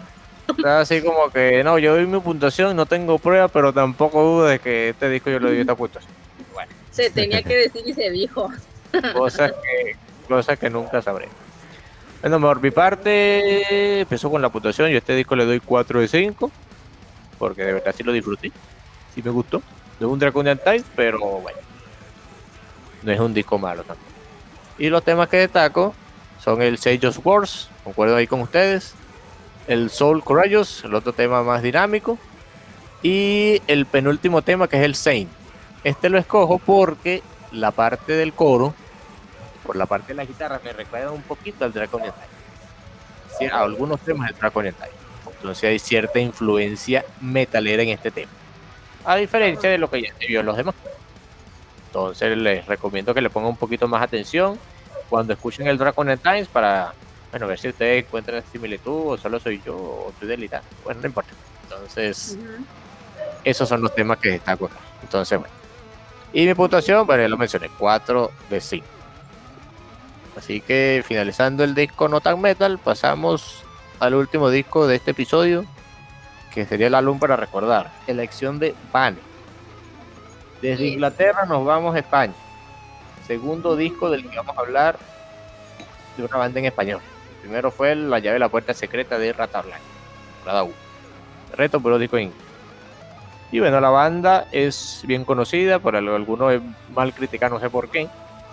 [0.63, 4.59] Así como que, no, yo doy mi puntuación, no tengo prueba, pero tampoco dudo de
[4.59, 6.13] que este disco yo le doy esta puntuación.
[6.53, 6.71] Bueno.
[6.91, 8.51] Se tenía que decir y se dijo.
[9.13, 9.95] Cosas que,
[10.29, 11.27] cosas que nunca sabré.
[12.21, 14.89] Bueno, por mi parte, empezó con la puntuación.
[14.89, 16.51] Yo a este disco le doy 4 de 5,
[17.37, 18.51] porque de verdad sí lo disfruté.
[19.13, 19.61] Sí me gustó.
[19.99, 21.59] No es un Draconian Time, pero bueno.
[23.03, 24.09] No es un disco malo tampoco.
[24.77, 25.93] Y los temas que destaco
[26.39, 28.93] son el Sage of Wars, concuerdo ahí con ustedes,
[29.67, 32.17] el Soul Courageous, el otro tema más dinámico,
[33.01, 35.29] y el penúltimo tema que es el Saint.
[35.83, 38.73] Este lo escojo porque la parte del coro,
[39.69, 42.11] por la parte de la guitarra, me recuerda un poquito al Time.
[43.37, 44.89] Sí, a algunos temas del Draconian Time.
[45.31, 48.31] Entonces hay cierta influencia metalera en este tema.
[49.05, 50.73] A diferencia de lo que ya se vio en los demás.
[51.85, 54.57] Entonces les recomiendo que le pongan un poquito más atención
[55.07, 56.95] cuando escuchen el Dragon Times para
[57.29, 60.67] bueno, ver si ustedes encuentran similitud o solo soy yo o estoy delitando.
[60.83, 61.29] Bueno, no importa.
[61.61, 62.39] Entonces,
[63.43, 64.65] esos son los temas que está acá.
[65.03, 65.53] Entonces, bueno.
[66.33, 68.98] Y mi puntuación, bueno, ya lo mencioné, 4 de 5.
[70.39, 73.65] Así que finalizando el disco No Tan Metal, pasamos
[73.99, 75.65] al último disco de este episodio,
[76.53, 79.17] que sería el álbum para recordar, elección de Bane.
[80.61, 82.33] Desde Inglaterra nos vamos a España.
[83.27, 84.97] Segundo disco del que vamos a hablar
[86.15, 87.01] de una banda en español.
[87.41, 90.73] primero fue La llave de la puerta secreta de Rata Blanca,
[91.57, 92.31] Reto, pero disco en
[93.51, 96.61] Y bueno, la banda es bien conocida, por algunos es
[96.95, 98.07] mal criticada, no sé por qué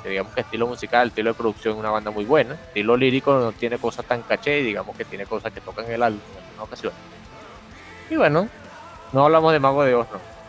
[0.05, 3.79] digamos que estilo musical, estilo de producción una banda muy buena, estilo lírico no tiene
[3.79, 6.93] cosas tan caché, digamos que tiene cosas que tocan el álbum en alguna ocasión.
[8.09, 8.49] Y bueno,
[9.13, 10.07] no hablamos de Mago de Oz,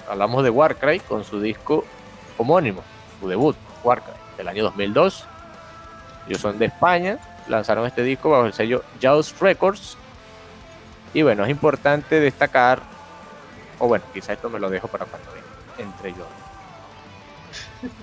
[0.10, 1.84] hablamos de Warcry con su disco
[2.38, 2.84] homónimo,
[3.19, 5.26] su debut, Warcry, del año 2002.
[6.28, 7.18] Ellos son de España,
[7.48, 9.98] lanzaron este disco bajo el sello Jaws Records.
[11.14, 12.82] Y bueno, es importante destacar,
[13.80, 15.32] o bueno, quizá esto me lo dejo para cuando
[15.78, 16.47] entre yo.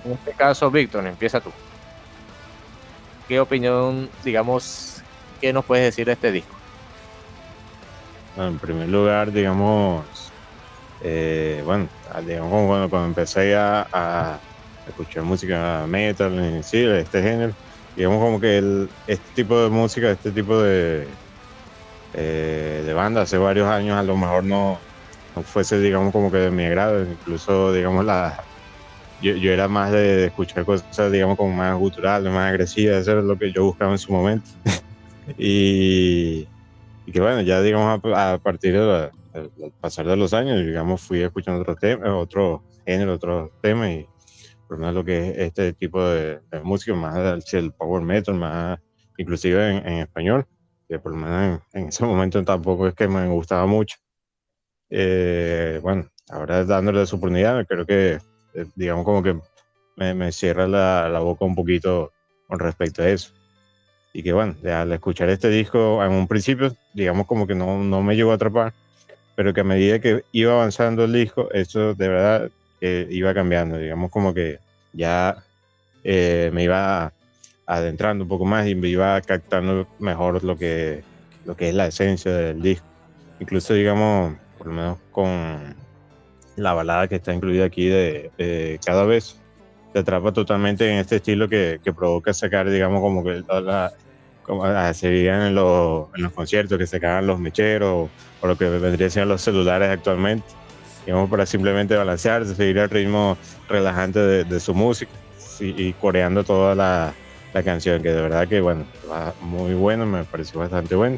[0.03, 1.51] En este caso, Víctor, empieza tú.
[3.27, 5.01] ¿Qué opinión, digamos,
[5.41, 6.55] qué nos puedes decir de este disco?
[8.37, 10.03] en primer lugar, digamos,
[11.01, 11.87] eh, bueno,
[12.25, 14.39] digamos cuando, cuando empecé a,
[14.87, 17.53] escuchar música metal, en sí, este género,
[17.95, 21.07] digamos como que este tipo de música, este tipo de,
[22.13, 24.77] eh, de banda hace varios años a lo mejor no,
[25.35, 28.43] no fuese, digamos, como que de mi agrado, incluso, digamos, la,
[29.21, 33.37] yo, era más de, escuchar cosas, digamos, como más culturales, más agresivas, eso es lo
[33.37, 34.49] que yo buscaba en su momento.
[35.37, 36.45] y,
[37.11, 39.11] que bueno, ya digamos, a, partir del
[39.79, 44.07] pasar de los años, digamos, fui escuchando otros temas, otro género, otros temas, y
[44.67, 48.79] por lo menos lo que es este tipo de, música, más el, power metal, más
[49.17, 50.45] inclusive en, español,
[50.87, 53.97] que por lo menos en, ese momento tampoco es que me gustaba mucho.
[54.89, 58.19] Eh, bueno, ahora dándole su oportunidad, creo que
[58.55, 59.37] eh, digamos como que
[59.95, 62.11] me, cierra la, la, boca un poquito
[62.47, 63.31] con respecto a eso.
[64.13, 68.01] Y que bueno, al escuchar este disco en un principio, digamos como que no, no
[68.01, 68.73] me llegó a atrapar,
[69.35, 72.51] pero que a medida que iba avanzando el disco, eso de verdad
[72.81, 74.59] eh, iba cambiando, digamos como que
[74.93, 75.43] ya
[76.03, 77.11] eh, me iba
[77.65, 81.03] adentrando un poco más y me iba captando mejor lo que,
[81.45, 82.85] lo que es la esencia del disco.
[83.39, 85.75] Incluso digamos, por lo menos con,
[86.55, 89.39] la balada que está incluida aquí de, cada vez
[89.93, 93.93] te atrapa totalmente en este estilo que, que provoca sacar, digamos, como que la,
[94.45, 98.09] como se veían en, los, en los conciertos que sacaban los mecheros
[98.41, 100.45] o, lo que vendría siendo los celulares actualmente,
[101.05, 103.37] digamos, para simplemente balancearse, seguir el ritmo
[103.67, 105.11] relajante de, su música
[105.59, 107.13] y, coreando toda la,
[107.53, 111.17] la, canción, que de verdad que, bueno, va muy bueno, me pareció bastante bueno.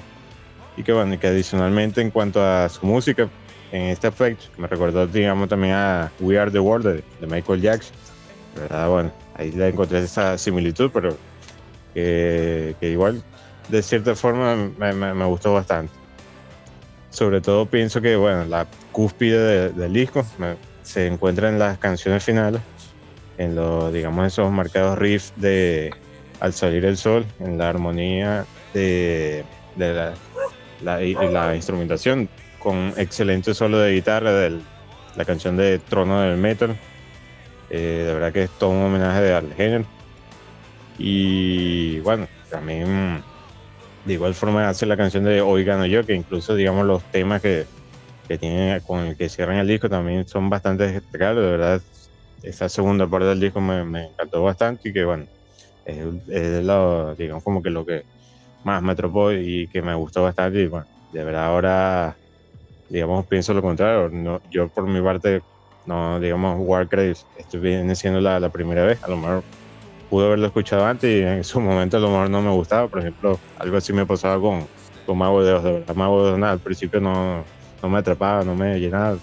[0.78, 3.28] Y que, bueno, y que adicionalmente en cuanto a su música,
[3.72, 4.46] en este aspecto.
[4.58, 7.96] Me recordó, digamos, también a We Are the World de, Michael Jackson.
[8.56, 8.90] ¿verdad?
[8.90, 11.16] Bueno, ahí le encontré esa similitud, pero
[11.94, 13.24] que, igual,
[13.70, 15.94] de cierta forma, me, gustó bastante.
[17.10, 20.26] Sobre todo pienso que, bueno, la cúspide del disco
[20.84, 22.62] se encuentra en las canciones finales,
[23.38, 25.94] en los, digamos, esos marcados riffs de
[26.40, 29.44] Al salir el sol, en la armonía de,
[29.78, 30.14] la,
[30.84, 34.60] la, la instrumentación con excelente solo de guitarra de
[35.16, 36.78] la canción de Trono del Metal.
[37.70, 39.86] Eh, de verdad que es todo un homenaje al género.
[40.98, 43.24] Y bueno, también
[44.06, 47.42] de igual forma hace la canción de Hoy Gano Yo, que incluso digamos los temas
[47.42, 47.66] que,
[48.28, 51.44] que tienen con el que cierran el disco también son bastante destacables.
[51.44, 51.82] De verdad,
[52.44, 55.26] esa segunda parte del disco me, me encantó bastante y que bueno,
[55.86, 58.06] es, es lo, digamos como que lo que
[58.64, 60.62] más me atropó y que me gustó bastante.
[60.62, 62.16] Y bueno, de verdad ahora
[62.90, 64.10] digamos, pienso lo contrario.
[64.10, 65.42] No, yo por mi parte,
[65.86, 69.04] no, digamos, Warcraft, esto viene siendo la, primera vez.
[69.04, 69.44] A lo mejor
[70.10, 72.88] pude haberlo escuchado antes y en su momento a lo mejor no me gustaba.
[72.88, 74.66] Por ejemplo, algo así me pasaba con,
[75.06, 75.96] con Mago de Oz.
[75.96, 77.44] Mago de Oz, nada, al principio no,
[77.82, 79.18] no me atrapaba, no me llenaba.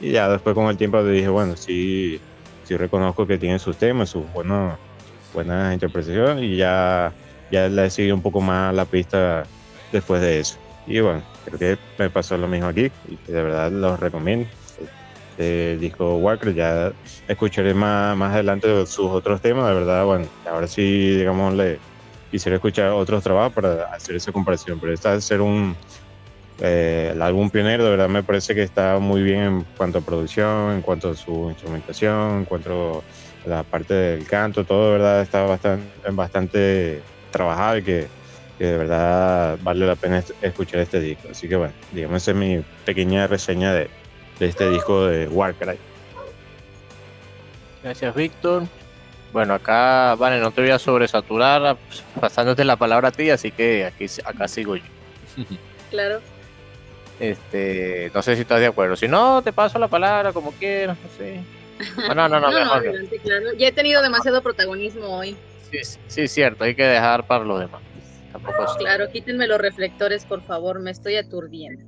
[0.00, 2.20] Y ya después con el tiempo dije, bueno, sí,
[2.64, 7.12] sí reconozco que tiene sus temas, sus buenas interpretaciones y ya,
[7.50, 9.44] ya le he seguido un poco más la pista
[9.92, 10.58] después de eso.
[10.90, 14.48] Y bueno, creo que me pasó lo mismo aquí y de verdad los recomiendo.
[15.30, 16.92] Este disco Walker, ya
[17.28, 21.78] escucharé más, más adelante sus otros temas, de verdad, bueno, ahora sí, digamos, le
[22.28, 25.76] quisiera escuchar otros trabajos para hacer esa comparación, pero esta es ser un,
[26.58, 30.00] eh, el álbum pionero, de verdad me parece que está muy bien en cuanto a
[30.00, 33.04] producción, en cuanto a su instrumentación, en cuanto
[33.46, 37.00] a la parte del canto, todo de verdad está bastante, bastante
[37.30, 38.19] trabajado y que,
[38.60, 41.28] que de verdad vale la pena es- escuchar este disco.
[41.30, 43.88] Así que bueno, digamos, esa es mi pequeña reseña de,
[44.38, 45.78] de este disco de Warcry.
[47.82, 48.64] Gracias, Víctor.
[49.32, 51.78] Bueno, acá, vale, no te voy a sobresaturar
[52.20, 54.84] pasándote la palabra a ti, así que aquí, acá sigo yo.
[55.90, 56.20] Claro.
[57.18, 58.94] Este, no sé si estás de acuerdo.
[58.94, 61.40] Si no, te paso la palabra como quieras, no sé.
[62.08, 62.90] No, no, no, no, No, no, mejor no.
[62.90, 63.46] adelante, claro.
[63.58, 65.34] Ya he tenido demasiado protagonismo hoy.
[65.70, 67.80] Sí, sí, sí, cierto, hay que dejar para los demás.
[68.32, 71.84] Tampoco es- Claro, quítenme los reflectores, por favor, me estoy aturdiendo.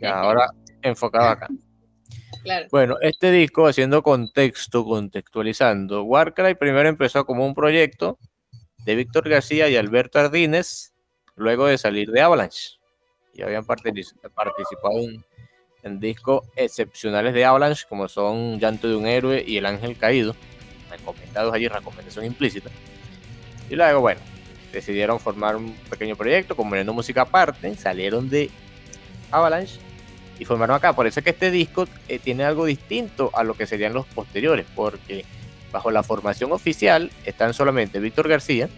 [0.00, 0.50] ya, ahora
[0.82, 1.48] enfocado acá.
[2.44, 2.66] Claro.
[2.70, 8.18] Bueno, este disco, haciendo contexto, contextualizando, Warcry primero empezó como un proyecto
[8.84, 10.92] de Víctor García y Alberto Ardínez,
[11.36, 12.78] luego de salir de Avalanche.
[13.34, 15.24] Y habían partici- participado en,
[15.82, 20.34] en discos excepcionales de Avalanche, como son Llanto de un Héroe y El Ángel Caído,
[20.90, 22.70] recomendados allí, recomendación implícita.
[23.68, 24.20] Y luego, bueno,
[24.72, 28.50] decidieron formar un pequeño proyecto, componiendo música aparte, salieron de
[29.30, 29.78] Avalanche
[30.38, 30.92] y formaron acá.
[30.92, 34.06] Por eso es que este disco eh, tiene algo distinto a lo que serían los
[34.06, 35.24] posteriores, porque
[35.72, 38.68] bajo la formación oficial están solamente Víctor García,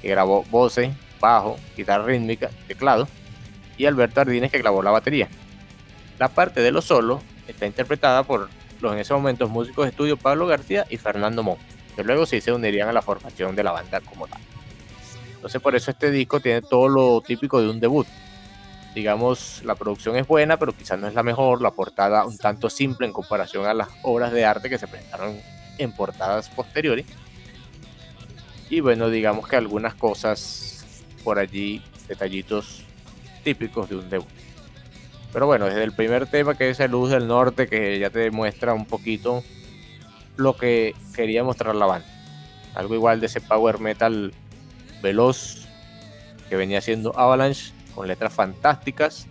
[0.00, 3.08] que grabó voces, bajo, guitarra rítmica, teclado,
[3.76, 5.28] y Alberto Ardínez, que grabó la batería.
[6.18, 8.48] La parte de los solos está interpretada por
[8.80, 11.56] los en ese momento músicos de estudio Pablo García y Fernando Mon,
[11.94, 14.40] que luego sí se unirían a la formación de la banda como tal.
[15.42, 18.06] Entonces por eso este disco tiene todo lo típico de un debut
[18.94, 22.68] digamos, la producción es buena, pero quizás no es la mejor, la portada un tanto
[22.68, 25.38] simple en comparación a las obras de arte que se presentaron
[25.78, 27.06] en portadas posteriores.
[28.68, 30.84] Y bueno, digamos que algunas cosas
[31.24, 32.84] por allí, detallitos
[33.44, 34.28] típicos de un debut.
[35.32, 38.30] Pero bueno, desde el primer tema que es el Luz del Norte, que ya te
[38.30, 39.42] muestra un poquito
[40.36, 42.08] lo que quería mostrar la banda.
[42.74, 44.34] Algo igual de ese power metal
[45.02, 45.66] veloz
[46.48, 49.26] que venía haciendo Avalanche con letras fantásticas,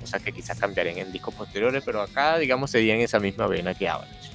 [0.00, 3.74] cosas que quizás cambiarían en discos posteriores, pero acá, digamos, sería en esa misma vena
[3.74, 4.30] que Avalanche.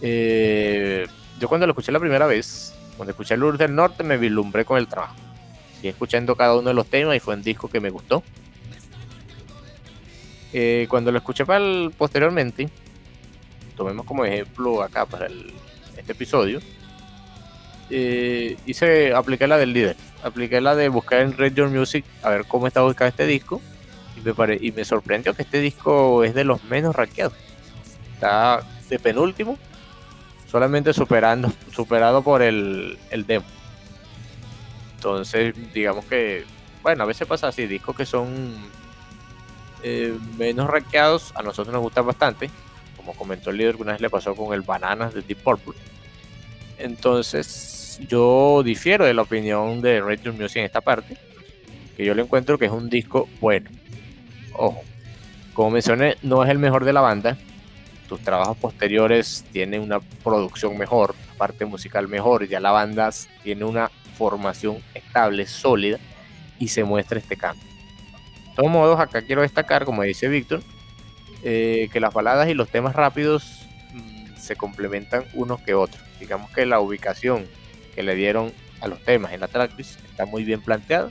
[0.00, 1.06] Eh,
[1.38, 4.78] yo cuando lo escuché la primera vez, cuando escuché Luz del Norte, me vislumbré con
[4.78, 5.16] el trabajo.
[5.82, 8.22] Y escuchando cada uno de los temas y fue un disco que me gustó.
[10.52, 11.62] Eh, cuando lo escuché para
[11.96, 12.68] posteriormente,
[13.76, 15.28] tomemos como ejemplo acá para
[15.96, 16.60] este episodio,
[17.90, 22.30] eh, hice, apliqué la del líder, apliqué la de buscar en Red Your Music a
[22.30, 23.60] ver cómo está ubicado este disco
[24.60, 27.34] y me, sorprendió que este disco es de los menos rankeados.
[28.14, 29.56] Está de penúltimo,
[30.50, 33.46] solamente superando, superado por el, el demo.
[34.96, 36.44] Entonces, digamos que,
[36.82, 38.56] bueno, a veces pasa así, discos que son
[39.82, 42.50] eh, menos rankeados, a nosotros nos gustan bastante,
[42.96, 45.74] como comentó el líder, una vez le pasó con el Bananas de Deep Purple.
[46.78, 51.16] Entonces, yo difiero de la opinión de Red Your Music en esta parte,
[51.96, 53.68] que yo le encuentro que es un disco bueno.
[54.52, 54.82] Ojo,
[55.54, 57.36] como mencioné, no es el mejor de la banda.
[58.08, 63.10] Tus trabajos posteriores tienen una producción mejor, parte musical mejor, ya la banda
[63.42, 65.98] tiene una formación estable, sólida,
[66.58, 67.64] y se muestra este cambio.
[67.64, 70.62] De todos modos, acá quiero destacar, como dice Víctor,
[71.44, 76.02] eh, que las baladas y los temas rápidos mm, se complementan unos que otros.
[76.18, 77.46] Digamos que la ubicación
[77.98, 81.10] que le dieron a los temas en la tracklist está muy bien planteada,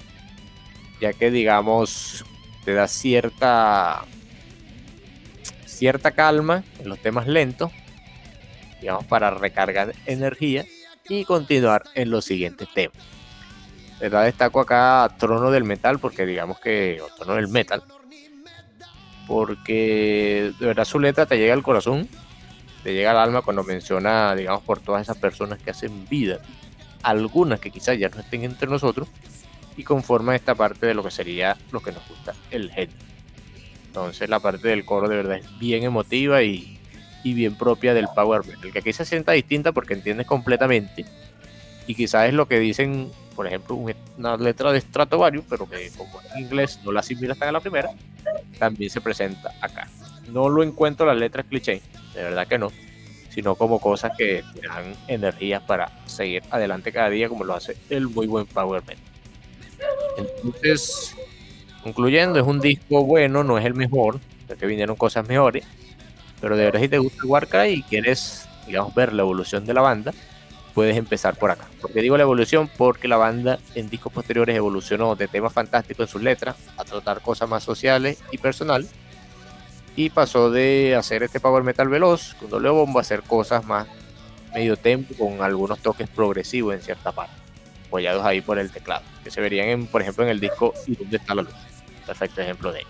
[1.01, 2.23] ya que digamos
[2.63, 4.05] te da cierta
[5.65, 7.73] cierta calma en los temas lentos,
[8.79, 10.63] digamos para recargar energía
[11.09, 12.95] y continuar en los siguientes temas.
[13.99, 17.83] De verdad destaco acá Trono del Metal porque digamos que o Trono del Metal
[19.27, 22.07] porque de verdad su letra te llega al corazón,
[22.81, 26.39] te llega al alma cuando menciona, digamos, por todas esas personas que hacen vida,
[27.03, 29.07] algunas que quizás ya no estén entre nosotros,
[29.75, 32.89] y conforman esta parte de lo que sería lo que nos gusta, el head.
[33.87, 36.79] Entonces la parte del coro de verdad es bien emotiva y,
[37.23, 41.05] y bien propia del power metal, que aquí se sienta distinta porque entiendes completamente,
[41.85, 45.89] y quizás es lo que dicen, por ejemplo, un- una letra de Stratovarius, pero que
[45.95, 47.89] como en inglés no la asimilas tan a la primera,
[48.59, 49.87] también se presenta acá.
[50.31, 51.81] No lo encuentro las letras cliché,
[52.13, 52.71] de verdad que no,
[53.37, 57.77] sino como cosas que te dan energías para seguir adelante cada día como lo hace
[57.91, 59.03] el muy buen Power Metal.
[60.17, 61.15] Entonces,
[61.83, 64.19] concluyendo, es un disco bueno, no es el mejor,
[64.49, 65.63] ya que vinieron cosas mejores,
[66.41, 69.81] pero de verdad si te gusta Warcry y quieres, digamos, ver la evolución de la
[69.81, 70.15] banda,
[70.73, 71.67] puedes empezar por acá.
[71.79, 76.11] Porque digo la evolución porque la banda en discos posteriores evolucionó de temas fantásticos en
[76.11, 78.87] sus letras a tratar cosas más sociales y personal.
[79.97, 83.87] Y pasó de hacer este power metal veloz con doble bombo a hacer cosas más
[84.53, 87.33] medio tempo con algunos toques progresivos en cierta parte,
[87.87, 90.95] apoyados ahí por el teclado, que se verían en, por ejemplo en el disco ¿Y
[90.95, 91.53] dónde está la luz?
[92.05, 92.89] Perfecto ejemplo de ello.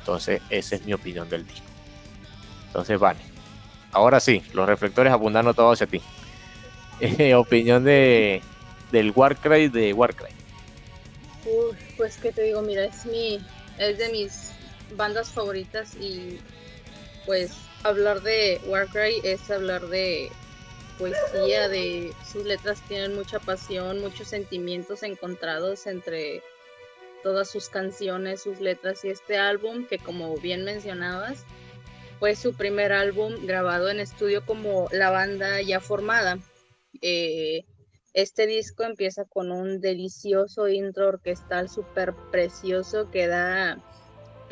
[0.00, 1.64] Entonces, esa es mi opinión del disco.
[2.66, 3.20] Entonces, vale.
[3.92, 6.02] Ahora sí, los reflectores abundando todos hacia ti.
[7.34, 8.42] opinión de
[8.90, 10.30] del Warcry de Warcry.
[11.96, 13.40] pues que te digo, mira, es mi
[13.78, 14.52] es de mis
[14.96, 16.38] bandas favoritas y
[17.26, 17.52] pues
[17.82, 20.30] hablar de Warcry es hablar de
[20.98, 26.42] poesía, de sus letras tienen mucha pasión, muchos sentimientos encontrados entre
[27.22, 31.44] todas sus canciones, sus letras y este álbum que como bien mencionabas
[32.18, 36.38] fue su primer álbum grabado en estudio como la banda ya formada.
[37.00, 37.64] Eh,
[38.12, 43.82] este disco empieza con un delicioso intro orquestal súper precioso que da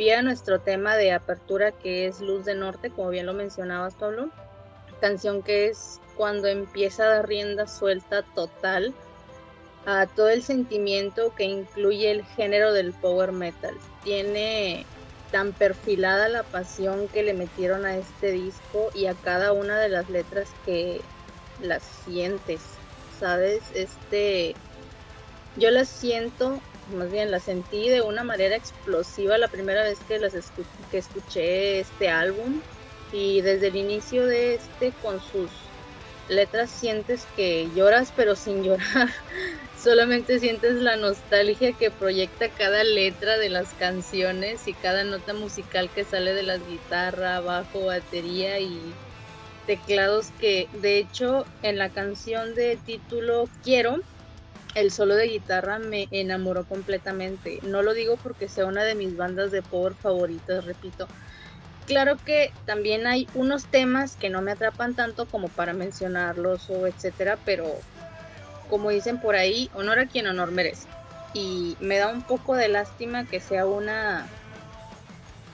[0.00, 4.30] pie nuestro tema de apertura que es Luz de Norte, como bien lo mencionabas Pablo.
[4.98, 8.94] Canción que es cuando empieza a dar rienda suelta total
[9.84, 13.74] a todo el sentimiento que incluye el género del power metal.
[14.02, 14.86] Tiene
[15.32, 19.90] tan perfilada la pasión que le metieron a este disco y a cada una de
[19.90, 21.02] las letras que
[21.60, 22.62] las sientes,
[23.18, 23.60] ¿sabes?
[23.74, 24.54] Este,
[25.58, 26.58] yo las siento,
[26.92, 30.34] más bien las sentí de una manera explosiva la primera vez que las
[30.90, 32.60] que escuché este álbum
[33.12, 35.50] y desde el inicio de este con sus
[36.28, 39.08] letras sientes que lloras pero sin llorar.
[39.82, 45.88] Solamente sientes la nostalgia que proyecta cada letra de las canciones y cada nota musical
[45.88, 48.78] que sale de la guitarra, bajo, batería y
[49.66, 54.00] teclados que de hecho en la canción de título Quiero,
[54.74, 57.60] el solo de guitarra me enamoró completamente.
[57.62, 61.08] No lo digo porque sea una de mis bandas de power favoritas, repito,
[61.86, 66.86] claro que también hay unos temas que no me atrapan tanto como para mencionarlos o
[66.86, 67.66] etcétera, pero
[68.68, 70.86] como dicen por ahí, honor a quien honor merece.
[71.34, 74.26] Y me da un poco de lástima que sea una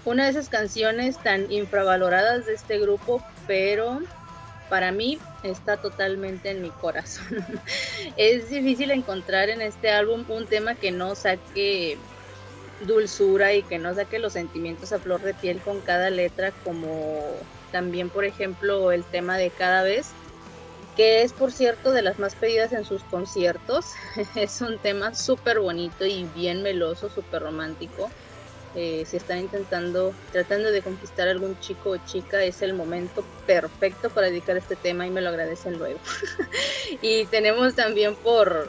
[0.04, 4.00] una de esas canciones tan infravaloradas de este grupo, pero
[4.68, 7.26] para mí está totalmente en mi corazón.
[8.16, 11.98] es difícil encontrar en este álbum un tema que no saque
[12.86, 17.36] dulzura y que no saque los sentimientos a flor de piel con cada letra, como
[17.72, 20.08] también, por ejemplo, el tema de cada vez,
[20.96, 23.86] que es, por cierto, de las más pedidas en sus conciertos.
[24.36, 28.10] es un tema súper bonito y bien meloso, súper romántico.
[28.78, 33.24] Eh, si están intentando, tratando de conquistar a algún chico o chica, es el momento
[33.46, 35.98] perfecto para dedicar este tema y me lo agradecen luego.
[37.00, 38.68] y tenemos también por,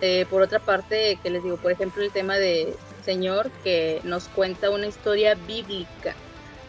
[0.00, 2.74] eh, por otra parte, que les digo, por ejemplo, el tema de
[3.04, 6.16] Señor que nos cuenta una historia bíblica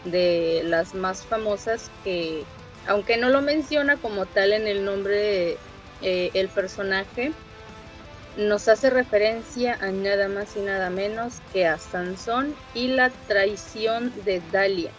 [0.04, 2.44] de las más famosas que,
[2.86, 5.58] aunque no lo menciona como tal en el nombre
[6.02, 7.32] eh, el personaje,
[8.36, 14.12] nos hace referencia a nada más y nada menos que a Sansón y la traición
[14.24, 14.90] de Dalia.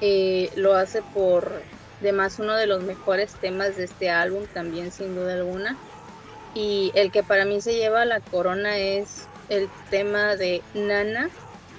[0.00, 1.62] Eh, lo hace por
[2.00, 5.76] demás uno de los mejores temas de este álbum, también sin duda alguna.
[6.54, 11.30] Y el que para mí se lleva la corona es el tema de Nana,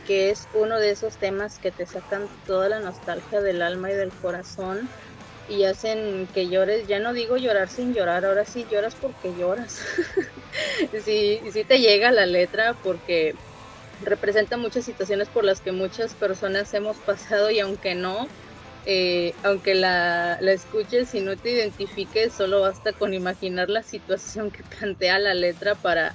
[0.08, 3.95] que es uno de esos temas que te sacan toda la nostalgia del alma y
[3.95, 4.90] del corazón
[5.49, 6.88] y hacen que llores.
[6.88, 9.80] Ya no digo llorar sin llorar, ahora sí lloras porque lloras.
[11.03, 13.36] sí, sí te llega la letra porque
[14.03, 18.28] representa muchas situaciones por las que muchas personas hemos pasado y aunque no,
[18.86, 24.52] eh, aunque la, la, escuches y no te identifiques, solo basta con imaginar la situación
[24.52, 26.14] que plantea la letra para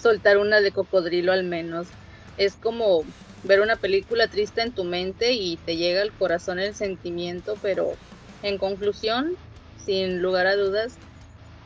[0.00, 1.88] soltar una de cocodrilo al menos.
[2.36, 3.04] Es como
[3.44, 7.94] ver una película triste en tu mente y te llega al corazón el sentimiento, pero
[8.42, 9.36] en conclusión,
[9.84, 10.98] sin lugar a dudas,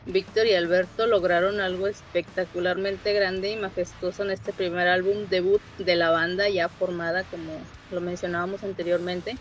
[0.05, 5.95] Víctor y Alberto lograron algo espectacularmente grande y majestuoso en este primer álbum debut de
[5.95, 7.53] la banda ya formada, como
[7.91, 9.35] lo mencionábamos anteriormente.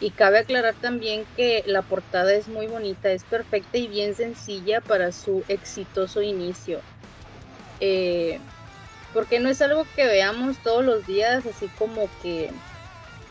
[0.00, 4.80] Y cabe aclarar también que la portada es muy bonita, es perfecta y bien sencilla
[4.80, 6.80] para su exitoso inicio.
[7.78, 8.40] Eh,
[9.12, 12.50] porque no es algo que veamos todos los días, así como que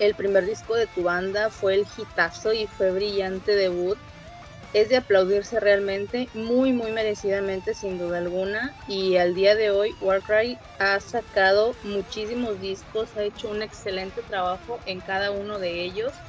[0.06, 4.00] el primer disco de tu banda fue el hitazo y fue brillante debut.
[4.74, 8.76] Es de aplaudirse realmente, muy muy merecidamente sin duda alguna.
[8.86, 14.82] Y al día de hoy Warcry ha sacado muchísimos discos, ha hecho un excelente trabajo
[14.86, 16.26] en cada uno de ellos.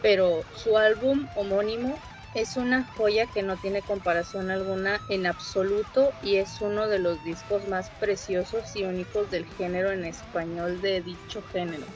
[0.00, 2.02] Pero su álbum homónimo
[2.32, 7.22] Es una joya que no tiene comparación alguna en absoluto y es uno de los
[7.22, 11.94] discos más preciosos y únicos del género en español de dicho género.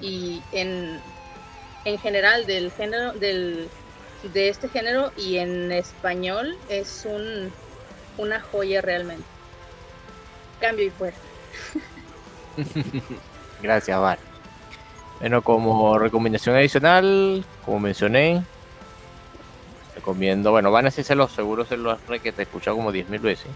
[0.00, 1.00] Y en,
[1.84, 3.68] en general del género del,
[4.32, 7.52] de este género y en español es un,
[8.18, 9.24] una joya realmente.
[10.60, 11.20] Cambio y fuerza.
[13.62, 14.18] Gracias, Val.
[15.20, 18.42] Bueno, como recomendación adicional, como mencioné,
[19.94, 23.20] recomiendo, bueno, van a se los seguros se los que te he escuchado como 10.000
[23.20, 23.46] veces.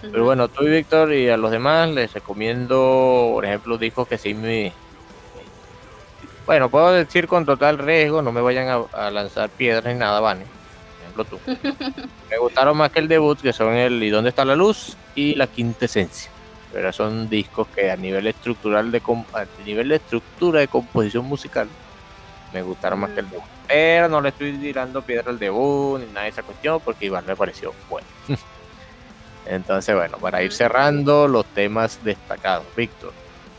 [0.00, 4.18] Pero bueno, tú y Víctor y a los demás les recomiendo, por ejemplo, discos que
[4.18, 4.72] sí me...
[6.46, 10.44] Bueno, puedo decir con total riesgo, no me vayan a, lanzar piedras ni nada, Vane.
[10.44, 11.40] Por ejemplo, tú.
[12.30, 14.96] me gustaron más que el debut, que son el ¿Y dónde está la luz?
[15.14, 16.30] y La Quinta Esencia.
[16.72, 19.00] Pero son discos que a nivel estructural de
[19.32, 21.68] a nivel de estructura de composición musical
[22.54, 23.44] me gustaron más que el debut.
[23.66, 27.24] Pero no le estoy tirando piedra al debut ni nada de esa cuestión porque igual
[27.26, 28.06] me pareció bueno.
[29.46, 33.12] Entonces, bueno, para ir cerrando los temas destacados, Víctor,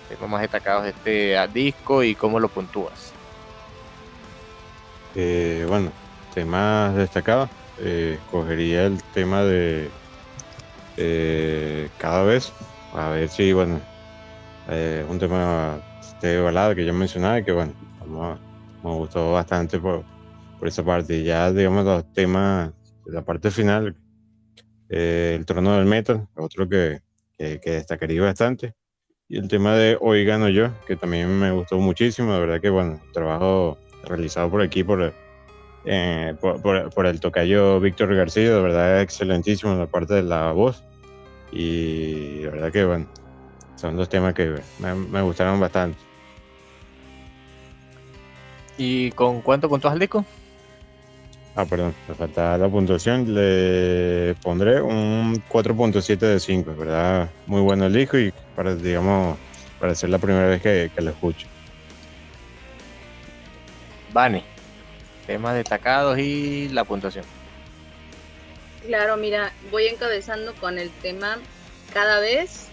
[0.09, 3.13] temas más destacados de este disco y cómo lo puntúas.
[5.15, 5.91] Eh, bueno,
[6.33, 7.49] temas destacados,
[7.79, 9.89] eh, cogería el tema de
[10.97, 12.51] eh, cada vez,
[12.93, 13.79] a ver si, bueno,
[14.69, 15.79] eh, un tema
[16.21, 18.39] de balada que ya mencionaba, que bueno, vamos
[18.83, 20.03] me gustó bastante por,
[20.59, 21.23] por esa parte.
[21.23, 22.71] Ya, digamos, los temas
[23.05, 23.95] la parte final,
[24.89, 27.01] eh, el trono del metal, otro que,
[27.37, 28.73] que, destacaría bastante.
[29.27, 32.33] Y el tema de Hoy Gano Yo, que también me gustó muchísimo.
[32.33, 35.13] De verdad que, bueno, trabajo realizado por aquí, por,
[35.85, 40.51] eh, por, por, el tocayo Víctor García, de verdad excelentísimo en la parte de la
[40.51, 40.83] voz.
[41.51, 43.07] Y de verdad que, bueno,
[43.75, 45.97] son dos temas que me, me gustaron bastante.
[48.77, 50.23] ¿Y con cuánto puntos al disco?
[51.57, 53.33] Ah, perdón, me falta la puntuación.
[53.33, 57.29] Le pondré un 4.7 de 5, ¿verdad?
[57.45, 59.37] Muy bueno el disco y para, digamos,
[59.79, 61.47] para ser la primera vez que, lo escucho.
[64.11, 64.43] Vane,
[65.25, 67.23] temas destacados y la puntuación.
[68.85, 71.37] Claro, mira, voy encabezando con el tema
[71.93, 72.67] cada vez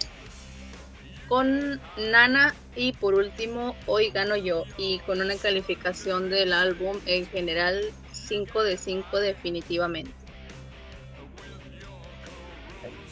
[1.29, 7.27] con Nana y por último hoy gano yo y con una calificación del álbum en
[7.27, 7.81] general
[8.33, 10.11] 5 de 5 definitivamente.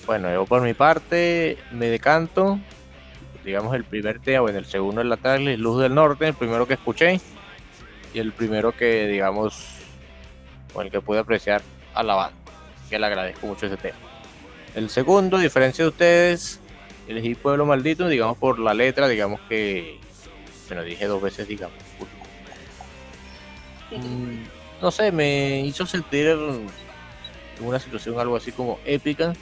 [0.06, 2.58] Bueno, yo por mi parte me decanto,
[3.44, 6.66] digamos el primer tema, bueno, el segundo en la tarde, Luz del Norte, el primero
[6.66, 7.20] que escuché
[8.14, 9.76] y el primero que digamos
[10.72, 11.60] con el que pude apreciar
[11.92, 12.38] a la banda,
[12.88, 13.98] que le agradezco mucho ese tema.
[14.74, 16.60] El segundo, a diferencia de ustedes,
[17.08, 20.00] elegí Pueblo Maldito, digamos por la letra, digamos que,
[20.68, 21.76] bueno, dije dos veces, digamos.
[23.90, 26.66] Mm, no sé, me hizo sentir en
[27.60, 29.34] una situación algo así como épica,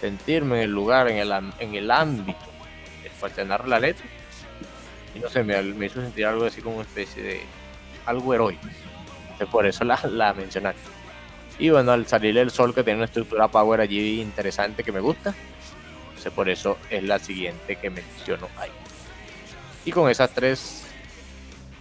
[0.00, 2.38] sentirme en el lugar, en el, en el ámbito,
[3.18, 4.04] falsear la letra.
[5.14, 7.40] Y no sé, me, me, hizo sentir algo así como una especie de
[8.04, 8.66] algo heroico.
[9.50, 10.72] por eso la, la mencioné.
[11.58, 15.00] Y bueno, al salir el sol que tiene una estructura power allí interesante que me
[15.00, 15.34] gusta,
[16.30, 18.70] por eso es la siguiente que menciono ahí.
[19.84, 20.86] Y con esas tres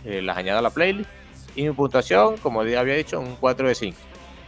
[0.06, 1.10] eh, las añado a la playlist.
[1.56, 3.98] Y mi puntuación, como había dicho, un 4 de 5.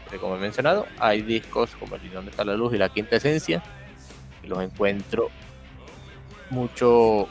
[0.03, 3.15] Porque como he mencionado, hay discos como El Donde está la luz y La Quinta
[3.15, 3.63] Esencia.
[4.43, 5.29] Y los encuentro
[6.49, 7.27] mucho.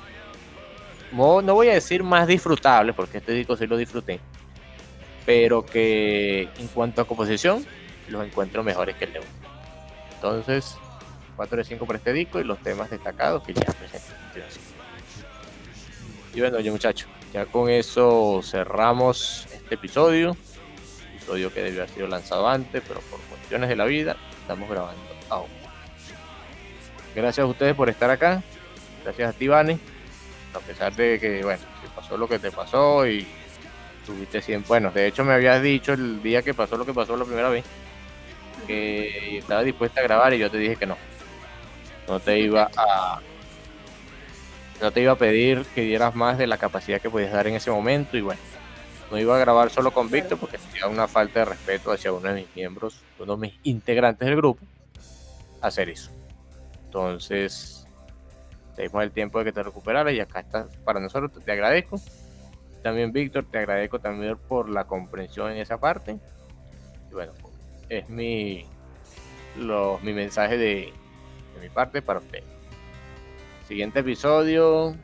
[1.13, 4.21] No, no voy a decir más disfrutables, porque este disco sí lo disfruté.
[5.25, 7.65] Pero que en cuanto a composición,
[8.09, 9.29] los encuentro mejores que el de uno.
[10.15, 10.77] Entonces,
[11.37, 14.07] 4 de 5 por este disco y los temas destacados que ya presenté.
[16.35, 20.37] Y bueno, yo muchachos, ya con eso cerramos episodio.
[21.15, 25.03] Episodio que debió haber sido lanzado antes, pero por cuestiones de la vida estamos grabando
[25.29, 25.51] ahora.
[27.15, 28.43] Gracias a ustedes por estar acá.
[29.03, 29.79] Gracias a ti, Vane.
[30.55, 33.27] A pesar de que, bueno, se pasó lo que te pasó y
[34.05, 34.69] tuviste siempre.
[34.69, 37.49] Bueno, de hecho me habías dicho el día que pasó lo que pasó la primera
[37.49, 37.65] vez
[38.67, 40.97] que estaba dispuesta a grabar y yo te dije que no
[42.09, 43.21] no te iba a
[44.81, 47.55] no te iba a pedir que dieras más de la capacidad que podías dar en
[47.55, 48.41] ese momento y bueno,
[49.11, 52.29] no iba a grabar solo con Víctor porque sería una falta de respeto hacia uno
[52.29, 54.65] de mis miembros, uno de mis integrantes del grupo,
[55.61, 56.11] hacer eso.
[56.85, 57.87] Entonces,
[58.75, 62.01] te dimos el tiempo de que te recuperaras y acá estás para nosotros, te agradezco.
[62.83, 66.19] También Víctor, te agradezco también por la comprensión en esa parte.
[67.11, 67.33] Y bueno,
[67.89, 68.65] es mi,
[69.57, 70.93] mi mensaje de,
[71.61, 72.43] mi parte para usted.
[73.67, 74.95] Siguiente episodio.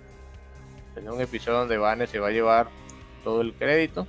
[0.95, 2.69] Es un episodio donde Vane se va a llevar
[3.23, 4.07] todo el crédito.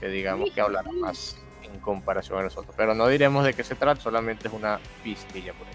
[0.00, 2.74] Que digamos que hablará más en comparación a nosotros.
[2.76, 5.74] Pero no diremos de qué se trata, solamente es una pistilla por ahí.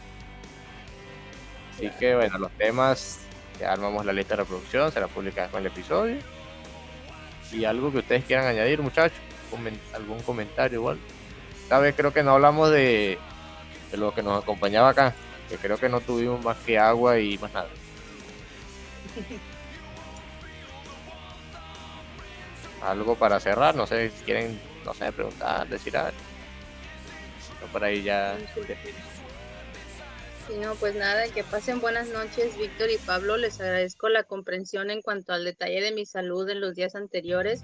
[1.74, 3.20] Así que bueno, los temas,
[3.60, 6.18] ya armamos la lista de reproducción, será publicada con el episodio.
[7.52, 9.18] Y algo que ustedes quieran añadir, muchachos,
[9.94, 11.00] algún comentario igual.
[11.64, 13.18] Esta vez creo que no hablamos de,
[13.92, 15.14] de lo que nos acompañaba acá,
[15.50, 17.70] que creo que no tuvimos más que agua y más nada.
[22.82, 26.18] algo para cerrar, no sé si quieren, no sé, preguntar, decir algo.
[27.72, 28.38] por ahí ya.
[30.48, 33.38] Sí, no, pues nada, que pasen buenas noches, Víctor y Pablo.
[33.38, 37.62] Les agradezco la comprensión en cuanto al detalle de mi salud en los días anteriores.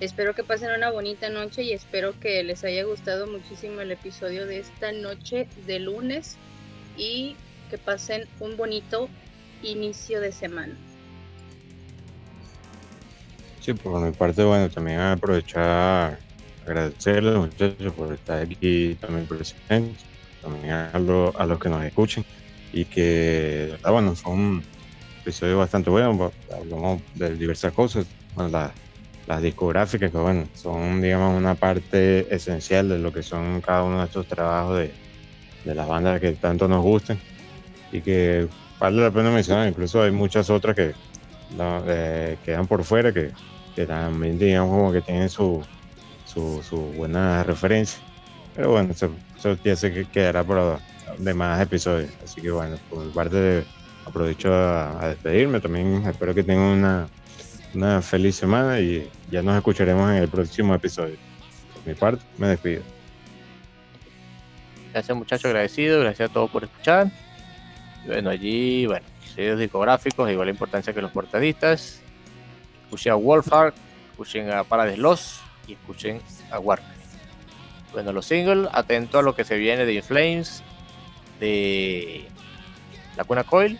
[0.00, 4.46] Espero que pasen una bonita noche y espero que les haya gustado muchísimo el episodio
[4.46, 6.36] de esta noche de lunes
[6.96, 7.36] y
[7.70, 9.08] que pasen un bonito
[9.62, 10.76] inicio de semana.
[13.68, 16.18] Sí, por mi parte, bueno, también aprovechar
[16.66, 20.06] agradecerles muchachos por estar aquí también presentes,
[20.40, 22.24] también a, los que nos escuchen
[22.72, 24.62] y que, bueno, son un
[25.20, 28.06] episodio bastante bueno, hablamos de diversas cosas,
[29.26, 33.98] las discográficas que, bueno, son, digamos, una parte esencial de lo que son cada uno
[33.98, 34.92] de estos trabajos de,
[35.66, 37.18] de las bandas que tanto nos gustan
[37.92, 40.94] y que vale la pena mencionar, incluso hay muchas otras que
[41.58, 43.30] eh, quedan por fuera que
[43.78, 45.64] que también digamos como que tienen su,
[46.24, 48.00] su, su buena referencia.
[48.56, 49.08] Pero bueno, eso,
[49.62, 50.80] ya sé que quedará por
[51.16, 52.10] demás episodios.
[52.24, 53.64] Así que bueno, por mi parte
[54.04, 55.60] aprovecho a, despedirme.
[55.60, 57.08] También espero que tengan una,
[57.72, 61.14] una feliz semana y ya nos escucharemos en el próximo episodio.
[61.72, 62.82] Por mi parte, me despido.
[64.92, 67.12] Gracias muchachos, agradecido, gracias a todos por escuchar.
[68.08, 69.06] bueno, allí, bueno,
[69.36, 72.02] sellos discográficos, igual importancia que los portadistas
[72.88, 73.74] escuchen a Wolfhard,
[74.12, 76.96] escuchen a Paradise Lost y escuchen a Warcraft.
[77.92, 80.62] Bueno, los singles, atento a lo que se viene de Inflames,
[81.38, 82.26] de
[83.16, 83.78] La Cuna Coil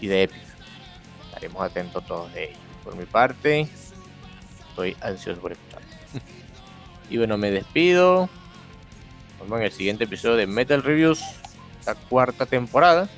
[0.00, 0.42] y de Epic.
[1.26, 2.58] Estaremos atentos todos de ellos.
[2.82, 3.68] Por mi parte,
[4.70, 5.82] estoy ansioso por escuchar.
[7.10, 8.30] y bueno, me despido.
[9.32, 11.20] Nos vemos en el siguiente episodio de Metal Reviews,
[11.84, 13.10] la cuarta temporada.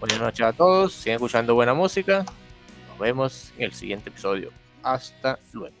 [0.00, 2.24] Buenas noches a todos, sigan escuchando buena música
[3.00, 4.50] vemos en el siguiente episodio.
[4.82, 5.79] Hasta luego.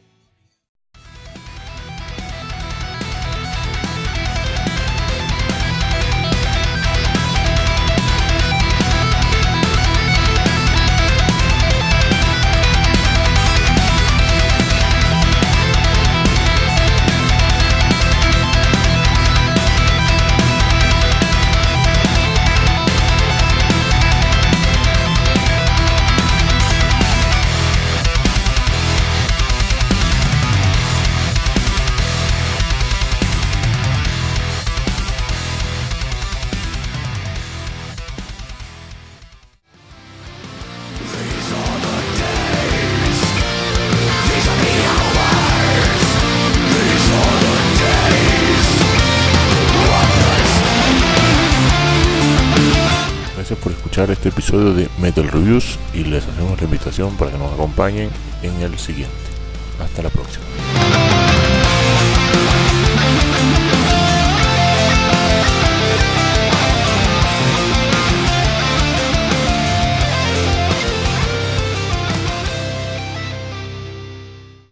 [54.58, 58.10] De Metal Reviews y les hacemos la invitación para que nos acompañen
[58.42, 59.14] en el siguiente.
[59.80, 60.49] Hasta la próxima.